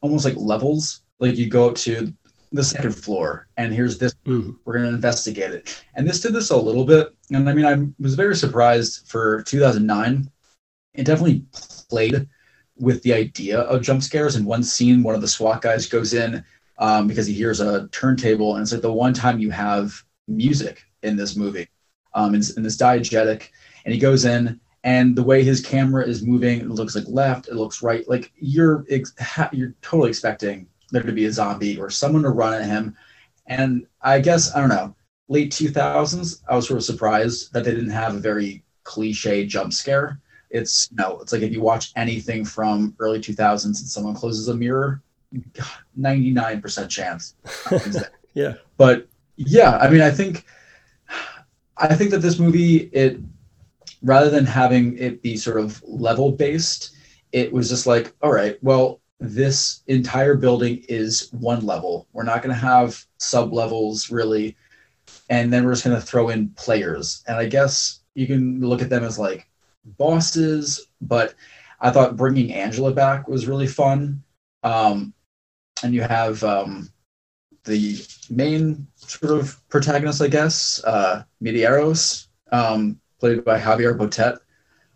almost 0.00 0.24
like 0.24 0.36
levels. 0.36 1.00
Like 1.18 1.36
you 1.36 1.48
go 1.48 1.70
up 1.70 1.76
to 1.76 2.12
the 2.52 2.64
second 2.64 2.92
floor 2.92 3.48
and 3.56 3.72
here's 3.72 3.98
this. 3.98 4.14
Mm. 4.24 4.56
we're 4.64 4.74
going 4.74 4.88
to 4.88 4.94
investigate 4.94 5.52
it. 5.52 5.82
And 5.94 6.08
this 6.08 6.20
did 6.20 6.32
this 6.32 6.50
a 6.50 6.56
little 6.56 6.84
bit 6.84 7.14
and 7.30 7.48
i 7.48 7.54
mean 7.54 7.66
i 7.66 8.02
was 8.02 8.14
very 8.14 8.36
surprised 8.36 9.08
for 9.08 9.42
2009 9.42 10.30
it 10.94 11.04
definitely 11.04 11.44
played 11.88 12.28
with 12.78 13.02
the 13.02 13.12
idea 13.14 13.60
of 13.60 13.82
jump 13.82 14.02
scares. 14.02 14.36
In 14.36 14.44
one 14.44 14.62
scene 14.62 15.02
one 15.02 15.14
of 15.14 15.20
the 15.20 15.28
swat 15.28 15.62
guys 15.62 15.86
goes 15.86 16.14
in 16.14 16.44
um, 16.78 17.06
because 17.06 17.26
he 17.26 17.32
hears 17.32 17.60
a 17.60 17.88
turntable 17.88 18.54
and 18.54 18.62
it's 18.62 18.72
like 18.72 18.82
the 18.82 18.92
one 18.92 19.14
time 19.14 19.38
you 19.38 19.50
have 19.50 20.02
music 20.28 20.84
in 21.02 21.16
this 21.16 21.36
movie 21.36 21.68
um, 22.14 22.34
and, 22.34 22.44
and 22.56 22.66
it's 22.66 22.76
diegetic. 22.76 23.48
And 23.84 23.94
he 23.94 24.00
goes 24.00 24.24
in 24.24 24.60
and 24.84 25.16
the 25.16 25.22
way 25.22 25.42
his 25.42 25.64
camera 25.64 26.06
is 26.06 26.22
moving 26.22 26.60
it 26.60 26.68
looks 26.68 26.94
like 26.94 27.04
left 27.08 27.48
it 27.48 27.54
looks 27.54 27.82
right. 27.82 28.08
Like 28.08 28.32
you're 28.36 28.84
ex- 28.90 29.14
ha- 29.18 29.50
you're 29.52 29.74
totally 29.82 30.10
expecting 30.10 30.66
there 30.90 31.02
to 31.02 31.12
be 31.12 31.26
a 31.26 31.32
zombie 31.32 31.78
or 31.78 31.90
someone 31.90 32.22
to 32.22 32.30
run 32.30 32.54
at 32.54 32.64
him. 32.64 32.96
And 33.46 33.86
I 34.02 34.20
guess, 34.20 34.54
I 34.54 34.60
don't 34.60 34.68
know, 34.68 34.94
late 35.28 35.50
2000s, 35.50 36.42
I 36.48 36.56
was 36.56 36.66
sort 36.66 36.78
of 36.78 36.84
surprised 36.84 37.52
that 37.52 37.64
they 37.64 37.72
didn't 37.72 37.90
have 37.90 38.14
a 38.14 38.20
very 38.20 38.62
cliche 38.84 39.46
jump 39.46 39.72
scare. 39.72 40.20
It's, 40.50 40.88
you 40.90 40.96
know, 40.96 41.18
it's 41.20 41.32
like 41.32 41.42
if 41.42 41.52
you 41.52 41.60
watch 41.60 41.92
anything 41.96 42.44
from 42.44 42.94
early 42.98 43.18
2000s 43.18 43.64
and 43.64 43.76
someone 43.76 44.14
closes 44.14 44.48
a 44.48 44.54
mirror, 44.54 45.02
God, 45.52 45.66
99% 45.98 46.88
chance. 46.88 47.34
Yeah. 48.36 48.56
But 48.76 49.08
yeah, 49.36 49.78
I 49.78 49.88
mean, 49.88 50.02
I 50.02 50.10
think, 50.10 50.44
I 51.78 51.94
think 51.94 52.10
that 52.10 52.20
this 52.20 52.38
movie, 52.38 52.90
it, 52.92 53.18
rather 54.02 54.28
than 54.28 54.44
having 54.44 54.98
it 54.98 55.22
be 55.22 55.38
sort 55.38 55.58
of 55.58 55.82
level 55.84 56.32
based, 56.32 56.94
it 57.32 57.50
was 57.50 57.70
just 57.70 57.86
like, 57.86 58.14
all 58.22 58.30
right, 58.30 58.62
well, 58.62 59.00
this 59.18 59.82
entire 59.86 60.34
building 60.34 60.84
is 60.88 61.30
one 61.32 61.64
level. 61.64 62.06
We're 62.12 62.24
not 62.24 62.42
going 62.42 62.54
to 62.54 62.60
have 62.60 63.02
sub 63.18 63.52
levels 63.52 64.10
really. 64.10 64.56
And 65.30 65.52
then 65.52 65.64
we're 65.64 65.72
just 65.72 65.84
going 65.84 65.98
to 65.98 66.06
throw 66.06 66.28
in 66.28 66.50
players. 66.50 67.24
And 67.26 67.36
I 67.36 67.46
guess 67.46 68.00
you 68.14 68.26
can 68.26 68.60
look 68.60 68.82
at 68.82 68.90
them 68.90 69.04
as 69.04 69.18
like 69.18 69.48
bosses, 69.98 70.88
but 71.00 71.34
I 71.80 71.90
thought 71.90 72.16
bringing 72.16 72.52
Angela 72.52 72.92
back 72.92 73.28
was 73.28 73.46
really 73.46 73.66
fun. 73.66 74.22
Um, 74.62 75.14
and 75.82 75.94
you 75.94 76.02
have 76.02 76.42
um, 76.44 76.90
the 77.64 78.04
main 78.30 78.86
sort 78.96 79.38
of 79.38 79.60
protagonist, 79.68 80.22
I 80.22 80.28
guess, 80.28 80.82
uh, 80.84 81.22
Medeiros, 81.42 82.28
um, 82.52 83.00
played 83.20 83.44
by 83.44 83.60
Javier 83.60 83.96
Botet, 83.96 84.38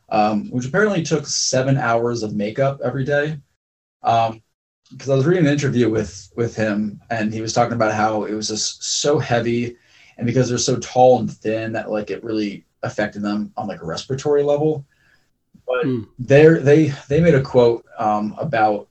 um, 0.08 0.50
which 0.50 0.66
apparently 0.66 1.02
took 1.02 1.26
seven 1.26 1.76
hours 1.76 2.22
of 2.22 2.34
makeup 2.34 2.80
every 2.82 3.04
day 3.04 3.38
um 4.02 4.42
because 4.92 5.10
I 5.10 5.14
was 5.14 5.26
reading 5.26 5.46
an 5.46 5.52
interview 5.52 5.88
with 5.90 6.30
with 6.36 6.56
him 6.56 7.00
and 7.10 7.32
he 7.32 7.40
was 7.40 7.52
talking 7.52 7.74
about 7.74 7.94
how 7.94 8.24
it 8.24 8.34
was 8.34 8.48
just 8.48 8.82
so 8.82 9.18
heavy 9.18 9.76
and 10.18 10.26
because 10.26 10.48
they're 10.48 10.58
so 10.58 10.78
tall 10.78 11.20
and 11.20 11.32
thin 11.32 11.72
that 11.72 11.90
like 11.90 12.10
it 12.10 12.24
really 12.24 12.66
affected 12.82 13.22
them 13.22 13.52
on 13.56 13.68
like 13.68 13.82
a 13.82 13.86
respiratory 13.86 14.42
level 14.42 14.86
but 15.66 15.86
Mm. 15.86 16.08
there 16.18 16.60
they 16.60 16.88
they 17.08 17.20
made 17.20 17.34
a 17.34 17.42
quote 17.42 17.84
um 17.98 18.34
about 18.38 18.88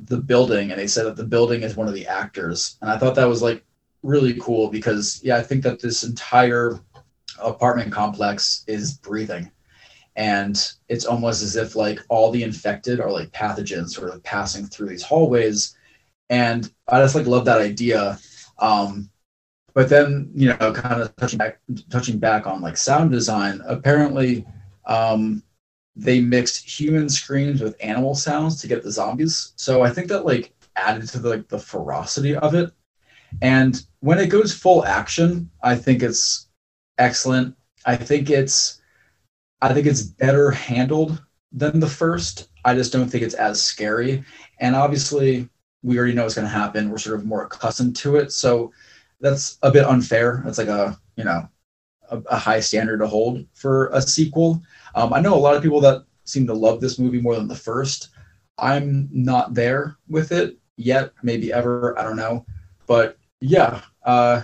the 0.00 0.16
building 0.16 0.70
and 0.70 0.80
they 0.80 0.86
said 0.86 1.04
that 1.06 1.16
the 1.16 1.24
building 1.24 1.62
is 1.62 1.76
one 1.76 1.88
of 1.88 1.94
the 1.94 2.06
actors 2.06 2.78
and 2.80 2.90
I 2.90 2.96
thought 2.98 3.14
that 3.16 3.28
was 3.28 3.42
like 3.42 3.64
really 4.02 4.34
cool 4.40 4.68
because 4.70 5.20
yeah 5.22 5.36
I 5.36 5.42
think 5.42 5.62
that 5.64 5.80
this 5.80 6.02
entire 6.04 6.80
apartment 7.38 7.92
complex 7.92 8.64
is 8.66 8.94
breathing 8.98 9.50
and 10.16 10.72
it's 10.88 11.04
almost 11.04 11.42
as 11.42 11.56
if 11.56 11.76
like 11.76 12.00
all 12.08 12.30
the 12.30 12.42
infected 12.42 13.00
are 13.00 13.10
like 13.10 13.30
pathogens 13.32 13.90
sort 13.90 14.10
of 14.10 14.22
passing 14.22 14.66
through 14.66 14.88
these 14.88 15.02
hallways. 15.02 15.76
And 16.28 16.70
i 16.88 17.00
just 17.00 17.14
like 17.14 17.26
love 17.26 17.44
that 17.46 17.60
idea. 17.60 18.18
Um 18.58 19.10
but 19.74 19.88
then 19.88 20.30
you 20.34 20.48
know 20.48 20.72
kind 20.72 21.00
of 21.00 21.14
touching 21.16 21.38
back 21.38 21.60
touching 21.90 22.18
back 22.18 22.46
on 22.46 22.60
like 22.60 22.76
sound 22.76 23.10
design 23.10 23.60
apparently 23.66 24.44
um 24.86 25.42
they 25.96 26.20
mixed 26.20 26.68
human 26.68 27.08
screams 27.08 27.60
with 27.60 27.76
animal 27.80 28.14
sounds 28.14 28.60
to 28.60 28.68
get 28.68 28.82
the 28.82 28.90
zombies. 28.90 29.52
So 29.56 29.82
i 29.82 29.90
think 29.90 30.08
that 30.08 30.26
like 30.26 30.54
added 30.76 31.08
to 31.08 31.18
the, 31.18 31.28
like 31.28 31.48
the 31.48 31.58
ferocity 31.58 32.36
of 32.36 32.54
it. 32.54 32.70
And 33.42 33.82
when 34.00 34.18
it 34.18 34.28
goes 34.28 34.54
full 34.54 34.84
action 34.84 35.50
i 35.62 35.76
think 35.76 36.02
it's 36.02 36.48
excellent. 37.00 37.56
I 37.86 37.96
think 37.96 38.30
it's 38.30 38.79
I 39.62 39.74
think 39.74 39.86
it's 39.86 40.02
better 40.02 40.50
handled 40.50 41.22
than 41.52 41.80
the 41.80 41.88
first. 41.88 42.48
I 42.64 42.74
just 42.74 42.92
don't 42.92 43.08
think 43.08 43.24
it's 43.24 43.34
as 43.34 43.62
scary. 43.62 44.24
And 44.58 44.74
obviously, 44.76 45.48
we 45.82 45.98
already 45.98 46.14
know 46.14 46.22
what's 46.22 46.34
going 46.34 46.46
to 46.46 46.52
happen. 46.52 46.90
We're 46.90 46.98
sort 46.98 47.18
of 47.18 47.26
more 47.26 47.44
accustomed 47.44 47.96
to 47.96 48.16
it. 48.16 48.32
So 48.32 48.72
that's 49.20 49.58
a 49.62 49.70
bit 49.70 49.86
unfair. 49.86 50.42
That's 50.44 50.58
like 50.58 50.68
a, 50.68 50.98
you 51.16 51.24
know, 51.24 51.48
a, 52.10 52.18
a 52.30 52.38
high 52.38 52.60
standard 52.60 52.98
to 52.98 53.06
hold 53.06 53.44
for 53.54 53.88
a 53.88 54.00
sequel. 54.00 54.62
Um, 54.94 55.12
I 55.12 55.20
know 55.20 55.34
a 55.34 55.36
lot 55.36 55.56
of 55.56 55.62
people 55.62 55.80
that 55.80 56.04
seem 56.24 56.46
to 56.46 56.54
love 56.54 56.80
this 56.80 56.98
movie 56.98 57.20
more 57.20 57.36
than 57.36 57.48
the 57.48 57.56
first. 57.56 58.10
I'm 58.58 59.08
not 59.12 59.54
there 59.54 59.96
with 60.08 60.32
it 60.32 60.58
yet, 60.76 61.12
maybe 61.22 61.52
ever. 61.52 61.98
I 61.98 62.02
don't 62.02 62.16
know. 62.16 62.44
But 62.86 63.18
yeah, 63.40 63.82
uh, 64.04 64.42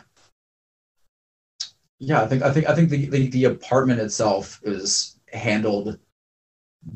yeah, 1.99 2.23
I 2.23 2.27
think 2.27 2.43
I 2.43 2.53
think 2.53 2.69
I 2.69 2.75
think 2.75 2.91
the, 2.91 3.07
the, 3.07 3.29
the 3.29 3.45
apartment 3.45 4.01
itself 4.01 4.61
is 4.63 5.16
handled 5.37 5.99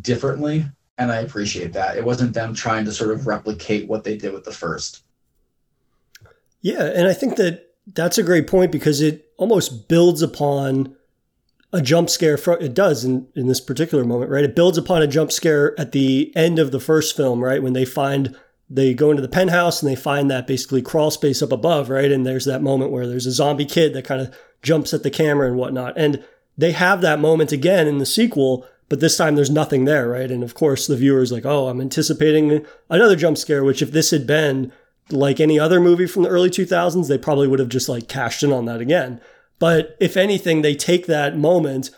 differently, 0.00 0.64
and 0.98 1.10
I 1.10 1.18
appreciate 1.18 1.72
that. 1.74 1.96
It 1.96 2.04
wasn't 2.04 2.34
them 2.34 2.54
trying 2.54 2.84
to 2.84 2.92
sort 2.92 3.10
of 3.10 3.26
replicate 3.26 3.88
what 3.88 4.04
they 4.04 4.16
did 4.16 4.32
with 4.32 4.44
the 4.44 4.52
first. 4.52 5.02
Yeah, 6.60 6.84
and 6.84 7.08
I 7.08 7.14
think 7.14 7.36
that 7.36 7.74
that's 7.86 8.18
a 8.18 8.22
great 8.22 8.46
point 8.46 8.72
because 8.72 9.00
it 9.00 9.32
almost 9.36 9.88
builds 9.88 10.22
upon 10.22 10.96
a 11.72 11.80
jump 11.80 12.10
scare. 12.10 12.38
It 12.60 12.74
does 12.74 13.04
in, 13.04 13.28
in 13.34 13.46
this 13.46 13.60
particular 13.60 14.04
moment, 14.04 14.30
right? 14.30 14.44
It 14.44 14.56
builds 14.56 14.78
upon 14.78 15.02
a 15.02 15.06
jump 15.06 15.32
scare 15.32 15.78
at 15.78 15.92
the 15.92 16.32
end 16.36 16.58
of 16.58 16.72
the 16.72 16.80
first 16.80 17.16
film, 17.16 17.42
right? 17.42 17.62
When 17.62 17.72
they 17.72 17.84
find 17.84 18.36
they 18.68 18.94
go 18.94 19.10
into 19.10 19.22
the 19.22 19.28
penthouse 19.28 19.82
and 19.82 19.90
they 19.90 19.96
find 19.96 20.30
that 20.30 20.46
basically 20.46 20.80
crawl 20.80 21.10
space 21.10 21.42
up 21.42 21.50
above, 21.50 21.90
right? 21.90 22.12
And 22.12 22.24
there's 22.24 22.44
that 22.44 22.62
moment 22.62 22.92
where 22.92 23.06
there's 23.06 23.26
a 23.26 23.32
zombie 23.32 23.64
kid 23.64 23.94
that 23.94 24.04
kind 24.04 24.20
of 24.20 24.32
jumps 24.62 24.94
at 24.94 25.02
the 25.02 25.10
camera 25.10 25.48
and 25.48 25.56
whatnot. 25.56 25.94
And 25.96 26.24
they 26.60 26.72
have 26.72 27.00
that 27.00 27.20
moment 27.20 27.52
again 27.52 27.86
in 27.86 27.98
the 27.98 28.06
sequel, 28.06 28.66
but 28.88 29.00
this 29.00 29.16
time 29.16 29.36
there's 29.36 29.50
nothing 29.50 29.84
there, 29.84 30.08
right? 30.08 30.30
And 30.30 30.42
of 30.42 30.54
course, 30.54 30.86
the 30.86 30.96
viewer's 30.96 31.32
like, 31.32 31.46
oh, 31.46 31.68
I'm 31.68 31.80
anticipating 31.80 32.64
another 32.88 33.16
jump 33.16 33.38
scare, 33.38 33.64
which 33.64 33.82
if 33.82 33.92
this 33.92 34.10
had 34.10 34.26
been 34.26 34.72
like 35.10 35.40
any 35.40 35.58
other 35.58 35.80
movie 35.80 36.06
from 36.06 36.22
the 36.22 36.28
early 36.28 36.50
2000s, 36.50 37.08
they 37.08 37.18
probably 37.18 37.48
would 37.48 37.58
have 37.58 37.68
just 37.68 37.88
like 37.88 38.08
cashed 38.08 38.42
in 38.42 38.52
on 38.52 38.64
that 38.66 38.80
again. 38.80 39.20
But 39.58 39.96
if 40.00 40.16
anything, 40.16 40.62
they 40.62 40.74
take 40.74 41.06
that 41.06 41.36
moment 41.36 41.90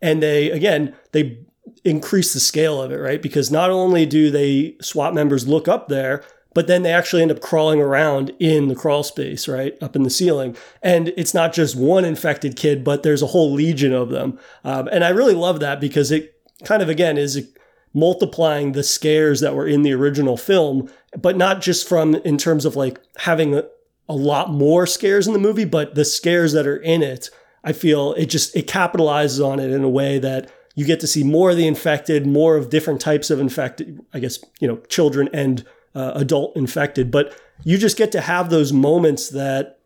and 0.00 0.22
they, 0.22 0.50
again, 0.50 0.94
they 1.12 1.38
increase 1.84 2.32
the 2.32 2.40
scale 2.40 2.80
of 2.80 2.90
it, 2.90 2.96
right? 2.96 3.20
Because 3.20 3.50
not 3.50 3.70
only 3.70 4.06
do 4.06 4.30
they 4.30 4.76
SWAT 4.80 5.14
members 5.14 5.46
look 5.46 5.68
up 5.68 5.88
there, 5.88 6.22
but 6.54 6.66
then 6.66 6.82
they 6.82 6.92
actually 6.92 7.22
end 7.22 7.30
up 7.30 7.40
crawling 7.40 7.80
around 7.80 8.32
in 8.38 8.68
the 8.68 8.74
crawl 8.74 9.02
space, 9.02 9.46
right? 9.46 9.80
Up 9.82 9.94
in 9.94 10.02
the 10.02 10.10
ceiling. 10.10 10.56
And 10.82 11.08
it's 11.16 11.34
not 11.34 11.52
just 11.52 11.76
one 11.76 12.04
infected 12.04 12.56
kid, 12.56 12.82
but 12.82 13.02
there's 13.02 13.22
a 13.22 13.28
whole 13.28 13.52
legion 13.52 13.92
of 13.92 14.10
them. 14.10 14.38
Um, 14.64 14.88
and 14.88 15.04
I 15.04 15.10
really 15.10 15.34
love 15.34 15.60
that 15.60 15.80
because 15.80 16.10
it 16.10 16.34
kind 16.64 16.82
of, 16.82 16.88
again, 16.88 17.16
is 17.16 17.48
multiplying 17.94 18.72
the 18.72 18.82
scares 18.82 19.40
that 19.40 19.54
were 19.54 19.66
in 19.66 19.82
the 19.82 19.92
original 19.92 20.36
film, 20.36 20.90
but 21.16 21.36
not 21.36 21.60
just 21.60 21.88
from 21.88 22.14
in 22.16 22.38
terms 22.38 22.64
of 22.64 22.76
like 22.76 23.00
having 23.18 23.54
a, 23.54 23.64
a 24.08 24.14
lot 24.14 24.50
more 24.50 24.86
scares 24.86 25.26
in 25.26 25.32
the 25.32 25.38
movie, 25.38 25.64
but 25.64 25.94
the 25.94 26.04
scares 26.04 26.52
that 26.52 26.66
are 26.66 26.76
in 26.76 27.02
it. 27.02 27.30
I 27.62 27.72
feel 27.72 28.14
it 28.14 28.26
just 28.26 28.56
it 28.56 28.66
capitalizes 28.66 29.44
on 29.44 29.60
it 29.60 29.70
in 29.70 29.84
a 29.84 29.88
way 29.88 30.18
that 30.18 30.50
you 30.74 30.86
get 30.86 31.00
to 31.00 31.06
see 31.06 31.22
more 31.22 31.50
of 31.50 31.56
the 31.56 31.66
infected, 31.66 32.26
more 32.26 32.56
of 32.56 32.70
different 32.70 33.00
types 33.00 33.28
of 33.28 33.38
infected, 33.38 34.00
I 34.14 34.18
guess, 34.18 34.38
you 34.60 34.68
know, 34.68 34.76
children 34.88 35.28
and 35.32 35.64
uh, 35.94 36.12
adult 36.14 36.56
infected, 36.56 37.10
but 37.10 37.38
you 37.64 37.78
just 37.78 37.96
get 37.96 38.12
to 38.12 38.20
have 38.20 38.50
those 38.50 38.72
moments 38.72 39.28
that 39.30 39.78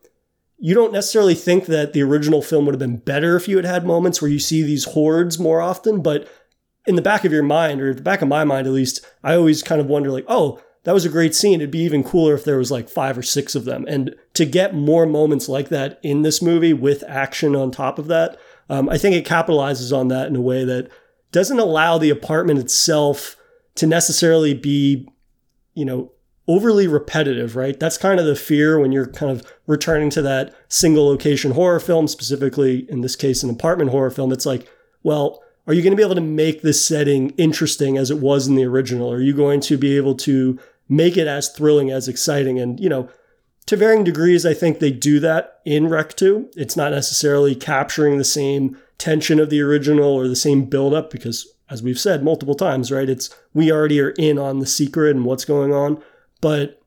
you 0.58 0.74
don't 0.74 0.92
necessarily 0.92 1.34
think 1.34 1.66
that 1.66 1.92
the 1.92 2.02
original 2.02 2.40
film 2.40 2.64
would 2.66 2.74
have 2.74 2.78
been 2.78 2.98
better 2.98 3.36
if 3.36 3.48
you 3.48 3.56
had 3.56 3.64
had 3.64 3.84
moments 3.84 4.22
where 4.22 4.30
you 4.30 4.38
see 4.38 4.62
these 4.62 4.84
hordes 4.84 5.38
more 5.38 5.60
often, 5.60 6.00
but 6.00 6.28
in 6.86 6.96
the 6.96 7.02
back 7.02 7.24
of 7.24 7.32
your 7.32 7.42
mind, 7.42 7.80
or 7.80 7.94
the 7.94 8.02
back 8.02 8.22
of 8.22 8.28
my 8.28 8.44
mind 8.44 8.66
at 8.66 8.72
least, 8.72 9.04
I 9.22 9.34
always 9.34 9.62
kind 9.62 9.80
of 9.80 9.86
wonder 9.86 10.10
like, 10.10 10.26
oh, 10.28 10.60
that 10.84 10.92
was 10.92 11.06
a 11.06 11.10
great 11.10 11.34
scene. 11.34 11.60
It'd 11.60 11.70
be 11.70 11.78
even 11.80 12.04
cooler 12.04 12.34
if 12.34 12.44
there 12.44 12.58
was 12.58 12.70
like 12.70 12.88
five 12.88 13.16
or 13.16 13.22
six 13.22 13.54
of 13.54 13.64
them. 13.64 13.86
And 13.88 14.14
to 14.34 14.44
get 14.44 14.74
more 14.74 15.06
moments 15.06 15.48
like 15.48 15.70
that 15.70 15.98
in 16.02 16.22
this 16.22 16.42
movie 16.42 16.74
with 16.74 17.02
action 17.08 17.56
on 17.56 17.70
top 17.70 17.98
of 17.98 18.06
that, 18.08 18.38
um, 18.68 18.88
I 18.88 18.98
think 18.98 19.16
it 19.16 19.26
capitalizes 19.26 19.96
on 19.96 20.08
that 20.08 20.28
in 20.28 20.36
a 20.36 20.42
way 20.42 20.64
that 20.64 20.90
doesn't 21.32 21.58
allow 21.58 21.98
the 21.98 22.10
apartment 22.10 22.58
itself 22.58 23.36
to 23.76 23.86
necessarily 23.86 24.54
be, 24.54 25.08
you 25.74 25.84
know, 25.84 26.12
overly 26.46 26.86
repetitive, 26.86 27.56
right? 27.56 27.78
That's 27.80 27.96
kind 27.96 28.20
of 28.20 28.26
the 28.26 28.36
fear 28.36 28.78
when 28.78 28.92
you're 28.92 29.06
kind 29.06 29.32
of 29.32 29.50
returning 29.66 30.10
to 30.10 30.22
that 30.22 30.54
single 30.68 31.06
location 31.06 31.52
horror 31.52 31.80
film, 31.80 32.06
specifically 32.06 32.90
in 32.90 33.00
this 33.00 33.16
case, 33.16 33.42
an 33.42 33.50
apartment 33.50 33.90
horror 33.90 34.10
film. 34.10 34.32
It's 34.32 34.46
like, 34.46 34.68
well, 35.02 35.42
are 35.66 35.72
you 35.72 35.82
going 35.82 35.92
to 35.92 35.96
be 35.96 36.02
able 36.02 36.14
to 36.14 36.20
make 36.20 36.62
this 36.62 36.86
setting 36.86 37.30
interesting 37.30 37.96
as 37.96 38.10
it 38.10 38.18
was 38.18 38.46
in 38.46 38.54
the 38.54 38.64
original? 38.64 39.10
Are 39.10 39.20
you 39.20 39.32
going 39.32 39.60
to 39.60 39.78
be 39.78 39.96
able 39.96 40.14
to 40.16 40.58
make 40.88 41.16
it 41.16 41.26
as 41.26 41.48
thrilling, 41.48 41.90
as 41.90 42.08
exciting? 42.08 42.58
And, 42.58 42.78
you 42.78 42.90
know, 42.90 43.08
to 43.66 43.76
varying 43.76 44.04
degrees, 44.04 44.44
I 44.44 44.52
think 44.52 44.78
they 44.78 44.90
do 44.90 45.20
that 45.20 45.60
in 45.64 45.88
Rec 45.88 46.14
2. 46.16 46.50
It's 46.54 46.76
not 46.76 46.92
necessarily 46.92 47.54
capturing 47.54 48.18
the 48.18 48.24
same 48.24 48.76
tension 48.98 49.40
of 49.40 49.48
the 49.48 49.62
original 49.62 50.12
or 50.12 50.28
the 50.28 50.36
same 50.36 50.66
buildup 50.66 51.10
because, 51.10 51.53
as 51.70 51.82
we've 51.82 51.98
said 51.98 52.22
multiple 52.22 52.54
times, 52.54 52.92
right, 52.92 53.08
it's 53.08 53.34
we 53.52 53.72
already 53.72 54.00
are 54.00 54.10
in 54.10 54.38
on 54.38 54.58
the 54.58 54.66
secret 54.66 55.16
and 55.16 55.24
what's 55.24 55.44
going 55.44 55.72
on. 55.72 56.02
But 56.40 56.80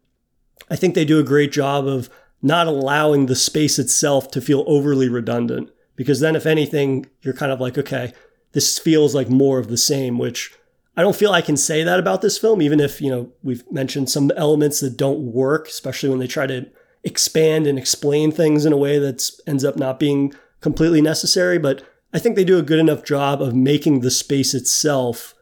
I 0.70 0.76
think 0.76 0.96
they 0.96 1.06
do 1.06 1.20
a 1.20 1.24
great 1.24 1.52
job 1.52 1.88
of 1.88 2.10
not 2.42 2.68
allowing 2.68 3.26
the 3.26 3.36
space 3.36 3.80
itself 3.80 4.30
to 4.32 4.42
feel 4.42 4.64
overly 4.68 5.10
redundant 5.10 5.72
because 5.96 6.20
then, 6.20 6.36
if 6.36 6.46
anything, 6.46 7.08
you're 7.22 7.34
kind 7.34 7.52
of 7.52 7.60
like, 7.60 7.78
okay, 7.78 8.14
this 8.54 8.78
feels 8.78 9.16
like 9.16 9.30
more 9.30 9.60
of 9.60 9.68
the 9.68 9.78
same, 9.78 10.18
which 10.18 10.54
I 10.96 11.02
don't 11.02 11.16
feel 11.16 11.32
I 11.32 11.42
can 11.42 11.58
say 11.58 11.84
that 11.84 12.00
about 12.00 12.22
this 12.22 12.38
film, 12.38 12.62
even 12.62 12.80
if, 12.80 13.02
you 13.02 13.10
know, 13.10 13.32
we've 13.44 13.70
mentioned 13.72 14.10
some 14.10 14.32
elements 14.38 14.80
that 14.80 14.98
don't 14.98 15.32
work, 15.32 15.68
especially 15.68 16.10
when 16.10 16.20
they 16.20 16.28
try 16.28 16.48
to 16.48 16.68
expand 17.04 17.68
and 17.68 17.78
explain 17.78 18.32
things 18.32 18.66
in 18.66 18.74
a 18.74 18.78
way 18.78 19.00
that 19.00 19.30
ends 19.46 19.64
up 19.64 19.78
not 19.78 20.00
being 20.00 20.34
completely 20.62 21.02
necessary. 21.02 21.58
But 21.58 21.84
I 22.14 22.20
think 22.20 22.36
they 22.36 22.46
do 22.46 22.58
a 22.58 22.64
good 22.64 22.80
enough 22.80 23.04
job 23.04 23.42
of 23.42 23.54
making 23.54 24.00
the 24.00 24.12
space 24.12 24.54
itself 24.54 25.36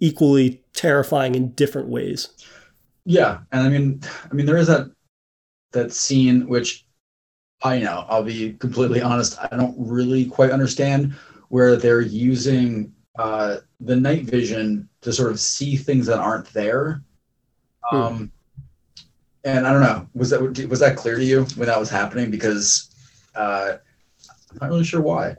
equally 0.00 0.62
terrifying 0.72 1.34
in 1.34 1.52
different 1.52 1.88
ways. 1.88 2.28
Yeah, 3.04 3.38
and 3.52 3.62
I 3.62 3.68
mean, 3.68 4.00
I 4.30 4.34
mean, 4.34 4.46
there 4.46 4.56
is 4.56 4.66
that 4.66 4.90
that 5.72 5.92
scene 5.92 6.46
which 6.48 6.86
I 7.62 7.76
you 7.76 7.84
know 7.84 8.04
I'll 8.08 8.22
be 8.22 8.54
completely 8.54 9.00
honest, 9.02 9.38
I 9.40 9.56
don't 9.56 9.74
really 9.78 10.24
quite 10.24 10.50
understand 10.50 11.14
where 11.48 11.76
they're 11.76 12.00
using 12.00 12.92
uh, 13.18 13.58
the 13.80 13.96
night 13.96 14.24
vision 14.24 14.88
to 15.02 15.12
sort 15.12 15.30
of 15.30 15.40
see 15.40 15.76
things 15.76 16.06
that 16.06 16.18
aren't 16.18 16.52
there. 16.52 17.02
Hmm. 17.84 17.96
Um, 17.96 18.32
and 19.44 19.66
I 19.66 19.72
don't 19.72 19.82
know, 19.82 20.08
was 20.14 20.30
that 20.30 20.40
was 20.68 20.80
that 20.80 20.96
clear 20.96 21.16
to 21.16 21.24
you 21.24 21.44
when 21.56 21.68
that 21.68 21.78
was 21.78 21.88
happening? 21.88 22.30
Because 22.30 22.90
uh, 23.34 23.74
I'm 24.50 24.58
not 24.60 24.70
really 24.70 24.84
sure 24.84 25.00
why. 25.00 25.36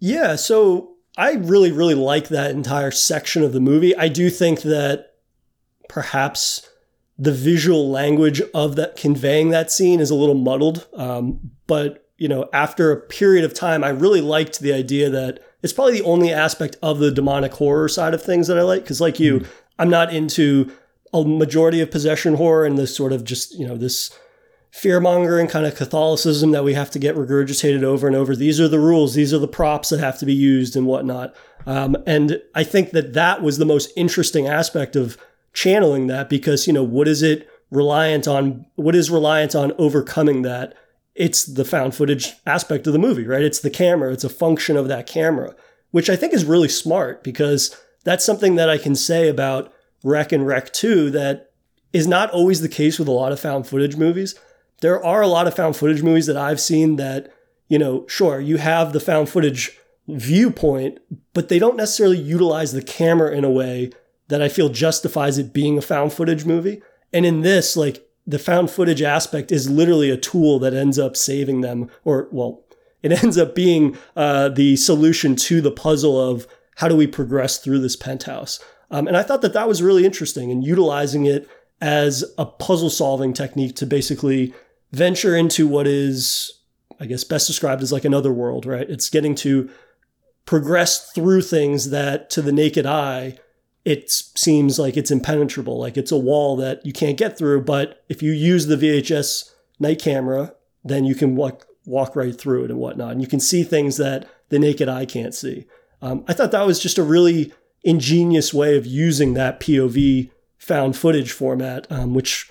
Yeah, 0.00 0.36
so 0.36 0.96
I 1.16 1.34
really, 1.34 1.70
really 1.70 1.94
like 1.94 2.28
that 2.28 2.50
entire 2.50 2.90
section 2.90 3.42
of 3.42 3.52
the 3.52 3.60
movie. 3.60 3.94
I 3.94 4.08
do 4.08 4.30
think 4.30 4.62
that 4.62 5.14
perhaps 5.88 6.66
the 7.18 7.32
visual 7.32 7.90
language 7.90 8.40
of 8.54 8.76
that 8.76 8.96
conveying 8.96 9.50
that 9.50 9.70
scene 9.70 10.00
is 10.00 10.10
a 10.10 10.14
little 10.14 10.34
muddled. 10.34 10.86
Um, 10.94 11.38
but 11.66 12.08
you 12.16 12.28
know, 12.28 12.48
after 12.52 12.90
a 12.90 13.00
period 13.00 13.44
of 13.44 13.52
time, 13.52 13.84
I 13.84 13.90
really 13.90 14.22
liked 14.22 14.60
the 14.60 14.72
idea 14.72 15.10
that 15.10 15.40
it's 15.62 15.72
probably 15.72 15.98
the 15.98 16.04
only 16.04 16.32
aspect 16.32 16.76
of 16.82 16.98
the 16.98 17.10
demonic 17.10 17.52
horror 17.52 17.88
side 17.88 18.14
of 18.14 18.22
things 18.22 18.46
that 18.46 18.58
I 18.58 18.62
like. 18.62 18.86
Cause 18.86 19.00
like 19.00 19.20
you, 19.20 19.40
mm-hmm. 19.40 19.50
I'm 19.78 19.90
not 19.90 20.14
into 20.14 20.72
a 21.12 21.24
majority 21.24 21.80
of 21.80 21.90
possession 21.90 22.34
horror 22.34 22.64
and 22.64 22.78
this 22.78 22.96
sort 22.96 23.12
of 23.12 23.24
just, 23.24 23.54
you 23.58 23.66
know, 23.66 23.76
this 23.76 24.16
fear 24.70 25.00
mongering 25.00 25.48
kind 25.48 25.66
of 25.66 25.74
Catholicism 25.74 26.52
that 26.52 26.64
we 26.64 26.74
have 26.74 26.90
to 26.90 26.98
get 26.98 27.16
regurgitated 27.16 27.82
over 27.82 28.06
and 28.06 28.14
over. 28.14 28.36
These 28.36 28.60
are 28.60 28.68
the 28.68 28.78
rules. 28.78 29.14
These 29.14 29.34
are 29.34 29.38
the 29.38 29.48
props 29.48 29.88
that 29.88 30.00
have 30.00 30.18
to 30.18 30.26
be 30.26 30.34
used 30.34 30.76
and 30.76 30.86
whatnot. 30.86 31.34
Um, 31.66 31.96
and 32.06 32.40
I 32.54 32.64
think 32.64 32.90
that 32.90 33.12
that 33.14 33.42
was 33.42 33.58
the 33.58 33.64
most 33.64 33.90
interesting 33.96 34.46
aspect 34.46 34.96
of 34.96 35.18
channeling 35.52 36.06
that 36.06 36.28
because, 36.28 36.66
you 36.66 36.72
know, 36.72 36.84
what 36.84 37.08
is 37.08 37.22
it 37.22 37.48
reliant 37.70 38.28
on? 38.28 38.66
What 38.76 38.94
is 38.94 39.10
reliant 39.10 39.54
on 39.54 39.72
overcoming 39.78 40.42
that? 40.42 40.74
it's 41.14 41.44
the 41.44 41.64
found 41.64 41.94
footage 41.94 42.32
aspect 42.46 42.86
of 42.86 42.94
the 42.94 42.98
movie, 42.98 43.26
right? 43.26 43.42
It's 43.42 43.60
the 43.60 43.68
camera, 43.70 44.12
it's 44.12 44.24
a 44.24 44.30
function 44.30 44.76
of 44.76 44.88
that 44.88 45.06
camera, 45.06 45.54
which 45.90 46.08
I 46.08 46.16
think 46.16 46.32
is 46.32 46.44
really 46.44 46.68
smart 46.68 47.22
because 47.22 47.76
that's 48.04 48.24
something 48.24 48.54
that 48.54 48.70
I 48.70 48.78
can 48.78 48.94
say 48.94 49.28
about 49.28 49.72
Rec 50.02 50.32
and 50.32 50.46
Rec 50.46 50.72
2 50.72 51.10
that 51.10 51.50
is 51.92 52.06
not 52.06 52.30
always 52.30 52.62
the 52.62 52.68
case 52.68 52.98
with 52.98 53.06
a 53.06 53.12
lot 53.12 53.32
of 53.32 53.40
found 53.40 53.66
footage 53.66 53.96
movies. 53.96 54.34
There 54.80 55.04
are 55.04 55.22
a 55.22 55.28
lot 55.28 55.46
of 55.46 55.54
found 55.54 55.76
footage 55.76 56.02
movies 56.02 56.26
that 56.26 56.36
I've 56.36 56.60
seen 56.60 56.96
that, 56.96 57.32
you 57.68 57.78
know, 57.78 58.06
sure, 58.08 58.40
you 58.40 58.56
have 58.56 58.92
the 58.92 59.00
found 59.00 59.28
footage 59.28 59.78
viewpoint, 60.08 60.98
but 61.34 61.48
they 61.48 61.58
don't 61.58 61.76
necessarily 61.76 62.18
utilize 62.18 62.72
the 62.72 62.82
camera 62.82 63.32
in 63.32 63.44
a 63.44 63.50
way 63.50 63.90
that 64.28 64.42
I 64.42 64.48
feel 64.48 64.68
justifies 64.68 65.38
it 65.38 65.52
being 65.52 65.76
a 65.76 65.82
found 65.82 66.12
footage 66.12 66.44
movie. 66.44 66.82
And 67.12 67.26
in 67.26 67.42
this, 67.42 67.76
like, 67.76 68.06
the 68.26 68.38
found 68.38 68.70
footage 68.70 69.02
aspect 69.02 69.50
is 69.50 69.68
literally 69.68 70.10
a 70.10 70.16
tool 70.16 70.58
that 70.60 70.74
ends 70.74 70.98
up 70.98 71.16
saving 71.16 71.60
them, 71.60 71.90
or 72.04 72.28
well, 72.30 72.62
it 73.02 73.12
ends 73.24 73.36
up 73.38 73.54
being 73.54 73.96
uh, 74.16 74.48
the 74.48 74.76
solution 74.76 75.36
to 75.36 75.60
the 75.60 75.70
puzzle 75.70 76.20
of 76.20 76.46
how 76.76 76.88
do 76.88 76.96
we 76.96 77.06
progress 77.06 77.58
through 77.58 77.80
this 77.80 77.96
penthouse. 77.96 78.60
Um, 78.90 79.06
and 79.06 79.16
I 79.16 79.22
thought 79.22 79.42
that 79.42 79.52
that 79.52 79.68
was 79.68 79.82
really 79.82 80.04
interesting 80.04 80.50
and 80.50 80.64
utilizing 80.64 81.26
it 81.26 81.48
as 81.80 82.24
a 82.36 82.44
puzzle 82.44 82.90
solving 82.90 83.32
technique 83.32 83.76
to 83.76 83.86
basically 83.86 84.52
venture 84.92 85.36
into 85.36 85.66
what 85.68 85.86
is, 85.86 86.50
I 86.98 87.06
guess, 87.06 87.24
best 87.24 87.46
described 87.46 87.82
as 87.82 87.92
like 87.92 88.04
another 88.04 88.32
world, 88.32 88.66
right? 88.66 88.88
It's 88.88 89.08
getting 89.08 89.34
to 89.36 89.70
progress 90.46 91.12
through 91.12 91.42
things 91.42 91.90
that 91.90 92.30
to 92.30 92.42
the 92.42 92.52
naked 92.52 92.86
eye 92.86 93.38
it 93.84 94.10
seems 94.10 94.78
like 94.78 94.96
it's 94.96 95.10
impenetrable, 95.10 95.78
like 95.78 95.96
it's 95.96 96.12
a 96.12 96.18
wall 96.18 96.56
that 96.56 96.84
you 96.84 96.92
can't 96.92 97.16
get 97.16 97.38
through. 97.38 97.62
But 97.62 98.02
if 98.08 98.22
you 98.22 98.32
use 98.32 98.66
the 98.66 98.76
VHS 98.76 99.50
night 99.78 100.00
camera, 100.00 100.54
then 100.84 101.04
you 101.04 101.14
can 101.14 101.36
walk 101.36 101.66
walk 101.86 102.14
right 102.14 102.38
through 102.38 102.64
it 102.64 102.70
and 102.70 102.78
whatnot, 102.78 103.12
and 103.12 103.22
you 103.22 103.26
can 103.26 103.40
see 103.40 103.62
things 103.62 103.96
that 103.96 104.28
the 104.50 104.58
naked 104.58 104.88
eye 104.88 105.06
can't 105.06 105.34
see. 105.34 105.66
Um, 106.02 106.24
I 106.28 106.34
thought 106.34 106.52
that 106.52 106.66
was 106.66 106.78
just 106.80 106.98
a 106.98 107.02
really 107.02 107.52
ingenious 107.82 108.52
way 108.52 108.76
of 108.76 108.86
using 108.86 109.34
that 109.34 109.60
POV 109.60 110.30
found 110.58 110.96
footage 110.96 111.32
format, 111.32 111.86
um, 111.90 112.14
which 112.14 112.50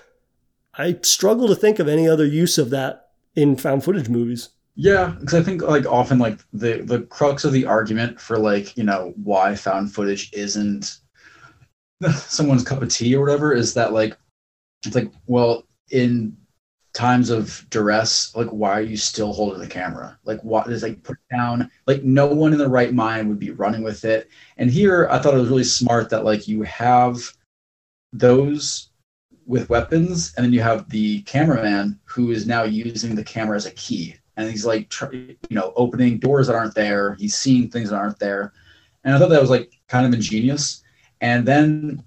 I 0.80 0.98
struggle 1.04 1.50
to 1.50 1.56
think 1.56 1.78
of 1.80 1.90
any 1.90 2.08
other 2.08 2.26
use 2.26 2.58
of 2.58 2.70
that 2.70 3.10
in 3.36 3.58
found 3.58 3.84
footage 3.84 4.08
movies. 4.08 4.50
Yeah, 4.76 5.14
because 5.20 5.34
I 5.34 5.44
think 5.44 5.62
like 5.62 5.86
often 5.86 6.20
like 6.20 6.40
the 6.54 6.82
the 6.84 7.02
crux 7.02 7.44
of 7.44 7.52
the 7.52 7.66
argument 7.66 8.20
for 8.20 8.38
like 8.38 8.78
you 8.78 8.86
know 8.86 9.14
why 9.22 9.56
found 9.56 9.94
footage 9.94 10.32
isn't 10.32 11.00
someone's 12.14 12.64
cup 12.64 12.82
of 12.82 12.88
tea 12.88 13.14
or 13.14 13.20
whatever 13.20 13.54
is 13.54 13.74
that 13.74 13.92
like 13.92 14.18
it's 14.86 14.96
like 14.96 15.12
well 15.28 15.66
in 15.92 16.38
times 16.94 17.30
of 17.30 17.66
duress 17.70 18.34
like 18.36 18.48
why 18.48 18.72
are 18.72 18.82
you 18.82 18.96
still 18.96 19.34
holding 19.34 19.60
the 19.60 19.68
camera? 19.68 20.18
Like 20.24 20.42
what 20.46 20.72
is 20.72 20.82
like 20.82 21.04
put 21.04 21.18
down. 21.30 21.70
Like 21.88 22.04
no 22.04 22.28
one 22.28 22.54
in 22.54 22.58
the 22.58 22.70
right 22.70 22.94
mind 22.94 23.28
would 23.28 23.40
be 23.40 23.52
running 23.52 23.84
with 23.84 24.06
it. 24.06 24.30
And 24.56 24.72
here 24.72 25.10
i 25.12 25.20
thought 25.20 25.34
it 25.34 25.42
was 25.42 25.50
really 25.50 25.66
smart 25.66 26.10
that 26.12 26.24
like 26.24 26.48
you 26.48 26.64
have 26.64 27.18
those 28.14 28.89
with 29.50 29.68
weapons, 29.68 30.32
and 30.38 30.46
then 30.46 30.54
you 30.54 30.62
have 30.62 30.88
the 30.90 31.24
cameraman 31.24 32.00
who 32.06 32.30
is 32.30 32.46
now 32.46 32.64
using 32.64 33.16
the 33.16 33.24
camera 33.24 33.58
as 33.58 33.66
a 33.66 33.72
key, 33.72 34.16
and 34.38 34.48
he's 34.48 34.64
like, 34.64 34.88
tr- 34.90 35.12
you 35.12 35.38
know, 35.50 35.74
opening 35.76 36.20
doors 36.20 36.46
that 36.46 36.56
aren't 36.56 36.76
there. 36.76 37.16
He's 37.16 37.34
seeing 37.36 37.68
things 37.68 37.90
that 37.90 37.98
aren't 37.98 38.20
there, 38.20 38.54
and 39.04 39.16
I 39.16 39.18
thought 39.18 39.30
that 39.30 39.42
was 39.42 39.50
like 39.50 39.72
kind 39.88 40.06
of 40.06 40.14
ingenious. 40.14 40.84
And 41.22 41.48
then 41.48 42.04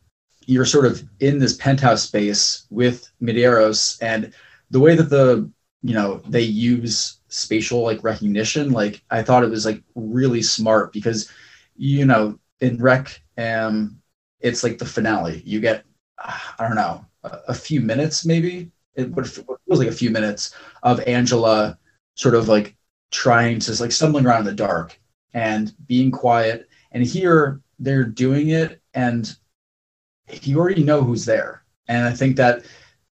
you're 0.46 0.64
sort 0.64 0.86
of 0.86 1.02
in 1.18 1.40
this 1.40 1.56
penthouse 1.56 2.04
space 2.04 2.66
with 2.70 3.10
Medeiros, 3.20 3.98
and 4.00 4.32
the 4.70 4.80
way 4.80 4.94
that 4.94 5.10
the 5.10 5.50
you 5.82 5.94
know 5.94 6.22
they 6.28 6.42
use 6.42 7.18
spatial 7.26 7.82
like 7.82 8.04
recognition, 8.04 8.70
like 8.70 9.02
I 9.10 9.20
thought 9.24 9.42
it 9.42 9.50
was 9.50 9.66
like 9.66 9.82
really 9.96 10.42
smart 10.42 10.92
because 10.92 11.28
you 11.74 12.06
know 12.06 12.38
in 12.60 12.80
Rec, 12.80 13.20
um, 13.36 14.00
it's 14.38 14.62
like 14.62 14.78
the 14.78 14.86
finale. 14.86 15.42
You 15.44 15.58
get 15.58 15.84
I 16.18 16.68
don't 16.68 16.76
know 16.76 17.04
a, 17.24 17.54
few 17.54 17.80
minutes 17.80 18.24
maybe. 18.24 18.70
It, 18.94 19.06
it 19.06 19.46
was 19.66 19.78
like 19.78 19.88
a 19.88 19.92
few 19.92 20.10
minutes 20.10 20.54
of 20.82 21.00
Angela 21.00 21.78
sort 22.14 22.34
of 22.34 22.48
like 22.48 22.76
trying 23.10 23.58
to 23.60 23.80
like 23.80 23.92
stumbling 23.92 24.26
around 24.26 24.40
in 24.40 24.46
the 24.46 24.54
dark 24.54 24.98
and 25.34 25.72
being 25.86 26.10
quiet. 26.10 26.68
And 26.92 27.02
here 27.02 27.60
they're 27.78 28.04
doing 28.04 28.50
it, 28.50 28.80
and 28.94 29.34
you 30.42 30.58
already 30.58 30.84
know 30.84 31.02
who's 31.02 31.24
there. 31.24 31.64
And 31.88 32.06
I 32.06 32.12
think 32.12 32.36
that 32.36 32.64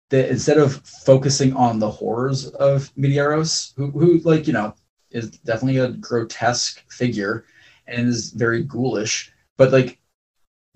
that 0.10 0.30
instead 0.30 0.58
of 0.58 0.76
focusing 1.06 1.54
on 1.54 1.80
the 1.80 1.90
horrors 1.90 2.48
of 2.48 2.94
Medeiros, 2.96 3.74
who, 3.76 3.92
who 3.92 4.20
like 4.20 4.48
you 4.48 4.54
know 4.54 4.76
is 5.12 5.32
definitely 5.32 5.78
a 5.80 5.90
grotesque 5.90 6.84
figure 6.92 7.46
and 7.88 8.08
is 8.08 8.32
very 8.32 8.64
ghoulish, 8.64 9.32
but 9.58 9.72
like 9.72 10.00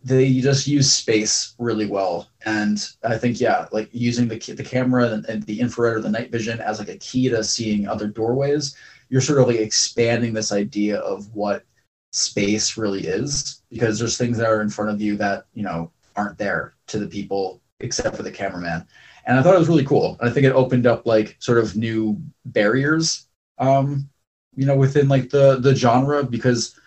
they 0.04 0.40
just 0.40 0.68
use 0.68 0.92
space 0.92 1.56
really 1.58 1.86
well. 1.86 2.30
And 2.46 2.84
i 3.04 3.18
think 3.18 3.40
yeah 3.40 3.68
like 3.72 3.90
using 3.92 4.28
the 4.28 4.38
the 4.54 4.64
camera 4.64 5.12
and, 5.12 5.26
and, 5.26 5.44
the 5.44 5.60
infrared 5.60 5.98
or 5.98 6.02
the 6.02 6.10
night 6.10 6.32
vision 6.32 6.60
as 6.62 6.80
like 6.80 6.90
a 6.90 6.98
key 6.98 7.30
to 7.30 7.44
seeing 7.44 7.88
other 7.88 8.08
doorways 8.08 8.76
you're 9.10 9.22
sort 9.22 9.40
of 9.40 9.48
like 9.48 9.58
expanding 9.58 10.34
this 10.34 10.52
idea 10.52 11.00
of 11.00 11.34
what 11.36 11.66
space 12.12 12.78
really 12.78 13.06
is 13.06 13.62
because 13.70 14.00
there's 14.00 14.18
things 14.18 14.38
that 14.38 14.50
are 14.50 14.62
in 14.62 14.70
front 14.70 14.90
of 14.90 15.02
you 15.02 15.18
that 15.18 15.46
you 15.54 15.64
know 15.64 15.92
aren't 16.16 16.38
there 16.38 16.74
to 16.88 16.98
the 16.98 17.08
people 17.08 17.62
except 17.82 18.16
for 18.16 18.24
the 18.24 18.32
cameraman. 18.32 18.86
And 19.26 19.38
i 19.38 19.44
thought 19.44 19.56
it 19.56 19.60
was 19.60 19.70
really 19.70 19.86
cool. 19.86 20.18
I 20.22 20.30
think 20.30 20.46
it 20.46 20.54
opened 20.54 20.88
up 20.88 21.06
like 21.06 21.36
sort 21.40 21.58
of 21.58 21.76
new 21.76 22.22
barriers 22.46 23.28
um 23.60 24.10
you 24.56 24.66
know 24.66 24.76
within 24.76 25.08
like 25.10 25.30
the 25.30 25.58
the 25.58 25.76
genre 25.76 26.24
because 26.24 26.80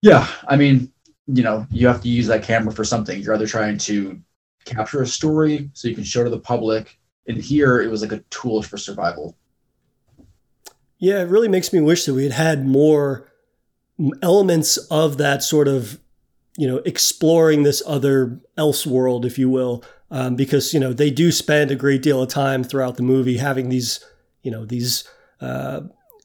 yeah 0.00 0.26
i 0.48 0.56
mean 0.56 0.91
you 1.26 1.42
know 1.42 1.66
you 1.70 1.86
have 1.86 2.02
to 2.02 2.08
use 2.08 2.26
that 2.26 2.42
camera 2.42 2.72
for 2.72 2.84
something. 2.84 3.20
You're 3.20 3.34
either 3.34 3.46
trying 3.46 3.78
to 3.78 4.20
capture 4.64 5.02
a 5.02 5.06
story 5.06 5.70
so 5.72 5.88
you 5.88 5.94
can 5.94 6.04
show 6.04 6.24
to 6.24 6.30
the 6.30 6.38
public. 6.38 6.98
And 7.26 7.36
here 7.36 7.80
it 7.80 7.90
was 7.90 8.02
like 8.02 8.12
a 8.12 8.18
tool 8.30 8.62
for 8.62 8.76
survival. 8.76 9.36
Yeah 10.98 11.22
it 11.22 11.28
really 11.28 11.48
makes 11.48 11.72
me 11.72 11.80
wish 11.80 12.04
that 12.04 12.14
we 12.14 12.24
had 12.24 12.32
had 12.32 12.66
more 12.66 13.28
elements 14.22 14.76
of 14.76 15.18
that 15.18 15.42
sort 15.42 15.68
of 15.68 16.00
you 16.56 16.66
know 16.66 16.78
exploring 16.78 17.62
this 17.62 17.82
other 17.86 18.40
else 18.56 18.86
world 18.86 19.24
if 19.24 19.38
you 19.38 19.48
will. 19.48 19.84
Um, 20.10 20.36
because 20.36 20.74
you 20.74 20.80
know 20.80 20.92
they 20.92 21.10
do 21.10 21.32
spend 21.32 21.70
a 21.70 21.76
great 21.76 22.02
deal 22.02 22.22
of 22.22 22.28
time 22.28 22.64
throughout 22.64 22.96
the 22.96 23.02
movie 23.02 23.38
having 23.38 23.70
these 23.70 24.04
you 24.42 24.50
know 24.50 24.66
these 24.66 25.08
uh, 25.40 25.82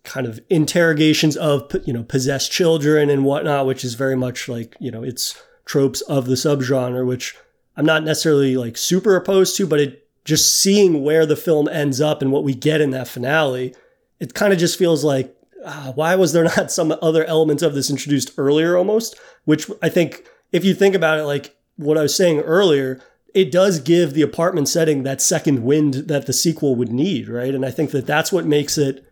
kind 0.08 0.26
of 0.26 0.40
interrogations 0.50 1.38
of 1.38 1.70
you 1.86 1.94
know 1.94 2.04
possessed 2.04 2.52
children 2.52 3.10
and 3.10 3.26
whatnot, 3.26 3.68
which 3.68 3.86
is 3.86 3.94
very 3.94 4.16
much 4.16 4.50
like 4.50 4.76
you 4.80 4.90
know 4.90 5.04
it's 5.04 5.40
tropes 5.66 6.02
of 6.02 6.26
the 6.26 6.36
subgenre, 6.36 7.06
which 7.06 7.36
I'm 7.76 7.86
not 7.86 8.04
necessarily 8.04 8.58
like 8.58 8.78
super 8.78 9.16
opposed 9.16 9.56
to, 9.58 9.68
but 9.68 9.80
it 9.80 10.08
just 10.26 10.62
seeing 10.62 11.04
where 11.04 11.26
the 11.26 11.36
film 11.36 11.68
ends 11.68 12.02
up 12.02 12.22
and 12.22 12.32
what 12.32 12.44
we 12.44 12.56
get 12.56 12.82
in 12.82 12.92
that 12.92 13.08
finale, 13.08 13.76
it 14.20 14.34
kind 14.34 14.52
of 14.52 14.60
just 14.60 14.80
feels 14.80 15.04
like 15.04 15.36
uh, 15.64 15.92
why 15.94 16.16
was 16.16 16.34
there 16.34 16.44
not 16.58 16.72
some 16.72 16.96
other 17.02 17.24
elements 17.26 17.62
of 17.62 17.76
this 17.76 17.90
introduced 17.90 18.32
earlier 18.38 18.76
almost? 18.76 19.16
Which 19.46 19.70
I 19.82 19.90
think 19.90 20.28
if 20.52 20.66
you 20.66 20.74
think 20.74 20.96
about 20.96 21.20
it, 21.20 21.24
like 21.24 21.56
what 21.76 21.98
I 21.98 22.02
was 22.02 22.16
saying 22.16 22.40
earlier, 22.40 23.00
it 23.34 23.52
does 23.52 23.80
give 23.80 24.14
the 24.14 24.22
apartment 24.22 24.70
setting 24.70 25.04
that 25.04 25.22
second 25.22 25.64
wind 25.64 25.94
that 25.94 26.26
the 26.26 26.34
sequel 26.34 26.76
would 26.76 26.92
need, 26.92 27.30
right? 27.30 27.54
And 27.54 27.66
I 27.66 27.72
think 27.72 27.92
that 27.92 28.08
that's 28.08 28.32
what 28.32 28.46
makes 28.46 28.78
it 28.78 29.06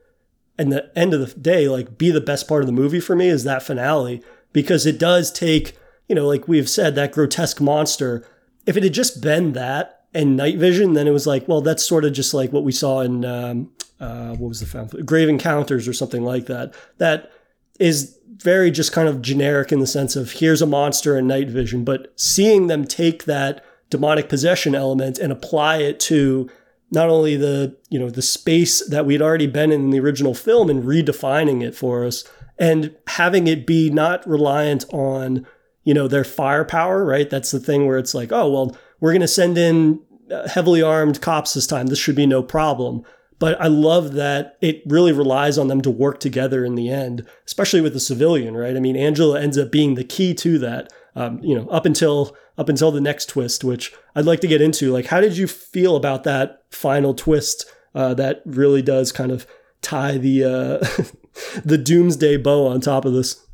and 0.58 0.72
the 0.72 0.98
end 0.98 1.14
of 1.14 1.20
the 1.20 1.40
day, 1.40 1.68
like 1.68 1.98
be 1.98 2.12
the 2.12 2.22
best 2.22 2.48
part 2.48 2.62
of 2.62 2.68
the 2.68 2.74
movie 2.74 3.00
for 3.00 3.16
me 3.16 3.28
is 3.28 3.44
that 3.44 3.64
finale 3.64 4.24
because 4.54 4.86
it 4.86 4.98
does 4.98 5.32
take, 5.32 5.78
you 6.08 6.16
know, 6.16 6.28
like 6.28 6.48
we've 6.48 6.70
said, 6.70 6.96
that 6.96 7.12
grotesque 7.12 7.60
monster. 7.60 8.26
If 8.66 8.78
it 8.78 8.84
had 8.84 8.94
just 8.94 9.22
been 9.22 9.54
that 9.54 10.06
and 10.14 10.38
night 10.38 10.58
vision, 10.58 10.94
then 10.94 11.08
it 11.08 11.12
was 11.12 11.28
like, 11.28 11.48
well, 11.48 11.62
that's 11.62 11.86
sort 11.86 12.06
of 12.06 12.14
just 12.14 12.34
like 12.34 12.54
what 12.54 12.64
we 12.64 12.72
saw 12.72 13.02
in 13.02 13.26
um, 13.26 13.72
uh, 14.00 14.36
what 14.36 14.50
was 14.50 14.60
the 14.60 14.66
film? 14.66 14.88
Grave 15.06 15.30
Encounters 15.30 15.88
or 15.88 15.94
something 15.94 16.24
like 16.24 16.46
that. 16.46 16.74
That 16.98 17.32
is 17.80 18.18
very 18.28 18.72
just 18.72 18.92
kind 18.92 19.08
of 19.08 19.22
generic 19.22 19.72
in 19.72 19.80
the 19.80 19.88
sense 19.88 20.16
of 20.16 20.34
here's 20.34 20.62
a 20.62 20.66
monster 20.66 21.18
and 21.18 21.28
night 21.28 21.50
vision, 21.50 21.84
but 21.84 22.14
seeing 22.16 22.68
them 22.68 22.86
take 22.86 23.26
that 23.26 23.64
demonic 23.90 24.30
possession 24.30 24.76
element 24.76 25.20
and 25.20 25.32
apply 25.32 25.78
it 25.78 26.00
to 26.02 26.50
not 26.92 27.10
only 27.10 27.36
the 27.36 27.76
you 27.90 28.00
know 28.00 28.10
the 28.10 28.22
space 28.22 28.88
that 28.90 29.06
we'd 29.06 29.22
already 29.22 29.48
been 29.48 29.72
in, 29.72 29.90
the 29.90 30.00
original 30.00 30.34
film 30.34 30.70
and 30.70 30.84
redefining 30.84 31.64
it 31.64 31.76
for 31.76 32.06
us 32.06 32.24
and 32.58 32.96
having 33.08 33.48
it 33.48 33.68
be 33.68 33.90
not 33.90 34.28
reliant 34.28 34.86
on 34.92 35.46
you 35.84 35.94
know 35.94 36.08
their 36.08 36.24
firepower 36.24 37.04
right? 37.04 37.30
That's 37.30 37.52
the 37.52 37.60
thing 37.60 37.88
where 37.88 37.98
it's 37.98 38.14
like 38.14 38.32
oh 38.32 38.50
well 38.52 38.78
we're 39.00 39.12
going 39.12 39.22
to 39.22 39.28
send 39.28 39.58
in 39.58 40.02
uh, 40.32 40.48
heavily 40.48 40.82
armed 40.82 41.22
cops 41.22 41.54
this 41.54 41.68
time. 41.68 41.88
This 41.88 42.00
should 42.00 42.16
be 42.16 42.26
no 42.26 42.42
problem. 42.42 43.04
But 43.38 43.60
i 43.60 43.68
love 43.68 44.14
that 44.14 44.58
it 44.62 44.82
really 44.86 45.12
relies 45.12 45.58
on 45.58 45.68
them 45.68 45.82
to 45.82 45.92
work 45.92 46.22
together 46.22 46.64
in 46.64 46.76
the 46.76 46.90
end 46.90 47.28
especially 47.46 47.82
with 47.82 47.92
the 47.92 48.00
civilian 48.00 48.56
right? 48.56 48.78
I 48.78 48.80
mean 48.80 48.96
angela 48.96 49.42
ends 49.42 49.58
up 49.58 49.72
being 49.72 49.96
the 49.96 50.06
key 50.06 50.34
to 50.36 50.58
that 50.60 50.94
um, 51.16 51.40
you 51.44 51.54
know 51.54 51.68
up 51.68 51.86
until 51.86 52.36
up 52.58 52.70
until 52.70 52.92
the 52.92 53.02
next 53.02 53.28
twist, 53.28 53.64
which 53.64 53.94
I'd 54.16 54.26
like 54.26 54.40
to 54.42 54.48
get 54.48 54.62
into. 54.62 54.92
Like, 54.92 55.08
how 55.08 55.22
did 55.22 55.38
you 55.38 55.48
feel 55.48 55.96
about 55.96 56.24
that 56.24 56.64
final 56.72 57.14
twist 57.14 57.66
uh, 57.94 58.14
that 58.16 58.42
really 58.46 58.82
does 58.82 59.12
kind 59.12 59.32
of 59.32 59.46
tie 59.82 60.18
the 60.18 60.44
uh, 60.44 61.04
the 61.66 61.78
doomsday 61.78 62.38
bow 62.38 62.68
on 62.68 62.82
top 62.82 63.06
of 63.06 63.14
this? 63.14 63.46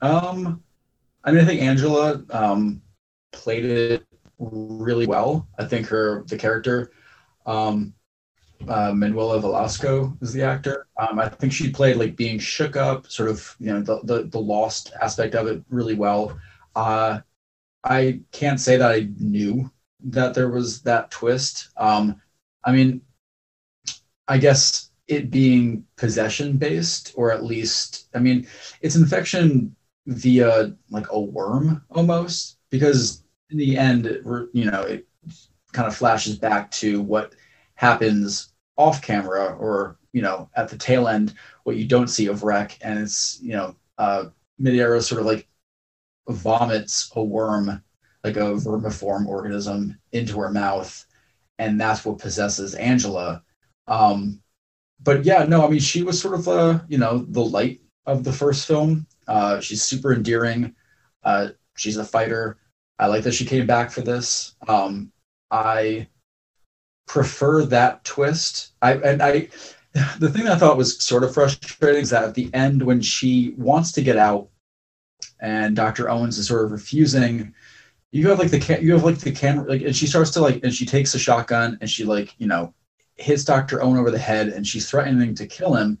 Um, 0.00 0.62
I 1.24 1.32
mean, 1.32 1.42
I 1.42 1.44
think 1.44 1.62
Angela 1.62 2.22
um, 2.30 2.82
played 3.32 3.64
it 3.64 4.06
really 4.38 5.06
well. 5.06 5.46
I 5.58 5.64
think 5.64 5.86
her 5.88 6.24
the 6.26 6.38
character, 6.38 6.92
um, 7.46 7.92
uh, 8.68 8.92
Manuela 8.94 9.40
Velasco 9.40 10.16
is 10.20 10.32
the 10.32 10.42
actor. 10.42 10.86
Um, 10.98 11.18
I 11.18 11.28
think 11.28 11.52
she 11.52 11.70
played 11.70 11.96
like 11.96 12.16
being 12.16 12.38
shook 12.38 12.76
up, 12.76 13.06
sort 13.06 13.28
of 13.28 13.54
you 13.58 13.72
know 13.72 13.80
the 13.80 14.00
the, 14.04 14.22
the 14.24 14.40
lost 14.40 14.92
aspect 15.00 15.34
of 15.34 15.46
it 15.46 15.62
really 15.68 15.94
well. 15.94 16.38
Uh, 16.74 17.20
I 17.84 18.20
can't 18.32 18.60
say 18.60 18.76
that 18.76 18.90
I 18.90 19.08
knew 19.18 19.70
that 20.04 20.34
there 20.34 20.50
was 20.50 20.82
that 20.82 21.10
twist. 21.10 21.70
Um, 21.76 22.20
I 22.64 22.72
mean, 22.72 23.02
I 24.28 24.38
guess 24.38 24.90
it 25.08 25.30
being 25.30 25.84
possession 25.96 26.56
based, 26.56 27.12
or 27.16 27.32
at 27.32 27.44
least, 27.44 28.08
I 28.14 28.18
mean, 28.18 28.46
it's 28.80 28.96
infection 28.96 29.74
via 30.06 30.76
like 30.90 31.10
a 31.10 31.20
worm 31.20 31.82
almost, 31.90 32.58
because 32.70 33.24
in 33.50 33.58
the 33.58 33.76
end, 33.76 34.04
you 34.52 34.70
know, 34.70 34.82
it 34.82 35.06
kind 35.72 35.88
of 35.88 35.96
flashes 35.96 36.38
back 36.38 36.70
to 36.72 37.00
what 37.00 37.34
happens 37.74 38.52
off 38.76 39.02
camera 39.02 39.56
or, 39.56 39.98
you 40.12 40.22
know, 40.22 40.48
at 40.54 40.68
the 40.68 40.78
tail 40.78 41.08
end, 41.08 41.34
what 41.64 41.76
you 41.76 41.86
don't 41.86 42.08
see 42.08 42.26
of 42.26 42.42
Rec. 42.42 42.78
And 42.82 42.98
it's, 42.98 43.40
you 43.42 43.52
know, 43.52 43.76
uh, 43.98 44.26
Medeiros 44.60 45.04
sort 45.04 45.20
of 45.20 45.26
like 45.26 45.48
vomits 46.28 47.10
a 47.16 47.22
worm, 47.22 47.82
like 48.24 48.36
a 48.36 48.54
vermiform 48.54 49.26
organism, 49.26 49.98
into 50.12 50.38
her 50.38 50.50
mouth, 50.50 51.04
and 51.58 51.80
that's 51.80 52.04
what 52.04 52.18
possesses 52.18 52.74
Angela. 52.74 53.42
Um, 53.86 54.40
but 55.02 55.24
yeah, 55.24 55.44
no, 55.44 55.66
I 55.66 55.70
mean, 55.70 55.80
she 55.80 56.02
was 56.02 56.20
sort 56.20 56.34
of, 56.34 56.48
uh, 56.48 56.80
you 56.88 56.98
know, 56.98 57.18
the 57.28 57.44
light 57.44 57.80
of 58.06 58.24
the 58.24 58.32
first 58.32 58.66
film. 58.66 59.06
Uh, 59.26 59.60
she's 59.60 59.82
super 59.82 60.12
endearing. 60.12 60.74
Uh, 61.22 61.48
she's 61.76 61.96
a 61.96 62.04
fighter. 62.04 62.58
I 62.98 63.06
like 63.06 63.24
that 63.24 63.34
she 63.34 63.44
came 63.44 63.66
back 63.66 63.90
for 63.90 64.02
this. 64.02 64.54
Um, 64.68 65.12
I 65.50 66.08
prefer 67.06 67.64
that 67.66 68.04
twist. 68.04 68.72
I 68.82 68.94
and 68.94 69.22
I, 69.22 69.48
the 70.18 70.28
thing 70.30 70.46
I 70.46 70.56
thought 70.56 70.76
was 70.76 71.02
sort 71.02 71.24
of 71.24 71.34
frustrating 71.34 72.02
is 72.02 72.10
that 72.10 72.24
at 72.24 72.34
the 72.34 72.50
end, 72.54 72.82
when 72.82 73.00
she 73.00 73.54
wants 73.56 73.92
to 73.92 74.02
get 74.02 74.16
out 74.16 74.48
and 75.40 75.74
Dr. 75.76 76.08
Owens 76.08 76.38
is 76.38 76.48
sort 76.48 76.64
of 76.64 76.72
refusing. 76.72 77.54
You 78.12 78.28
have 78.28 78.38
like 78.38 78.50
the 78.50 78.78
you 78.82 78.92
have 78.92 79.04
like 79.04 79.18
the 79.18 79.32
camera 79.32 79.68
like 79.68 79.82
and 79.82 79.94
she 79.94 80.06
starts 80.06 80.30
to 80.32 80.40
like 80.40 80.62
and 80.64 80.74
she 80.74 80.86
takes 80.86 81.14
a 81.14 81.18
shotgun 81.18 81.78
and 81.80 81.88
she 81.88 82.04
like 82.04 82.34
you 82.38 82.46
know 82.46 82.74
hits 83.16 83.44
Dr. 83.44 83.82
Owen 83.82 83.98
over 83.98 84.10
the 84.10 84.18
head 84.18 84.48
and 84.48 84.66
she's 84.66 84.88
threatening 84.88 85.34
to 85.34 85.46
kill 85.46 85.74
him 85.74 85.98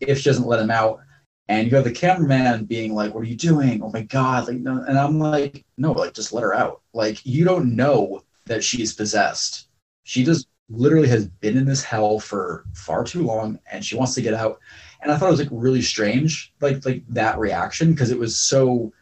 if 0.00 0.18
she 0.18 0.30
doesn't 0.30 0.46
let 0.46 0.60
him 0.60 0.70
out. 0.70 1.00
And 1.48 1.68
you 1.68 1.74
have 1.74 1.84
the 1.84 1.90
cameraman 1.90 2.64
being 2.64 2.94
like, 2.94 3.12
"What 3.12 3.22
are 3.22 3.26
you 3.26 3.36
doing? 3.36 3.82
Oh 3.82 3.90
my 3.90 4.02
god!" 4.02 4.46
Like, 4.46 4.58
no. 4.58 4.84
and 4.86 4.96
I'm 4.96 5.18
like, 5.18 5.64
"No, 5.76 5.90
like 5.92 6.14
just 6.14 6.32
let 6.32 6.44
her 6.44 6.54
out. 6.54 6.80
Like, 6.94 7.26
you 7.26 7.44
don't 7.44 7.74
know 7.74 8.22
that 8.46 8.62
she's 8.62 8.92
possessed. 8.92 9.68
She 10.04 10.24
just 10.24 10.46
literally 10.70 11.08
has 11.08 11.26
been 11.26 11.56
in 11.56 11.64
this 11.64 11.82
hell 11.82 12.18
for 12.20 12.64
far 12.74 13.04
too 13.04 13.22
long 13.22 13.58
and 13.70 13.84
she 13.84 13.96
wants 13.96 14.14
to 14.14 14.22
get 14.22 14.34
out. 14.34 14.60
And 15.02 15.10
I 15.10 15.16
thought 15.16 15.28
it 15.28 15.32
was 15.32 15.40
like 15.40 15.48
really 15.50 15.82
strange, 15.82 16.52
like 16.60 16.84
like 16.84 17.02
that 17.08 17.38
reaction, 17.38 17.92
because 17.92 18.10
it 18.10 18.18
was 18.18 18.36
so 18.36 18.92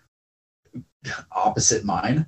opposite 1.33 1.85
mine. 1.85 2.27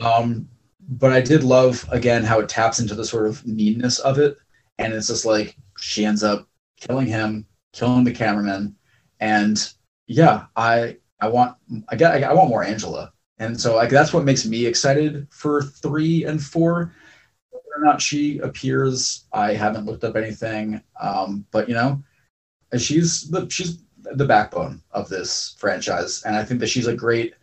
Um, 0.00 0.48
but 0.88 1.12
I 1.12 1.20
did 1.20 1.44
love 1.44 1.86
again 1.90 2.24
how 2.24 2.40
it 2.40 2.48
taps 2.48 2.80
into 2.80 2.94
the 2.94 3.04
sort 3.04 3.26
of 3.26 3.46
meanness 3.46 3.98
of 4.00 4.18
it. 4.18 4.36
And 4.78 4.92
it's 4.92 5.08
just 5.08 5.24
like 5.24 5.56
she 5.78 6.04
ends 6.04 6.22
up 6.22 6.48
killing 6.76 7.06
him, 7.06 7.46
killing 7.72 8.04
the 8.04 8.12
cameraman. 8.12 8.76
And 9.20 9.72
yeah, 10.06 10.46
I 10.56 10.98
I 11.20 11.28
want 11.28 11.56
I 11.88 11.96
got 11.96 12.22
I 12.22 12.32
want 12.32 12.48
more 12.50 12.64
Angela. 12.64 13.12
And 13.38 13.60
so 13.60 13.76
like 13.76 13.90
that's 13.90 14.12
what 14.12 14.24
makes 14.24 14.46
me 14.46 14.66
excited 14.66 15.26
for 15.30 15.62
three 15.62 16.24
and 16.24 16.42
four. 16.42 16.94
Whether 17.50 17.64
or 17.76 17.84
not 17.84 18.02
she 18.02 18.38
appears, 18.38 19.26
I 19.32 19.54
haven't 19.54 19.86
looked 19.86 20.04
up 20.04 20.16
anything. 20.16 20.82
Um, 21.00 21.46
but 21.50 21.68
you 21.68 21.74
know, 21.74 22.02
she's 22.76 23.28
the 23.30 23.48
she's 23.48 23.82
the 23.98 24.24
backbone 24.24 24.82
of 24.92 25.08
this 25.08 25.56
franchise. 25.58 26.22
And 26.24 26.36
I 26.36 26.44
think 26.44 26.60
that 26.60 26.68
she's 26.68 26.86
a 26.86 26.94
great 26.94 27.34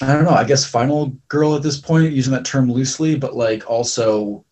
I 0.00 0.12
don't 0.12 0.24
know, 0.24 0.30
I 0.30 0.44
guess 0.44 0.64
final 0.64 1.08
girl 1.28 1.56
at 1.56 1.62
this 1.62 1.80
point, 1.80 2.12
using 2.12 2.32
that 2.32 2.44
term 2.44 2.70
loosely, 2.70 3.16
but 3.16 3.34
like 3.34 3.68
also 3.68 4.44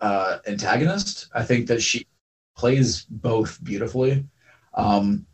uh 0.00 0.38
antagonist. 0.46 1.28
I 1.34 1.44
think 1.44 1.66
that 1.68 1.82
she 1.82 2.06
plays 2.56 3.04
both 3.04 3.62
beautifully. 3.62 4.24
Um 4.74 5.26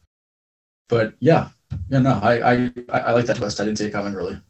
but 0.89 1.15
yeah, 1.21 1.51
yeah, 1.91 1.99
no, 1.99 2.19
I, 2.23 2.55
I, 2.55 2.73
I 2.91 3.13
like 3.13 3.27
that 3.27 3.37
twist. 3.37 3.61
I 3.61 3.65
didn't 3.65 3.79
see 3.79 3.87
it 3.87 3.93
coming 3.93 4.15
really. 4.15 4.41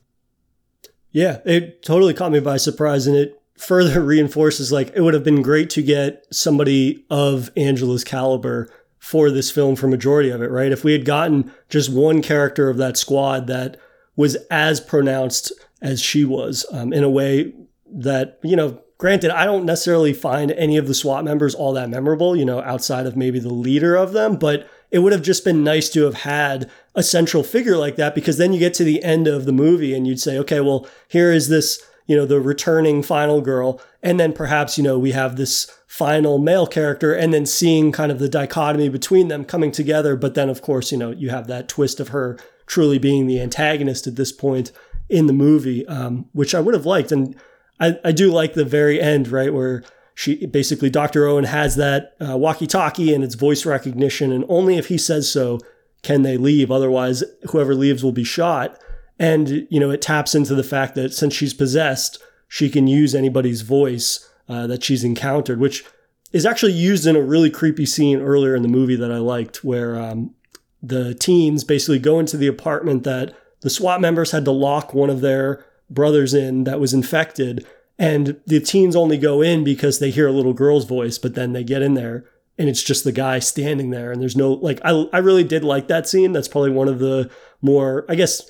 Yeah, 1.11 1.39
it 1.45 1.83
totally 1.83 2.15
caught 2.15 2.33
me 2.33 2.41
by 2.41 2.59
surprise, 2.59 3.07
and 3.07 3.17
it 3.17 3.41
further 3.59 4.01
reinforces 4.05 4.73
like 4.73 4.93
it 4.95 5.01
would 5.01 5.15
have 5.15 5.25
been 5.25 5.43
great 5.43 5.71
to 5.71 5.83
get 5.83 6.27
somebody 6.31 7.05
of 7.11 7.51
Angela's 7.57 8.05
caliber 8.05 8.69
for 8.99 9.31
this 9.31 9.51
film 9.51 9.77
for 9.77 9.87
majority 9.87 10.31
of 10.31 10.43
it, 10.43 10.51
right? 10.51 10.73
If 10.73 10.85
we 10.85 10.93
had 10.93 11.05
gotten 11.05 11.53
just 11.69 11.93
one 11.93 12.21
character 12.21 12.69
of 12.69 12.77
that 12.79 12.97
squad 12.97 13.47
that 13.47 13.79
was 14.17 14.37
as 14.51 14.81
pronounced 14.81 15.53
as 15.81 16.01
she 16.01 16.25
was, 16.25 16.67
um, 16.73 16.93
in 16.93 17.05
a 17.05 17.11
way 17.11 17.55
that 17.91 18.39
you 18.43 18.57
know, 18.57 18.81
granted, 18.99 19.31
I 19.31 19.45
don't 19.45 19.65
necessarily 19.65 20.13
find 20.13 20.51
any 20.53 20.77
of 20.77 20.89
the 20.89 20.95
SWAT 20.95 21.25
members 21.25 21.55
all 21.55 21.73
that 21.75 21.89
memorable, 21.89 22.37
you 22.37 22.45
know, 22.45 22.61
outside 22.63 23.07
of 23.07 23.17
maybe 23.17 23.39
the 23.39 23.55
leader 23.55 23.95
of 23.97 24.13
them, 24.13 24.37
but 24.37 24.69
it 24.91 25.01
would 25.01 25.13
have 25.13 25.23
just 25.23 25.45
been 25.45 25.63
nice 25.63 25.89
to 25.91 26.05
have 26.05 26.15
had 26.15 26.71
a 26.95 27.03
central 27.03 27.43
figure 27.43 27.77
like 27.77 27.97
that 27.97 28.15
because 28.15 28.39
then 28.39 28.53
you 28.53 28.59
get 28.59 28.75
to 28.75 28.85
the 28.85 29.03
end 29.05 29.29
of 29.29 29.45
the 29.45 29.53
movie 29.53 29.95
and 29.95 30.07
you'd 30.07 30.21
say, 30.21 30.39
okay, 30.39 30.61
well, 30.61 30.87
here 31.09 31.31
is 31.31 31.49
this, 31.49 31.83
you 32.09 32.17
know, 32.17 32.27
the 32.27 32.41
returning 32.41 33.03
final 33.03 33.41
girl. 33.41 33.81
And 34.03 34.19
then 34.19 34.33
perhaps, 34.33 34.79
you 34.79 34.83
know, 34.83 34.99
we 34.99 35.13
have 35.13 35.37
this 35.37 35.71
final 35.87 36.39
male 36.39 36.67
character 36.67 37.15
and 37.15 37.33
then 37.33 37.47
seeing 37.47 37.93
kind 37.93 38.11
of 38.11 38.19
the 38.19 38.31
dichotomy 38.31 38.89
between 38.89 39.29
them 39.29 39.45
coming 39.45 39.71
together. 39.71 40.17
But 40.17 40.35
then, 40.35 40.49
of 40.49 40.63
course, 40.63 40.91
you 40.91 40.99
know, 40.99 41.11
you 41.11 41.29
have 41.29 41.47
that 41.47 41.69
twist 41.69 42.01
of 42.01 42.09
her 42.09 42.39
truly 42.67 42.99
being 42.99 43.27
the 43.27 43.41
antagonist 43.41 44.07
at 44.07 44.17
this 44.17 44.33
point 44.33 44.73
in 45.11 45.27
the 45.27 45.33
movie, 45.33 45.87
um, 45.87 46.29
which 46.33 46.55
I 46.55 46.61
would 46.61 46.75
have 46.75 46.87
liked. 46.87 47.13
And 47.13 47.37
I, 47.79 47.99
I 48.03 48.13
do 48.13 48.33
like 48.33 48.55
the 48.55 48.65
very 48.65 49.01
end, 49.01 49.29
right, 49.29 49.53
where 49.53 49.85
she 50.15 50.47
basically 50.47 50.91
Dr. 50.91 51.27
Owen 51.27 51.45
has 51.45 51.77
that 51.77 52.15
uh, 52.27 52.37
walkie-talkie 52.37 53.15
and 53.15 53.23
it's 53.23 53.35
voice 53.35 53.67
recognition, 53.67 54.33
and 54.33 54.45
only 54.49 54.77
if 54.77 54.89
he 54.89 54.99
says 54.99 55.31
so 55.31 55.61
can 56.03 56.23
they 56.23 56.39
leave. 56.39 56.71
Otherwise, 56.71 57.23
whoever 57.51 57.75
leaves 57.75 58.03
will 58.03 58.13
be 58.13 58.25
shot. 58.25 58.79
And 59.19 59.67
you 59.71 59.81
know, 59.81 59.91
it 59.91 60.03
taps 60.03 60.35
into 60.35 60.55
the 60.55 60.63
fact 60.63 60.95
that 60.95 61.13
since 61.13 61.35
she's 61.35 61.55
possessed, 61.55 62.19
she 62.49 62.71
can 62.71 62.87
use 62.87 63.15
anybody's 63.15 63.63
voice 63.63 64.29
uh, 64.49 64.67
that 64.67 64.85
she's 64.85 65.05
encountered, 65.05 65.61
which 65.61 65.85
is 66.33 66.47
actually 66.47 66.73
used 66.73 67.07
in 67.07 67.17
a 67.17 67.23
really 67.23 67.51
creepy 67.51 67.87
scene 67.87 68.21
earlier 68.21 68.55
in 68.55 68.63
the 68.63 68.69
movie 68.69 68.97
that 68.97 69.13
I 69.13 69.19
liked, 69.19 69.65
where 69.65 70.01
um, 70.01 70.35
the 70.83 71.15
teens 71.15 71.65
basically 71.65 71.99
go 71.99 72.19
into 72.19 72.37
the 72.37 72.47
apartment 72.47 73.05
that 73.05 73.35
the 73.61 73.71
SWAT 73.71 74.01
members 74.01 74.31
had 74.31 74.45
to 74.45 74.53
lock 74.53 74.95
one 74.95 75.11
of 75.11 75.21
their 75.21 75.65
brothers 75.91 76.35
in 76.35 76.65
that 76.65 76.81
was 76.81 76.95
infected 76.95 77.67
and 77.99 78.41
the 78.47 78.61
teens 78.61 78.95
only 78.95 79.19
go 79.19 79.43
in 79.43 79.65
because 79.65 79.99
they 79.99 80.11
hear 80.11 80.29
a 80.29 80.33
little 80.33 80.53
girl's 80.53 80.85
voice, 80.85 81.19
but 81.19 81.35
then 81.35 81.53
they 81.53 81.65
get 81.65 81.83
in 81.83 81.95
there 81.95 82.25
and 82.57 82.69
it's 82.69 82.83
just 82.83 83.05
the 83.05 83.13
guy 83.13 83.41
standing 83.41 83.91
there. 83.91 84.13
And 84.13 84.23
there's 84.23 84.37
no, 84.37 84.53
like, 84.53 84.81
I, 84.85 85.09
I 85.13 85.19
really 85.19 85.45
did 85.45 85.65
like 85.65 85.89
that 85.89 86.09
scene. 86.09 86.33
That's 86.33 86.49
probably 86.49 86.71
one 86.71 86.89
of 86.89 87.01
the 87.01 87.29
more, 87.61 88.05
I 88.09 88.15
guess, 88.15 88.49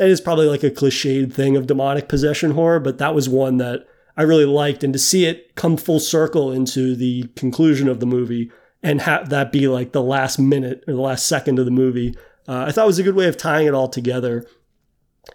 that 0.00 0.08
is 0.08 0.22
probably 0.22 0.46
like 0.46 0.62
a 0.62 0.70
cliched 0.70 1.30
thing 1.30 1.58
of 1.58 1.66
demonic 1.66 2.08
possession 2.08 2.52
horror, 2.52 2.80
but 2.80 2.96
that 2.96 3.14
was 3.14 3.28
one 3.28 3.58
that 3.58 3.86
I 4.16 4.22
really 4.22 4.46
liked. 4.46 4.82
And 4.82 4.94
to 4.94 4.98
see 4.98 5.26
it 5.26 5.54
come 5.56 5.76
full 5.76 6.00
circle 6.00 6.50
into 6.50 6.96
the 6.96 7.24
conclusion 7.36 7.86
of 7.86 8.00
the 8.00 8.06
movie 8.06 8.50
and 8.82 9.02
have 9.02 9.28
that 9.28 9.52
be 9.52 9.68
like 9.68 9.92
the 9.92 10.02
last 10.02 10.38
minute 10.38 10.84
or 10.88 10.94
the 10.94 11.02
last 11.02 11.26
second 11.26 11.58
of 11.58 11.66
the 11.66 11.70
movie, 11.70 12.16
uh, 12.48 12.64
I 12.66 12.72
thought 12.72 12.86
was 12.86 12.98
a 12.98 13.02
good 13.02 13.14
way 13.14 13.28
of 13.28 13.36
tying 13.36 13.66
it 13.66 13.74
all 13.74 13.88
together 13.88 14.46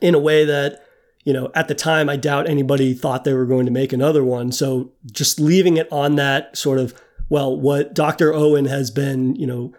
in 0.02 0.16
a 0.16 0.20
way 0.20 0.46
that 0.46 0.82
you 1.26 1.34
know, 1.34 1.52
at 1.54 1.68
the 1.68 1.76
time, 1.76 2.10
I 2.10 2.18
doubt 2.18 2.50
anybody 2.50 2.96
thought 2.96 3.24
they 3.24 3.34
were 3.34 3.46
going 3.46 3.66
to 3.68 3.72
make 3.72 3.94
another 3.94 4.24
one. 4.24 4.52
So 4.52 4.94
just 5.12 5.40
leaving 5.40 5.78
it 5.78 5.92
on 5.92 6.16
that 6.16 6.58
sort 6.58 6.80
of, 6.80 7.00
well, 7.30 7.60
what 7.60 7.94
Dr. 7.94 8.34
Owen 8.34 8.66
has 8.66 8.92
been, 8.92 9.36
you 9.36 9.48
know, 9.48 9.74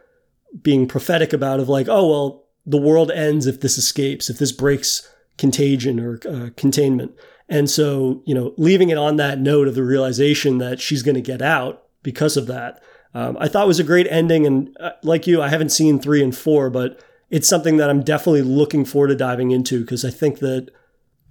being 0.61 0.89
prophetic 0.89 1.33
about 1.33 1.61
of 1.61 1.69
like, 1.69 1.89
oh, 1.89 2.09
well, 2.09 2.46
the 2.67 2.81
world 2.81 3.11
ends 3.11 3.47
if 3.47 3.61
this 3.61 3.79
escapes, 3.79 4.29
if 4.29 4.39
this 4.39 4.53
breaks 4.53 5.09
contagion 5.39 6.01
or 6.01 6.19
uh, 6.29 6.51
containment. 6.57 7.13
And 7.49 7.71
so, 7.71 8.23
you 8.27 8.35
know, 8.35 8.53
leaving 8.57 8.91
it 8.91 8.99
on 8.99 9.17
that 9.17 9.39
note 9.39 9.69
of 9.69 9.77
the 9.77 9.85
realization 9.85 10.59
that 10.59 10.81
she's 10.81 11.03
going 11.03 11.15
to 11.15 11.21
get 11.21 11.41
out 11.41 11.85
because 12.03 12.37
of 12.37 12.47
that, 12.49 12.83
um, 13.15 13.37
I 13.39 13.49
thought 13.49 13.69
was 13.69 13.79
a 13.79 13.85
great 13.85 14.09
ending. 14.11 14.47
And 14.47 14.77
uh, 14.81 14.93
like 15.03 15.27
you, 15.27 15.41
I 15.41 15.49
haven't 15.49 15.71
seen 15.71 16.01
three 16.01 16.23
and 16.23 16.37
four, 16.37 16.71
but 16.71 17.01
it's 17.31 17.49
something 17.49 17.77
that 17.77 17.89
I'm 17.89 18.03
definitely 18.03 18.43
looking 18.43 18.85
forward 18.85 19.09
to 19.09 19.17
diving 19.17 19.53
into 19.53 19.81
because 19.81 20.05
I 20.05 20.11
think 20.11 20.41
that 20.41 20.71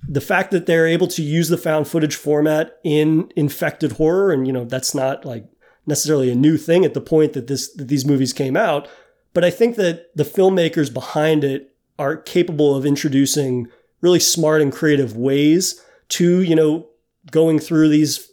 the 0.08 0.22
fact 0.22 0.52
that 0.52 0.66
they're 0.66 0.88
able 0.88 1.08
to 1.08 1.22
use 1.22 1.50
the 1.50 1.58
found 1.58 1.88
footage 1.88 2.16
format 2.16 2.78
in 2.84 3.32
infected 3.36 3.94
horror 3.94 4.32
and 4.32 4.46
you 4.46 4.54
know 4.54 4.66
that's 4.66 4.94
not 4.94 5.26
like 5.26 5.46
necessarily 5.88 6.30
a 6.30 6.36
new 6.36 6.58
thing 6.58 6.86
at 6.86 6.94
the 6.94 7.02
point 7.02 7.34
that 7.34 7.48
this 7.48 7.72
that 7.74 7.88
these 7.88 8.06
movies 8.06 8.34
came 8.34 8.56
out 8.56 8.88
but 9.36 9.46
i 9.46 9.52
think 9.52 9.76
that 9.76 10.10
the 10.16 10.24
filmmakers 10.24 10.92
behind 10.92 11.44
it 11.44 11.76
are 12.00 12.18
capable 12.18 12.76
of 12.76 12.86
introducing 12.86 13.68
really 14.02 14.20
smart 14.20 14.62
and 14.62 14.74
creative 14.74 15.16
ways 15.16 15.80
to 16.10 16.42
you 16.42 16.56
know 16.56 16.88
going 17.32 17.60
through 17.60 17.88
these 17.90 18.32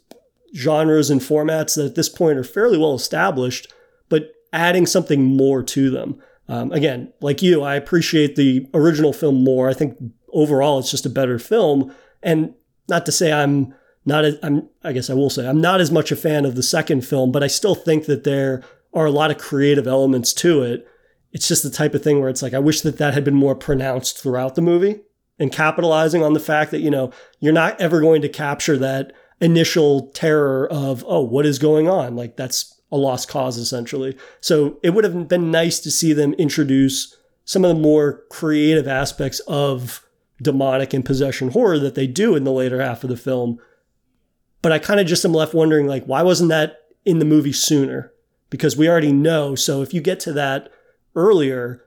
genres 0.57 1.11
and 1.11 1.21
formats 1.21 1.77
that 1.77 1.85
at 1.87 1.95
this 1.95 2.09
point 2.09 2.39
are 2.39 2.45
fairly 2.45 2.79
well 2.79 2.95
established 2.95 3.71
but 4.09 4.33
adding 4.55 4.87
something 4.87 5.23
more 5.23 5.63
to 5.63 5.91
them 5.91 6.19
um, 6.49 6.73
again 6.73 7.13
like 7.21 7.43
you 7.43 7.63
i 7.63 7.75
appreciate 7.75 8.37
the 8.37 8.67
original 8.73 9.13
film 9.13 9.45
more 9.45 9.69
i 9.69 9.75
think 9.75 9.99
overall 10.33 10.79
it's 10.79 10.91
just 10.91 11.07
a 11.07 11.11
better 11.11 11.39
film. 11.39 11.95
And 12.23 12.55
not 12.89 13.07
to 13.07 13.13
say 13.13 13.33
I'm 13.33 13.75
not, 14.05 14.25
I'm, 14.43 14.69
I 14.83 14.93
guess 14.93 15.11
I 15.11 15.15
will 15.15 15.31
say 15.31 15.47
I'm 15.47 15.61
not 15.61 15.81
as 15.81 15.93
much 15.93 16.11
a 16.11 16.17
fan 16.17 16.45
of 16.45 16.57
the 16.57 16.63
second 16.63 17.07
film, 17.07 17.31
but 17.31 17.43
I 17.43 17.47
still 17.47 17.75
think 17.75 18.07
that 18.07 18.25
there 18.25 18.65
are 18.93 19.07
a 19.07 19.11
lot 19.13 19.31
of 19.31 19.39
creative 19.39 19.87
elements 19.87 20.33
to 20.35 20.63
it. 20.63 20.87
It's 21.33 21.49
just 21.49 21.63
the 21.63 21.71
type 21.71 21.95
of 21.95 22.03
thing 22.03 22.21
where 22.21 22.29
it's 22.29 22.43
like, 22.43 22.55
I 22.55 22.59
wish 22.59 22.83
that 22.83 22.99
that 22.99 23.15
had 23.15 23.25
been 23.25 23.35
more 23.35 23.55
pronounced 23.55 24.19
throughout 24.19 24.55
the 24.55 24.63
movie 24.63 25.01
and 25.39 25.51
capitalizing 25.51 26.23
on 26.23 26.35
the 26.35 26.41
fact 26.41 26.71
that, 26.71 26.81
you 26.81 26.91
know, 26.91 27.11
you're 27.41 27.53
not 27.53 27.81
ever 27.81 28.01
going 28.01 28.23
to 28.23 28.29
capture 28.29 28.77
that 28.79 29.13
initial 29.41 30.09
terror 30.09 30.69
of, 30.71 31.05
oh, 31.09 31.23
what 31.23 31.47
is 31.47 31.59
going 31.59 31.89
on? 31.89 32.15
Like 32.15 32.37
that's 32.37 32.81
a 32.93 32.97
lost 32.97 33.29
cause 33.29 33.57
essentially. 33.57 34.17
So 34.41 34.79
it 34.83 34.91
would 34.91 35.05
have 35.05 35.27
been 35.27 35.51
nice 35.51 35.81
to 35.81 35.91
see 35.91 36.13
them 36.13 36.35
introduce 36.35 37.17
some 37.45 37.65
of 37.65 37.75
the 37.75 37.83
more 37.83 38.23
creative 38.31 38.87
aspects 38.87 39.41
of 39.49 40.07
demonic 40.41 40.93
and 40.93 41.05
possession 41.05 41.51
horror 41.51 41.79
that 41.79 41.95
they 41.95 42.07
do 42.07 42.37
in 42.37 42.45
the 42.45 42.53
later 42.53 42.81
half 42.81 43.03
of 43.03 43.11
the 43.11 43.17
film. 43.17 43.59
But 44.61 44.73
I 44.73 44.79
kind 44.79 45.01
of 45.01 45.07
just 45.07 45.25
am 45.25 45.33
left 45.33 45.55
wondering, 45.55 45.87
like, 45.87 46.05
why 46.05 46.23
wasn't 46.23 46.51
that 46.51 46.77
in 47.05 47.19
the 47.19 47.25
movie 47.25 47.53
sooner? 47.53 48.13
Because 48.51 48.77
we 48.77 48.89
already 48.89 49.13
know. 49.13 49.55
So 49.55 49.83
if 49.83 49.93
you 49.93 50.01
get 50.01 50.21
to 50.21 50.33
that 50.35 50.71
earlier, 51.15 51.85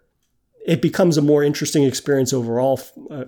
it 0.66 0.82
becomes 0.82 1.18
a 1.18 1.22
more 1.22 1.44
interesting 1.44 1.84
experience 1.84 2.34
overall, 2.34 2.80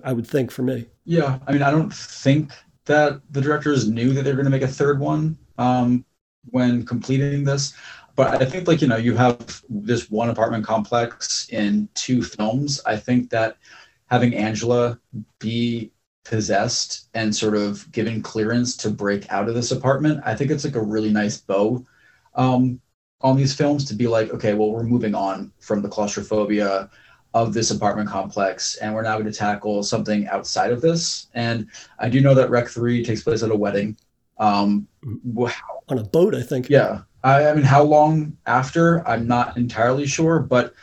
I 0.02 0.12
would 0.12 0.26
think, 0.26 0.50
for 0.50 0.62
me. 0.62 0.86
Yeah. 1.04 1.38
I 1.46 1.52
mean, 1.52 1.62
I 1.62 1.70
don't 1.70 1.92
think 1.94 2.52
that 2.86 3.20
the 3.30 3.40
directors 3.40 3.88
knew 3.88 4.12
that 4.12 4.22
they 4.22 4.30
were 4.30 4.36
going 4.36 4.44
to 4.46 4.50
make 4.50 4.62
a 4.62 4.68
third 4.68 4.98
one 4.98 5.38
um, 5.58 6.04
when 6.50 6.84
completing 6.84 7.44
this. 7.44 7.74
But 8.16 8.42
I 8.42 8.44
think, 8.46 8.66
like, 8.66 8.82
you 8.82 8.88
know, 8.88 8.96
you 8.96 9.14
have 9.14 9.62
this 9.68 10.10
one 10.10 10.28
apartment 10.28 10.64
complex 10.64 11.48
in 11.50 11.88
two 11.94 12.20
films. 12.22 12.80
I 12.84 12.96
think 12.96 13.30
that 13.30 13.58
having 14.06 14.34
Angela 14.34 14.98
be 15.38 15.92
possessed 16.24 17.08
and 17.14 17.34
sort 17.34 17.54
of 17.54 17.90
given 17.92 18.20
clearance 18.20 18.76
to 18.78 18.90
break 18.90 19.30
out 19.30 19.48
of 19.48 19.54
this 19.54 19.70
apartment, 19.70 20.20
I 20.24 20.34
think 20.34 20.50
it's 20.50 20.64
like 20.64 20.74
a 20.74 20.82
really 20.82 21.12
nice 21.12 21.40
bow 21.40 21.86
um, 22.34 22.80
on 23.20 23.36
these 23.36 23.54
films 23.54 23.84
to 23.86 23.94
be 23.94 24.06
like, 24.06 24.30
okay, 24.30 24.54
well, 24.54 24.70
we're 24.70 24.84
moving 24.84 25.14
on 25.14 25.52
from 25.58 25.82
the 25.82 25.88
claustrophobia 25.88 26.88
of 27.34 27.52
this 27.52 27.70
apartment 27.70 28.08
complex, 28.08 28.76
and 28.76 28.94
we're 28.94 29.02
now 29.02 29.14
going 29.14 29.30
to 29.30 29.32
tackle 29.32 29.82
something 29.82 30.26
outside 30.28 30.72
of 30.72 30.80
this. 30.80 31.26
And 31.34 31.66
I 31.98 32.08
do 32.08 32.20
know 32.20 32.34
that 32.34 32.50
Rec 32.50 32.68
Three 32.68 33.04
takes 33.04 33.22
place 33.22 33.42
at 33.42 33.50
a 33.50 33.56
wedding. 33.56 33.96
Um, 34.38 34.86
wow. 35.24 35.52
On 35.88 35.98
a 35.98 36.04
boat, 36.04 36.34
I 36.34 36.42
think. 36.42 36.70
Yeah, 36.70 37.02
I, 37.24 37.48
I 37.48 37.54
mean, 37.54 37.64
how 37.64 37.82
long 37.82 38.36
after? 38.46 39.06
I'm 39.06 39.26
not 39.26 39.56
entirely 39.56 40.06
sure, 40.06 40.38
but 40.38 40.74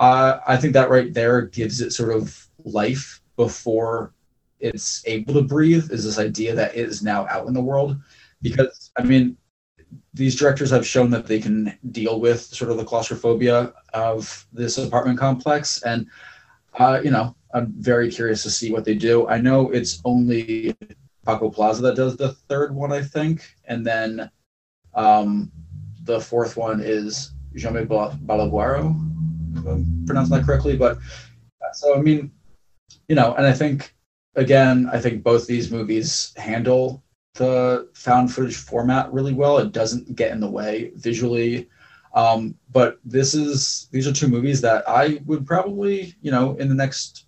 uh, 0.00 0.38
I 0.46 0.56
think 0.56 0.72
that 0.72 0.90
right 0.90 1.12
there 1.12 1.42
gives 1.42 1.80
it 1.80 1.92
sort 1.92 2.14
of 2.14 2.48
life 2.64 3.20
before 3.36 4.12
it's 4.60 5.02
able 5.06 5.34
to 5.34 5.42
breathe. 5.42 5.90
Is 5.90 6.04
this 6.04 6.18
idea 6.18 6.54
that 6.54 6.76
it 6.76 6.88
is 6.88 7.02
now 7.02 7.26
out 7.28 7.46
in 7.46 7.54
the 7.54 7.62
world? 7.62 7.96
Because 8.40 8.90
I 8.98 9.02
mean, 9.02 9.36
these 10.14 10.36
directors 10.36 10.70
have 10.70 10.86
shown 10.86 11.10
that 11.10 11.26
they 11.26 11.40
can 11.40 11.78
deal 11.90 12.20
with 12.20 12.42
sort 12.42 12.70
of 12.70 12.76
the 12.76 12.84
claustrophobia 12.84 13.72
of 13.94 14.46
this 14.52 14.78
apartment 14.78 15.18
complex, 15.18 15.82
and 15.82 16.06
uh, 16.78 17.00
you 17.02 17.10
know, 17.10 17.34
I'm 17.54 17.72
very 17.78 18.10
curious 18.10 18.42
to 18.44 18.50
see 18.50 18.72
what 18.72 18.84
they 18.84 18.94
do. 18.94 19.28
I 19.28 19.38
know 19.38 19.70
it's 19.70 20.00
only 20.04 20.74
Paco 21.24 21.50
Plaza 21.50 21.82
that 21.82 21.96
does 21.96 22.16
the 22.16 22.32
third 22.32 22.74
one, 22.74 22.92
I 22.92 23.02
think, 23.02 23.54
and 23.66 23.86
then 23.86 24.30
um, 24.94 25.50
the 26.04 26.20
fourth 26.20 26.56
one 26.56 26.80
is 26.80 27.32
Jaime 27.60 27.84
Balagueró, 27.84 28.94
pronouncing 30.06 30.36
that 30.36 30.44
correctly. 30.44 30.76
But 30.76 30.98
so 31.74 31.96
I 31.96 32.02
mean, 32.02 32.30
you 33.08 33.14
know, 33.14 33.34
and 33.34 33.46
I 33.46 33.52
think 33.52 33.94
again, 34.34 34.88
I 34.92 34.98
think 34.98 35.22
both 35.22 35.46
these 35.46 35.70
movies 35.70 36.32
handle 36.36 37.02
the 37.34 37.88
found 37.94 38.32
footage 38.32 38.56
format 38.56 39.12
really 39.12 39.32
well. 39.32 39.58
It 39.58 39.72
doesn't 39.72 40.14
get 40.16 40.32
in 40.32 40.40
the 40.40 40.50
way 40.50 40.92
visually. 40.96 41.68
Um, 42.14 42.54
but 42.70 42.98
this 43.04 43.34
is 43.34 43.88
these 43.90 44.06
are 44.06 44.12
two 44.12 44.28
movies 44.28 44.60
that 44.60 44.84
I 44.88 45.20
would 45.24 45.46
probably, 45.46 46.14
you 46.20 46.30
know, 46.30 46.56
in 46.56 46.68
the 46.68 46.74
next 46.74 47.26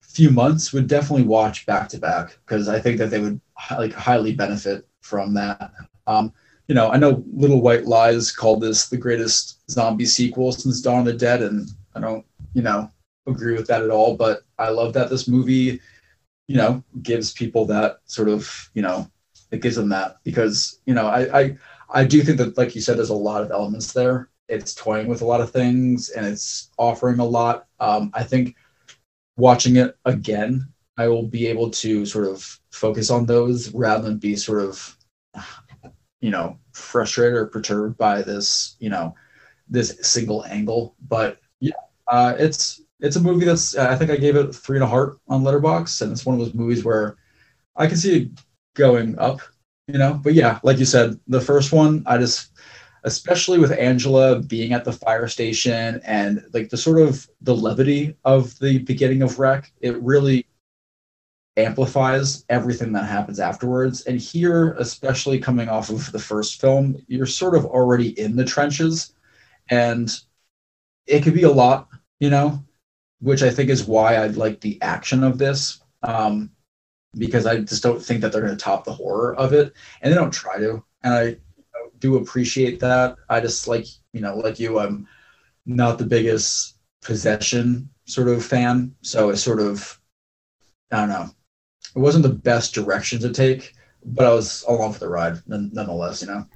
few 0.00 0.30
months 0.30 0.72
would 0.72 0.86
definitely 0.86 1.24
watch 1.24 1.64
back 1.66 1.88
to 1.88 1.98
back 1.98 2.38
because 2.44 2.68
I 2.68 2.78
think 2.78 2.98
that 2.98 3.10
they 3.10 3.20
would 3.20 3.40
like 3.70 3.92
highly 3.92 4.34
benefit 4.34 4.86
from 5.00 5.34
that. 5.34 5.72
Um, 6.06 6.32
you 6.68 6.74
know, 6.74 6.90
I 6.90 6.96
know 6.96 7.22
Little 7.32 7.60
White 7.60 7.84
Lies 7.84 8.32
called 8.32 8.60
this 8.62 8.88
the 8.88 8.96
greatest 8.96 9.70
zombie 9.70 10.06
sequel 10.06 10.52
since 10.52 10.80
Dawn 10.80 11.00
of 11.00 11.04
the 11.06 11.12
Dead, 11.12 11.42
and 11.42 11.68
I 11.94 12.00
don't, 12.00 12.24
you 12.54 12.62
know, 12.62 12.90
agree 13.26 13.54
with 13.54 13.66
that 13.66 13.82
at 13.82 13.90
all. 13.90 14.16
But 14.16 14.42
I 14.58 14.70
love 14.70 14.92
that 14.94 15.10
this 15.10 15.28
movie 15.28 15.80
you 16.48 16.56
know 16.56 16.82
gives 17.02 17.32
people 17.32 17.64
that 17.66 17.98
sort 18.04 18.28
of 18.28 18.70
you 18.74 18.82
know 18.82 19.08
it 19.50 19.62
gives 19.62 19.76
them 19.76 19.88
that 19.88 20.16
because 20.24 20.80
you 20.86 20.94
know 20.94 21.06
I, 21.06 21.40
I 21.40 21.56
i 21.90 22.04
do 22.04 22.22
think 22.22 22.38
that 22.38 22.56
like 22.58 22.74
you 22.74 22.80
said 22.80 22.96
there's 22.98 23.10
a 23.10 23.14
lot 23.14 23.42
of 23.42 23.50
elements 23.50 23.92
there. 23.92 24.28
It's 24.48 24.74
toying 24.74 25.06
with 25.08 25.22
a 25.22 25.24
lot 25.26 25.40
of 25.40 25.50
things 25.50 26.10
and 26.10 26.26
it's 26.26 26.70
offering 26.78 27.18
a 27.20 27.24
lot. 27.24 27.66
Um, 27.80 28.10
i 28.14 28.22
think 28.22 28.56
watching 29.36 29.76
it 29.76 29.96
again 30.04 30.68
i 30.98 31.08
will 31.08 31.26
be 31.26 31.46
able 31.46 31.70
to 31.70 32.04
sort 32.04 32.26
of 32.26 32.60
focus 32.70 33.08
on 33.10 33.24
those 33.24 33.72
rather 33.72 34.04
than 34.04 34.18
be 34.18 34.36
sort 34.36 34.62
of 34.62 34.96
you 36.20 36.30
know 36.30 36.58
frustrated 36.72 37.34
or 37.34 37.46
perturbed 37.46 37.96
by 37.98 38.22
this 38.22 38.76
you 38.78 38.90
know 38.90 39.14
this 39.68 39.96
single 40.02 40.44
angle. 40.44 40.94
But 41.08 41.38
yeah 41.60 41.72
uh, 42.08 42.34
it's 42.38 42.81
it's 43.02 43.16
a 43.16 43.20
movie 43.20 43.44
that's 43.44 43.76
I 43.76 43.96
think 43.96 44.10
I 44.10 44.16
gave 44.16 44.36
it 44.36 44.54
three 44.54 44.76
and 44.76 44.84
a 44.84 44.86
heart 44.86 45.18
on 45.28 45.42
Letterboxd, 45.42 46.00
and 46.02 46.12
it's 46.12 46.24
one 46.24 46.34
of 46.34 46.40
those 46.40 46.54
movies 46.54 46.84
where 46.84 47.16
I 47.76 47.88
can 47.88 47.96
see 47.96 48.22
it 48.22 48.28
going 48.74 49.18
up, 49.18 49.40
you 49.88 49.98
know. 49.98 50.14
But 50.22 50.34
yeah, 50.34 50.60
like 50.62 50.78
you 50.78 50.84
said, 50.84 51.18
the 51.26 51.40
first 51.40 51.72
one 51.72 52.04
I 52.06 52.16
just, 52.16 52.52
especially 53.02 53.58
with 53.58 53.72
Angela 53.72 54.38
being 54.40 54.72
at 54.72 54.84
the 54.84 54.92
fire 54.92 55.26
station 55.26 56.00
and 56.04 56.44
like 56.54 56.68
the 56.70 56.76
sort 56.76 57.00
of 57.00 57.28
the 57.40 57.56
levity 57.56 58.16
of 58.24 58.56
the 58.60 58.78
beginning 58.78 59.22
of 59.22 59.38
Rec, 59.40 59.72
it 59.80 60.00
really 60.00 60.46
amplifies 61.56 62.44
everything 62.48 62.92
that 62.92 63.04
happens 63.04 63.40
afterwards. 63.40 64.02
And 64.02 64.18
here, 64.20 64.74
especially 64.74 65.40
coming 65.40 65.68
off 65.68 65.90
of 65.90 66.10
the 66.12 66.20
first 66.20 66.60
film, 66.60 67.02
you're 67.08 67.26
sort 67.26 67.56
of 67.56 67.66
already 67.66 68.18
in 68.18 68.36
the 68.36 68.44
trenches, 68.44 69.12
and 69.70 70.08
it 71.06 71.24
could 71.24 71.34
be 71.34 71.42
a 71.42 71.50
lot, 71.50 71.88
you 72.20 72.30
know 72.30 72.62
which 73.22 73.42
I 73.42 73.50
think 73.50 73.70
is 73.70 73.86
why 73.86 74.16
I 74.16 74.26
like 74.26 74.60
the 74.60 74.80
action 74.82 75.22
of 75.22 75.38
this. 75.38 75.80
Um, 76.02 76.50
because 77.16 77.46
I 77.46 77.58
just 77.60 77.82
don't 77.82 78.02
think 78.02 78.20
that 78.20 78.32
they're 78.32 78.40
going 78.40 78.56
to 78.56 78.62
top 78.62 78.84
the 78.84 78.92
horror 78.92 79.34
of 79.36 79.52
it, 79.52 79.72
and 80.00 80.12
they 80.12 80.16
don't 80.16 80.32
try 80.32 80.58
to. 80.58 80.82
And 81.04 81.14
I 81.14 81.36
do 81.98 82.16
appreciate 82.16 82.80
that. 82.80 83.16
I 83.28 83.40
just 83.40 83.68
like 83.68 83.86
you 84.12 84.20
know, 84.20 84.36
like 84.36 84.58
you, 84.58 84.78
I'm 84.78 85.06
not 85.66 85.98
the 85.98 86.06
biggest 86.06 86.78
possession 87.02 87.88
sort 88.06 88.28
of 88.28 88.44
fan, 88.44 88.94
so 89.02 89.30
it's 89.30 89.42
sort 89.42 89.60
of 89.60 90.00
I 90.90 91.00
don't 91.00 91.08
know. 91.08 91.30
It 91.94 91.98
wasn't 91.98 92.22
the 92.22 92.30
best 92.30 92.74
direction 92.74 93.20
to 93.20 93.30
take, 93.30 93.74
but 94.04 94.26
I 94.26 94.32
was 94.32 94.64
along 94.66 94.94
for 94.94 95.00
the 95.00 95.08
ride 95.08 95.38
nonetheless. 95.46 96.22
You 96.22 96.28
know. 96.28 96.46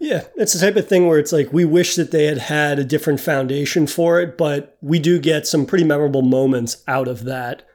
Yeah, 0.00 0.24
it's 0.36 0.52
the 0.52 0.60
type 0.60 0.76
of 0.76 0.88
thing 0.88 1.06
where 1.06 1.18
it's 1.18 1.32
like 1.32 1.52
we 1.52 1.64
wish 1.64 1.96
that 1.96 2.10
they 2.10 2.26
had 2.26 2.38
had 2.38 2.78
a 2.78 2.84
different 2.84 3.20
foundation 3.20 3.86
for 3.86 4.20
it, 4.20 4.38
but 4.38 4.76
we 4.80 4.98
do 4.98 5.18
get 5.18 5.46
some 5.46 5.66
pretty 5.66 5.84
memorable 5.84 6.22
moments 6.22 6.82
out 6.86 7.08
of 7.08 7.24
that. 7.24 7.66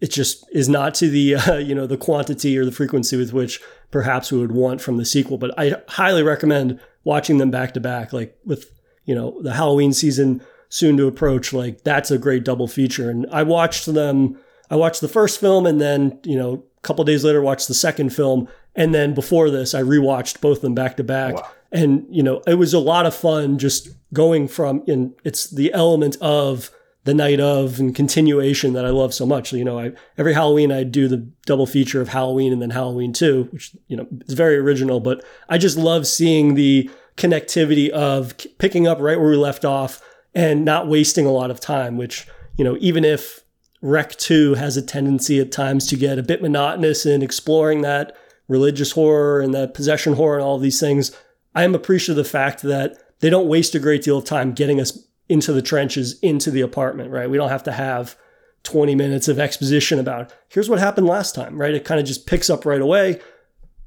It 0.00 0.10
just 0.10 0.44
is 0.52 0.68
not 0.68 0.94
to 0.96 1.10
the 1.10 1.34
uh, 1.36 1.56
you 1.56 1.74
know 1.74 1.86
the 1.86 1.96
quantity 1.96 2.56
or 2.56 2.64
the 2.64 2.72
frequency 2.72 3.16
with 3.16 3.32
which 3.32 3.60
perhaps 3.90 4.30
we 4.30 4.38
would 4.38 4.52
want 4.52 4.80
from 4.80 4.96
the 4.96 5.04
sequel. 5.04 5.38
But 5.38 5.58
I 5.58 5.74
highly 5.88 6.22
recommend 6.22 6.80
watching 7.04 7.38
them 7.38 7.50
back 7.50 7.74
to 7.74 7.80
back, 7.80 8.12
like 8.12 8.38
with 8.44 8.70
you 9.04 9.14
know 9.14 9.40
the 9.42 9.54
Halloween 9.54 9.92
season 9.92 10.42
soon 10.68 10.96
to 10.98 11.08
approach. 11.08 11.52
Like 11.52 11.82
that's 11.82 12.10
a 12.10 12.18
great 12.18 12.44
double 12.44 12.68
feature, 12.68 13.10
and 13.10 13.26
I 13.32 13.42
watched 13.42 13.86
them. 13.86 14.38
I 14.70 14.76
watched 14.76 15.00
the 15.00 15.08
first 15.08 15.40
film, 15.40 15.66
and 15.66 15.80
then 15.80 16.20
you 16.22 16.36
know 16.36 16.64
a 16.76 16.80
couple 16.82 17.04
days 17.04 17.24
later 17.24 17.42
watched 17.42 17.66
the 17.66 17.74
second 17.74 18.10
film, 18.10 18.48
and 18.76 18.94
then 18.94 19.14
before 19.14 19.50
this 19.50 19.74
I 19.74 19.82
rewatched 19.82 20.40
both 20.40 20.58
of 20.58 20.62
them 20.62 20.74
back 20.74 20.96
to 20.98 21.04
back. 21.04 21.34
And 21.72 22.06
you 22.10 22.22
know 22.22 22.42
it 22.46 22.54
was 22.54 22.74
a 22.74 22.78
lot 22.78 23.06
of 23.06 23.14
fun 23.14 23.58
just 23.58 23.88
going 24.12 24.46
from 24.48 24.82
in 24.86 25.14
it's 25.24 25.48
the 25.50 25.72
element 25.72 26.16
of 26.20 26.70
the 27.04 27.14
night 27.14 27.40
of 27.40 27.80
and 27.80 27.94
continuation 27.94 28.74
that 28.74 28.84
I 28.84 28.90
love 28.90 29.12
so 29.12 29.26
much. 29.26 29.52
You 29.52 29.64
know, 29.64 29.78
I, 29.78 29.92
every 30.16 30.34
Halloween 30.34 30.70
I 30.70 30.84
do 30.84 31.08
the 31.08 31.28
double 31.46 31.66
feature 31.66 32.00
of 32.00 32.08
Halloween 32.08 32.52
and 32.52 32.62
then 32.62 32.70
Halloween 32.70 33.12
2, 33.12 33.48
which, 33.50 33.76
you 33.88 33.96
know, 33.96 34.06
is 34.26 34.34
very 34.34 34.56
original, 34.56 35.00
but 35.00 35.24
I 35.48 35.58
just 35.58 35.76
love 35.76 36.06
seeing 36.06 36.54
the 36.54 36.88
connectivity 37.16 37.88
of 37.90 38.34
picking 38.58 38.86
up 38.86 39.00
right 39.00 39.18
where 39.18 39.30
we 39.30 39.36
left 39.36 39.64
off 39.64 40.00
and 40.34 40.64
not 40.64 40.88
wasting 40.88 41.26
a 41.26 41.32
lot 41.32 41.50
of 41.50 41.60
time, 41.60 41.96
which, 41.96 42.26
you 42.56 42.64
know, 42.64 42.76
even 42.80 43.04
if 43.04 43.40
Rec 43.80 44.14
2 44.16 44.54
has 44.54 44.76
a 44.76 44.82
tendency 44.82 45.40
at 45.40 45.50
times 45.50 45.88
to 45.88 45.96
get 45.96 46.18
a 46.18 46.22
bit 46.22 46.40
monotonous 46.40 47.04
in 47.04 47.20
exploring 47.20 47.82
that 47.82 48.16
religious 48.46 48.92
horror 48.92 49.40
and 49.40 49.52
that 49.54 49.74
possession 49.74 50.14
horror 50.14 50.36
and 50.36 50.44
all 50.44 50.58
these 50.58 50.78
things, 50.78 51.10
I 51.54 51.64
am 51.64 51.74
appreciative 51.74 52.18
of 52.18 52.24
the 52.24 52.30
fact 52.30 52.62
that 52.62 52.96
they 53.20 53.30
don't 53.30 53.48
waste 53.48 53.74
a 53.74 53.78
great 53.78 54.02
deal 54.02 54.18
of 54.18 54.24
time 54.24 54.52
getting 54.52 54.80
us 54.80 55.06
into 55.28 55.52
the 55.52 55.62
trenches, 55.62 56.18
into 56.20 56.50
the 56.50 56.60
apartment, 56.60 57.10
right? 57.10 57.30
We 57.30 57.36
don't 57.36 57.48
have 57.48 57.62
to 57.64 57.72
have 57.72 58.16
20 58.64 58.94
minutes 58.94 59.28
of 59.28 59.38
exposition 59.38 59.98
about 59.98 60.32
here's 60.48 60.68
what 60.68 60.78
happened 60.78 61.06
last 61.06 61.34
time, 61.34 61.60
right? 61.60 61.74
It 61.74 61.84
kind 61.84 62.00
of 62.00 62.06
just 62.06 62.26
picks 62.26 62.50
up 62.50 62.64
right 62.64 62.80
away. 62.80 63.20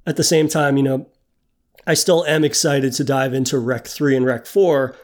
At 0.08 0.18
the 0.18 0.24
same 0.24 0.48
time, 0.48 0.78
you 0.78 0.84
know, 0.84 1.08
I 1.88 1.94
still 1.94 2.26
am 2.26 2.44
excited 2.44 2.94
to 2.94 3.04
dive 3.04 3.34
into 3.34 3.60
Rec 3.60 3.88
3 3.88 4.16
and 4.16 4.26
Rec 4.26 4.46
4. 4.46 4.96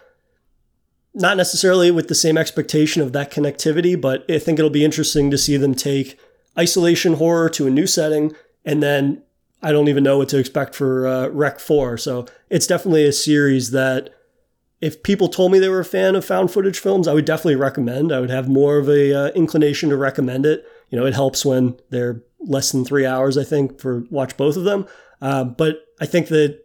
Not 1.13 1.37
necessarily 1.37 1.91
with 1.91 2.07
the 2.07 2.15
same 2.15 2.37
expectation 2.37 3.01
of 3.01 3.11
that 3.13 3.31
connectivity, 3.31 3.99
but 3.99 4.29
I 4.29 4.39
think 4.39 4.59
it'll 4.59 4.71
be 4.71 4.85
interesting 4.85 5.29
to 5.31 5.37
see 5.37 5.57
them 5.57 5.75
take 5.75 6.19
isolation 6.57 7.13
horror 7.13 7.49
to 7.49 7.67
a 7.67 7.71
new 7.71 7.87
setting 7.87 8.33
and 8.65 8.81
then 8.81 9.23
I 9.61 9.71
don't 9.71 9.87
even 9.87 10.03
know 10.03 10.17
what 10.17 10.29
to 10.29 10.37
expect 10.37 10.75
for 10.75 11.07
uh, 11.07 11.27
Rec 11.27 11.59
4. 11.59 11.97
So 11.97 12.25
it's 12.49 12.67
definitely 12.67 13.05
a 13.05 13.11
series 13.11 13.71
that 13.71 14.09
if 14.81 15.03
people 15.03 15.27
told 15.27 15.51
me 15.51 15.59
they 15.59 15.69
were 15.69 15.81
a 15.81 15.85
fan 15.85 16.15
of 16.15 16.25
found 16.25 16.51
footage 16.51 16.79
films, 16.79 17.07
I 17.07 17.13
would 17.13 17.25
definitely 17.25 17.55
recommend. 17.55 18.11
I 18.11 18.19
would 18.19 18.31
have 18.31 18.49
more 18.49 18.77
of 18.77 18.89
a 18.89 19.13
uh, 19.13 19.27
inclination 19.29 19.89
to 19.89 19.97
recommend 19.97 20.45
it. 20.45 20.65
You 20.89 20.99
know, 20.99 21.05
it 21.05 21.13
helps 21.13 21.45
when 21.45 21.77
they're 21.91 22.23
less 22.39 22.71
than 22.71 22.83
three 22.83 23.05
hours, 23.05 23.37
I 23.37 23.43
think, 23.43 23.79
for 23.79 24.03
watch 24.09 24.35
both 24.37 24.57
of 24.57 24.63
them. 24.63 24.87
Uh, 25.21 25.43
but 25.43 25.85
I 25.99 26.07
think 26.07 26.29
that 26.29 26.59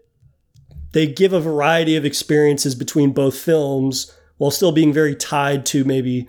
they 0.92 1.06
give 1.06 1.34
a 1.34 1.40
variety 1.40 1.96
of 1.96 2.06
experiences 2.06 2.74
between 2.74 3.12
both 3.12 3.36
films 3.36 4.10
while 4.38 4.50
still 4.50 4.72
being 4.72 4.94
very 4.94 5.14
tied 5.14 5.66
to 5.66 5.84
maybe 5.84 6.28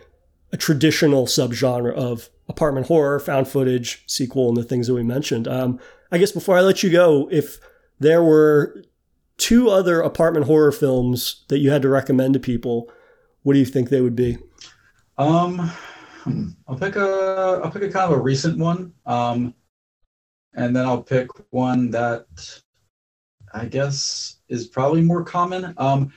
a 0.52 0.58
traditional 0.58 1.26
subgenre 1.26 1.94
of 1.94 2.30
apartment 2.50 2.88
horror, 2.88 3.20
found 3.20 3.48
footage, 3.48 4.04
sequel, 4.08 4.50
and 4.50 4.58
the 4.58 4.64
things 4.64 4.88
that 4.88 4.94
we 4.94 5.04
mentioned. 5.04 5.48
Um, 5.48 5.80
I 6.12 6.18
guess 6.18 6.32
before 6.32 6.58
I 6.58 6.62
let 6.62 6.84
you 6.84 6.90
go, 6.90 7.28
if 7.32 7.60
there 8.00 8.24
were 8.24 8.84
two 9.38 9.70
other 9.70 10.02
apartment 10.02 10.46
horror 10.46 10.72
films 10.72 11.46
that 11.50 11.60
you 11.60 11.70
had 11.70 11.82
to 11.84 11.90
recommend 11.90 12.34
to 12.34 12.40
people, 12.40 12.92
what 13.44 13.54
do 13.54 13.60
you 13.60 13.66
think 13.66 13.90
they 13.90 14.02
would 14.02 14.16
be? 14.16 14.38
Um, 15.18 15.72
hmm, 16.24 16.50
I'll 16.68 16.78
pick 16.78 16.96
a 16.96 17.62
I'll 17.64 17.72
pick 17.72 17.84
a 17.84 17.90
kind 17.90 18.12
of 18.12 18.18
a 18.18 18.22
recent 18.22 18.58
one. 18.58 18.94
Um, 19.06 19.54
and 20.54 20.76
then 20.76 20.86
I'll 20.86 21.04
pick 21.04 21.28
one 21.52 21.92
that 21.92 22.26
I 23.54 23.66
guess 23.66 24.38
is 24.50 24.68
probably 24.68 25.02
more 25.02 25.24
common. 25.24 25.74
Um, 25.78 26.12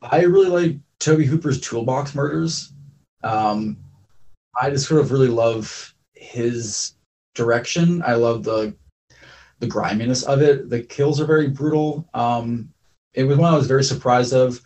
I 0.00 0.22
really 0.22 0.48
like 0.48 0.78
Tobe 0.98 1.22
Hooper's 1.22 1.60
Toolbox 1.60 2.14
Murders. 2.14 2.72
Um, 3.22 3.76
I 4.60 4.70
just 4.70 4.88
sort 4.88 5.00
of 5.00 5.12
really 5.12 5.28
love 5.28 5.94
his 6.14 6.94
direction. 7.34 8.02
I 8.04 8.14
love 8.14 8.42
the 8.42 8.74
the 9.62 9.68
griminess 9.68 10.24
of 10.24 10.42
it. 10.42 10.68
The 10.68 10.82
kills 10.82 11.20
are 11.20 11.24
very 11.24 11.46
brutal. 11.46 12.04
Um, 12.14 12.68
it 13.14 13.22
was 13.22 13.38
one 13.38 13.54
I 13.54 13.56
was 13.56 13.68
very 13.68 13.84
surprised 13.84 14.34
of. 14.34 14.60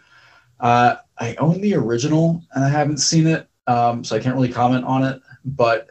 Uh, 0.58 0.96
I 1.18 1.34
own 1.34 1.60
the 1.60 1.74
original 1.74 2.42
and 2.54 2.64
I 2.64 2.70
haven't 2.70 2.96
seen 2.96 3.26
it, 3.26 3.46
um, 3.66 4.02
so 4.02 4.16
I 4.16 4.20
can't 4.20 4.34
really 4.34 4.50
comment 4.50 4.86
on 4.86 5.04
it. 5.04 5.20
But 5.44 5.88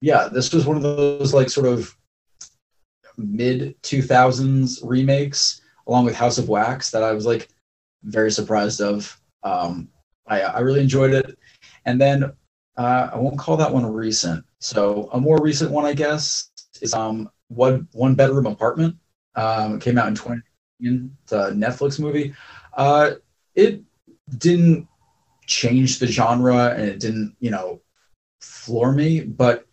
yeah, 0.00 0.28
this 0.30 0.52
was 0.52 0.66
one 0.66 0.76
of 0.76 0.82
those 0.82 1.32
like 1.32 1.50
sort 1.50 1.68
of 1.68 1.96
mid 3.16 3.80
2000s 3.82 4.80
remakes 4.82 5.60
along 5.86 6.04
with 6.04 6.16
House 6.16 6.38
of 6.38 6.48
Wax 6.48 6.90
that 6.90 7.04
I 7.04 7.12
was 7.12 7.26
like 7.26 7.48
very 8.02 8.32
surprised 8.32 8.80
of. 8.80 9.20
Um, 9.44 9.88
I, 10.26 10.40
I 10.40 10.58
really 10.60 10.80
enjoyed 10.80 11.14
it. 11.14 11.38
And 11.84 12.00
then 12.00 12.24
uh, 12.76 13.10
I 13.12 13.18
won't 13.18 13.38
call 13.38 13.56
that 13.58 13.72
one 13.72 13.86
recent. 13.86 14.44
So 14.58 15.08
a 15.12 15.20
more 15.20 15.40
recent 15.40 15.70
one, 15.70 15.84
I 15.84 15.94
guess, 15.94 16.50
is 16.82 16.92
um 16.92 17.30
one 17.48 17.88
one 17.92 18.14
bedroom 18.14 18.46
apartment. 18.46 18.96
Um, 19.34 19.78
came 19.78 19.98
out 19.98 20.08
in 20.08 20.14
2019. 20.14 21.16
It's 21.22 21.32
a 21.32 21.52
Netflix 21.52 22.00
movie. 22.00 22.34
Uh, 22.76 23.12
it 23.54 23.82
didn't 24.38 24.88
change 25.46 25.98
the 25.98 26.06
genre 26.06 26.74
and 26.76 26.88
it 26.88 27.00
didn't, 27.00 27.34
you 27.40 27.50
know, 27.50 27.80
floor 28.40 28.92
me, 28.92 29.20
but 29.20 29.66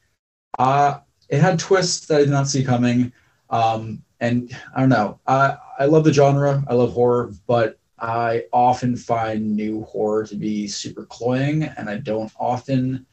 uh, 0.59 0.99
it 1.29 1.41
had 1.41 1.59
twists 1.59 2.07
that 2.07 2.17
I 2.17 2.19
did 2.21 2.29
not 2.29 2.47
see 2.47 2.63
coming. 2.63 3.11
Um, 3.49 4.03
and 4.19 4.55
I 4.75 4.81
don't 4.81 4.89
know. 4.89 5.19
I 5.27 5.57
I 5.79 5.85
love 5.85 6.03
the 6.03 6.13
genre. 6.13 6.63
I 6.67 6.73
love 6.73 6.93
horror, 6.93 7.33
but 7.47 7.79
I 7.99 8.45
often 8.53 8.95
find 8.95 9.55
new 9.55 9.83
horror 9.83 10.25
to 10.27 10.35
be 10.35 10.67
super 10.67 11.05
cloying, 11.05 11.63
and 11.63 11.89
I 11.89 11.97
don't 11.97 12.31
often 12.39 13.05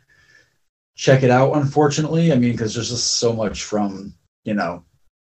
check 0.94 1.22
it 1.22 1.30
out. 1.30 1.52
Unfortunately, 1.56 2.32
I 2.32 2.36
mean, 2.36 2.52
because 2.52 2.74
there's 2.74 2.90
just 2.90 3.14
so 3.14 3.32
much 3.32 3.64
from 3.64 4.14
you 4.44 4.54
know 4.54 4.84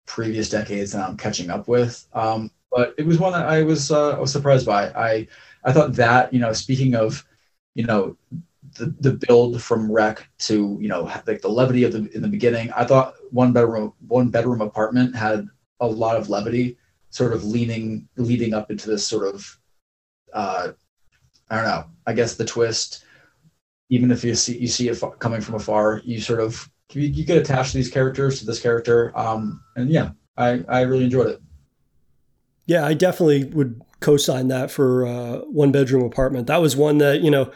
previous 0.06 0.48
decades 0.48 0.92
that 0.92 1.08
I'm 1.08 1.16
catching 1.16 1.50
up 1.50 1.68
with. 1.68 2.06
Um, 2.12 2.50
but 2.70 2.94
it 2.98 3.06
was 3.06 3.18
one 3.18 3.32
that 3.32 3.46
I 3.46 3.62
was 3.62 3.90
uh, 3.90 4.16
I 4.16 4.20
was 4.20 4.32
surprised 4.32 4.66
by. 4.66 4.88
I 4.90 5.28
I 5.64 5.72
thought 5.72 5.94
that 5.94 6.32
you 6.32 6.40
know, 6.40 6.52
speaking 6.52 6.94
of 6.94 7.24
you 7.74 7.84
know 7.84 8.16
the, 8.76 8.86
the 9.00 9.12
build 9.12 9.62
from 9.62 9.90
Rec 9.90 10.26
to 10.40 10.78
you 10.80 10.88
know 10.88 11.02
like 11.26 11.40
the 11.40 11.48
levity 11.48 11.84
of 11.84 11.92
the 11.92 12.10
in 12.14 12.22
the 12.22 12.28
beginning. 12.28 12.70
I 12.72 12.84
thought 12.84 13.14
one 13.30 13.52
bedroom 13.52 13.92
one 14.08 14.30
bedroom 14.30 14.60
apartment 14.60 15.14
had 15.14 15.46
a 15.80 15.86
lot 15.86 16.16
of 16.16 16.28
levity, 16.28 16.76
sort 17.10 17.32
of 17.32 17.44
leaning 17.44 18.08
leading 18.16 18.54
up 18.54 18.70
into 18.70 18.90
this 18.90 19.06
sort 19.06 19.32
of 19.32 19.58
uh, 20.32 20.72
I 21.48 21.56
don't 21.56 21.64
know. 21.64 21.84
I 22.06 22.12
guess 22.12 22.34
the 22.34 22.44
twist, 22.44 23.04
even 23.88 24.10
if 24.10 24.24
you 24.24 24.34
see 24.34 24.58
you 24.58 24.66
see 24.66 24.88
it 24.88 25.02
coming 25.20 25.40
from 25.40 25.54
afar, 25.54 26.02
you 26.04 26.20
sort 26.20 26.40
of 26.40 26.68
you, 26.96 27.08
you 27.08 27.24
get 27.24 27.38
attached 27.38 27.72
to 27.72 27.78
these 27.78 27.90
characters 27.90 28.40
to 28.40 28.46
this 28.46 28.60
character, 28.60 29.16
um, 29.18 29.60
and 29.76 29.90
yeah, 29.90 30.10
I 30.36 30.62
I 30.68 30.82
really 30.82 31.04
enjoyed 31.04 31.28
it. 31.28 31.42
Yeah, 32.66 32.86
I 32.86 32.94
definitely 32.94 33.44
would 33.44 33.82
co-sign 34.00 34.48
that 34.48 34.70
for 34.70 35.06
uh, 35.06 35.38
one 35.40 35.72
bedroom 35.72 36.02
apartment. 36.02 36.46
That 36.46 36.60
was 36.60 36.76
one 36.76 36.98
that 36.98 37.20
you 37.20 37.30
know 37.30 37.52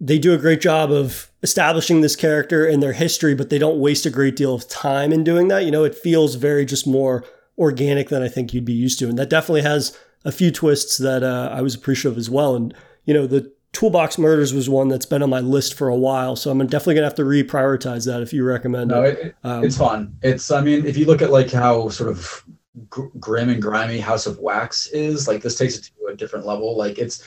they 0.00 0.18
do 0.18 0.34
a 0.34 0.38
great 0.38 0.60
job 0.60 0.90
of 0.90 1.30
establishing 1.42 2.00
this 2.00 2.16
character 2.16 2.66
and 2.66 2.82
their 2.82 2.92
history, 2.92 3.34
but 3.34 3.50
they 3.50 3.58
don't 3.58 3.78
waste 3.78 4.04
a 4.06 4.10
great 4.10 4.36
deal 4.36 4.54
of 4.54 4.68
time 4.68 5.12
in 5.12 5.24
doing 5.24 5.48
that. 5.48 5.64
You 5.64 5.70
know, 5.70 5.84
it 5.84 5.94
feels 5.94 6.34
very 6.34 6.64
just 6.64 6.86
more 6.86 7.24
organic 7.56 8.08
than 8.08 8.22
I 8.22 8.28
think 8.28 8.52
you'd 8.52 8.64
be 8.64 8.72
used 8.72 8.98
to. 8.98 9.08
And 9.08 9.18
that 9.18 9.30
definitely 9.30 9.62
has 9.62 9.96
a 10.24 10.32
few 10.32 10.50
twists 10.50 10.98
that 10.98 11.22
uh, 11.22 11.50
I 11.52 11.62
was 11.62 11.74
appreciative 11.74 12.18
as 12.18 12.28
well. 12.28 12.56
And, 12.56 12.74
you 13.04 13.14
know, 13.14 13.26
the 13.26 13.52
Toolbox 13.74 14.18
Murders 14.18 14.54
was 14.54 14.70
one 14.70 14.88
that's 14.88 15.04
been 15.04 15.22
on 15.22 15.28
my 15.28 15.40
list 15.40 15.74
for 15.74 15.88
a 15.88 15.96
while. 15.96 16.36
So 16.36 16.50
I'm 16.50 16.58
definitely 16.66 16.94
going 16.94 17.02
to 17.02 17.08
have 17.08 17.14
to 17.16 17.24
reprioritize 17.24 18.06
that 18.06 18.22
if 18.22 18.32
you 18.32 18.44
recommend 18.44 18.88
no, 18.88 19.02
it. 19.02 19.18
it 19.18 19.36
um, 19.44 19.64
it's 19.64 19.76
fun. 19.76 20.16
It's, 20.22 20.50
I 20.50 20.62
mean, 20.62 20.86
if 20.86 20.96
you 20.96 21.04
look 21.06 21.20
at 21.20 21.30
like 21.30 21.50
how 21.50 21.88
sort 21.88 22.08
of 22.08 22.44
grim 22.88 23.50
and 23.50 23.60
grimy 23.60 23.98
House 23.98 24.26
of 24.26 24.38
Wax 24.38 24.86
is, 24.88 25.28
like 25.28 25.42
this 25.42 25.58
takes 25.58 25.76
it 25.76 25.90
to 25.98 26.06
a 26.06 26.16
different 26.16 26.46
level. 26.46 26.76
Like 26.76 26.98
it's, 26.98 27.22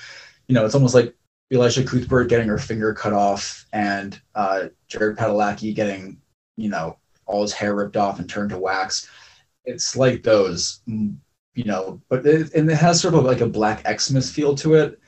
you 0.48 0.56
know, 0.56 0.66
it's 0.66 0.74
almost 0.74 0.96
like 0.96 1.14
Elisha 1.52 1.84
Cuthbert 1.84 2.30
getting 2.30 2.48
her 2.48 2.58
finger 2.58 2.94
cut 2.94 3.14
off 3.14 3.66
and 3.74 4.20
uh, 4.34 4.70
Jared 4.88 5.18
Padalecki 5.18 5.76
getting, 5.76 6.18
you 6.56 6.70
know, 6.70 6.98
all 7.26 7.42
his 7.42 7.54
hair 7.54 7.76
ripped 7.76 7.98
off 7.98 8.20
and 8.20 8.30
turned 8.30 8.50
to 8.52 8.58
wax. 8.58 9.10
It's 9.66 9.98
like 9.98 10.24
those, 10.24 10.80
you 10.88 11.64
know, 11.66 12.02
but 12.08 12.26
it, 12.26 12.54
and 12.54 12.72
it 12.72 12.76
has 12.78 13.02
sort 13.02 13.16
of 13.16 13.26
like 13.26 13.42
a 13.42 13.48
Black 13.48 13.86
Xmas 14.00 14.32
feel 14.32 14.56
to 14.56 14.76
it. 14.76 15.00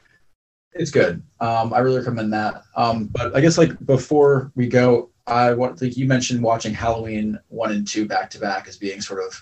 It's 0.74 0.92
good. 0.92 1.22
Um, 1.40 1.74
I 1.74 1.80
really 1.80 1.98
recommend 1.98 2.32
that. 2.34 2.64
Um, 2.76 3.06
but 3.08 3.36
I 3.36 3.42
guess 3.42 3.58
like 3.58 3.86
before 3.86 4.52
we 4.56 4.68
go, 4.68 5.10
I 5.28 5.54
want 5.54 5.82
like 5.82 5.98
you 5.98 6.08
mentioned 6.08 6.42
watching 6.42 6.74
Halloween 6.74 7.40
one 7.50 7.72
and 7.72 7.88
two 7.88 8.08
back 8.08 8.30
to 8.32 8.40
back 8.40 8.68
as 8.68 8.78
being 8.78 9.02
sort 9.02 9.24
of, 9.24 9.42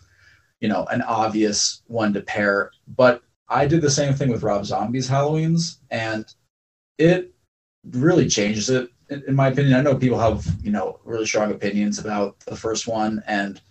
you 0.59 0.67
know, 0.67 0.86
an 0.86 1.01
obvious 1.01 1.84
one 1.88 2.13
to 2.13 2.21
pair. 2.21 2.71
But 2.88 3.23
I 3.49 3.67
did 3.67 3.82
the 3.82 3.89
same 3.89 4.13
thing 4.13 4.30
with 4.30 4.43
Rob 4.43 4.65
Zombie's 4.65 5.07
Halloween's, 5.07 5.80
and 5.89 6.25
it 6.97 7.34
really 7.91 8.28
changes 8.28 8.69
it 8.69 8.89
in 9.09 9.36
my 9.36 9.47
opinion. 9.47 9.78
I 9.78 9.82
know 9.82 9.95
people 9.95 10.19
have, 10.19 10.45
you 10.61 10.71
know, 10.71 10.99
really 11.05 11.25
strong 11.25 11.51
opinions 11.51 11.99
about 11.99 12.39
the 12.41 12.55
first 12.55 12.88
one 12.88 13.23
and 13.28 13.61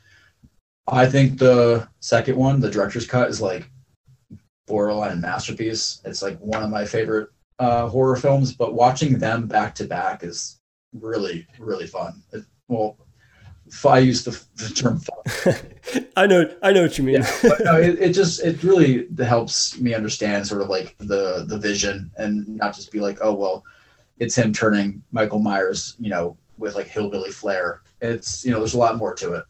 I 0.89 1.07
think 1.07 1.39
the 1.39 1.89
second 2.01 2.37
one, 2.37 2.61
the 2.61 2.71
director's 2.71 3.07
cut 3.07 3.29
is 3.29 3.41
like 3.41 3.69
borderline 4.67 5.21
masterpiece. 5.21 6.01
It's 6.05 6.23
like 6.23 6.39
one 6.39 6.63
of 6.63 6.71
my 6.71 6.85
favorite 6.85 7.31
uh, 7.59 7.89
horror 7.89 8.17
films, 8.17 8.53
but 8.53 8.75
watching 8.75 9.19
them 9.19 9.47
back 9.47 9.75
to 9.77 9.85
back 9.85 10.23
is 10.23 10.61
really, 10.93 11.47
really 11.59 11.87
fun. 11.87 12.23
It, 12.33 12.45
well, 12.69 12.99
I 13.85 13.99
use 13.99 14.25
the, 14.25 14.41
the 14.57 14.73
term 14.75 15.01
fun. 15.01 16.07
I 16.17 16.27
know, 16.27 16.55
I 16.63 16.73
know 16.73 16.83
what 16.83 16.99
you 16.99 17.05
mean. 17.05 17.23
Yeah, 17.23 17.51
no, 17.61 17.81
it, 17.81 17.99
it 17.99 18.13
just 18.13 18.41
it 18.45 18.63
really 18.63 19.09
helps 19.25 19.79
me 19.81 19.95
understand 19.95 20.47
sort 20.47 20.63
of 20.63 20.69
like 20.69 20.97
the 20.99 21.45
the 21.49 21.59
vision 21.59 22.11
and 22.17 22.47
not 22.49 22.75
just 22.75 22.93
be 22.93 23.01
like, 23.01 23.19
oh 23.21 23.35
well, 23.35 23.65
it's 24.19 24.37
him 24.37 24.53
turning 24.53 25.03
Michael 25.13 25.41
Myers, 25.41 25.97
you 25.99 26.11
know, 26.11 26.37
with 26.59 26.75
like 26.75 26.87
hillbilly 26.87 27.31
flair. 27.33 27.83
It's 28.01 28.45
you 28.45 28.53
know, 28.53 28.59
there's 28.59 28.75
a 28.75 28.79
lot 28.79 28.99
more 28.99 29.15
to 29.15 29.35
it. 29.35 29.45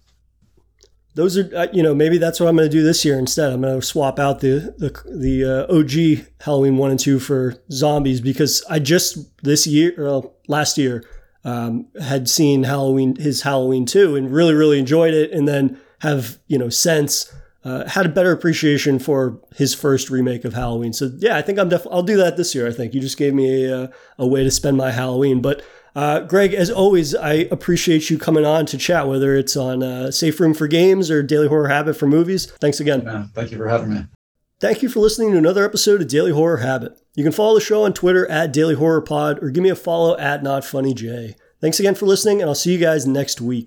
Those 1.17 1.37
are 1.37 1.51
uh, 1.57 1.67
you 1.73 1.83
know 1.83 1.95
maybe 1.95 2.19
that's 2.19 2.39
what 2.39 2.49
I'm 2.49 2.57
going 2.57 2.71
to 2.71 2.77
do 2.77 2.83
this 2.83 3.05
year 3.05 3.19
instead. 3.19 3.53
I'm 3.53 3.63
going 3.63 3.81
to 3.81 3.85
swap 3.85 4.19
out 4.19 4.41
the 4.41 4.75
the 4.79 4.91
the 5.07 5.67
uh, 5.69 5.75
OG 5.75 6.27
Halloween 6.41 6.77
one 6.77 6.91
and 6.91 7.01
two 7.01 7.19
for 7.19 7.57
zombies 7.73 8.21
because 8.21 8.63
I 8.71 8.79
just 8.79 9.43
this 9.43 9.67
year, 9.67 9.95
well, 9.99 10.37
last 10.47 10.79
year 10.79 11.05
um, 11.47 11.87
had 12.03 12.29
seen 12.29 12.65
Halloween, 12.65 13.15
his 13.17 13.43
Halloween 13.43 13.87
2 13.87 14.17
and 14.17 14.33
really, 14.33 14.53
really 14.53 14.81
enjoyed 14.81 15.15
it. 15.15 15.31
And 15.31 15.47
then 15.47 15.81
have, 16.01 16.39
you 16.49 16.59
know, 16.59 16.69
since 16.69 17.33
uh, 17.65 17.89
had 17.89 18.05
a 18.05 18.09
better 18.09 18.33
appreciation 18.33 18.99
for 18.99 19.41
his 19.55 19.73
first 19.73 20.11
remake 20.11 20.45
of 20.45 20.55
Halloween. 20.55 20.93
So 20.93 21.09
yeah, 21.19 21.37
I 21.37 21.43
think 21.43 21.61
I'm 21.61 21.69
definitely, 21.69 21.97
I'll 21.97 22.03
do 22.03 22.17
that 22.17 22.37
this 22.37 22.53
year. 22.53 22.67
I 22.67 22.73
think 22.73 22.95
you 22.95 23.01
just 23.01 23.17
gave 23.17 23.33
me 23.33 23.65
a, 23.65 23.85
uh, 23.85 23.89
a 24.19 24.27
way 24.27 24.43
to 24.43 24.51
spend 24.51 24.77
my 24.77 24.91
Halloween. 24.91 25.41
But 25.41 25.63
uh, 25.97 26.21
Greg, 26.21 26.53
as 26.53 26.71
always, 26.71 27.15
I 27.15 27.33
appreciate 27.51 28.11
you 28.11 28.19
coming 28.19 28.45
on 28.45 28.67
to 28.67 28.77
chat, 28.77 29.09
whether 29.09 29.35
it's 29.35 29.57
on 29.57 29.83
uh, 29.83 30.11
Safe 30.11 30.39
Room 30.39 30.53
for 30.53 30.69
Games 30.69 31.11
or 31.11 31.23
Daily 31.23 31.49
Horror 31.49 31.69
Habit 31.69 31.95
for 31.95 32.07
Movies. 32.07 32.53
Thanks 32.61 32.81
again. 32.81 33.03
Yeah, 33.03 33.25
thank 33.33 33.51
you 33.51 33.57
for 33.57 33.67
having 33.67 33.95
me. 33.95 34.05
Thank 34.61 34.83
you 34.83 34.91
for 34.91 35.01
listening 35.01 35.33
to 35.33 35.39
another 35.39 35.65
episode 35.65 36.03
of 36.03 36.09
Daily 36.09 36.33
Horror 36.33 36.59
Habit. 36.59 36.99
You 37.15 37.25
can 37.25 37.33
follow 37.33 37.55
the 37.55 37.61
show 37.63 37.85
on 37.85 37.95
Twitter 37.95 38.31
at 38.31 38.53
Daily 38.53 38.75
Horror 38.75 39.01
Pod 39.01 39.43
or 39.43 39.49
give 39.49 39.63
me 39.63 39.71
a 39.71 39.75
follow 39.75 40.19
at 40.19 40.43
Not 40.43 40.67
Funny 40.67 40.93
J. 40.93 41.35
Thanks 41.63 41.81
again 41.81 41.95
for 41.95 42.05
listening, 42.05 42.43
and 42.43 42.51
I'll 42.51 42.55
see 42.55 42.75
you 42.75 42.79
guys 42.79 43.07
next 43.07 43.41
week. 43.41 43.65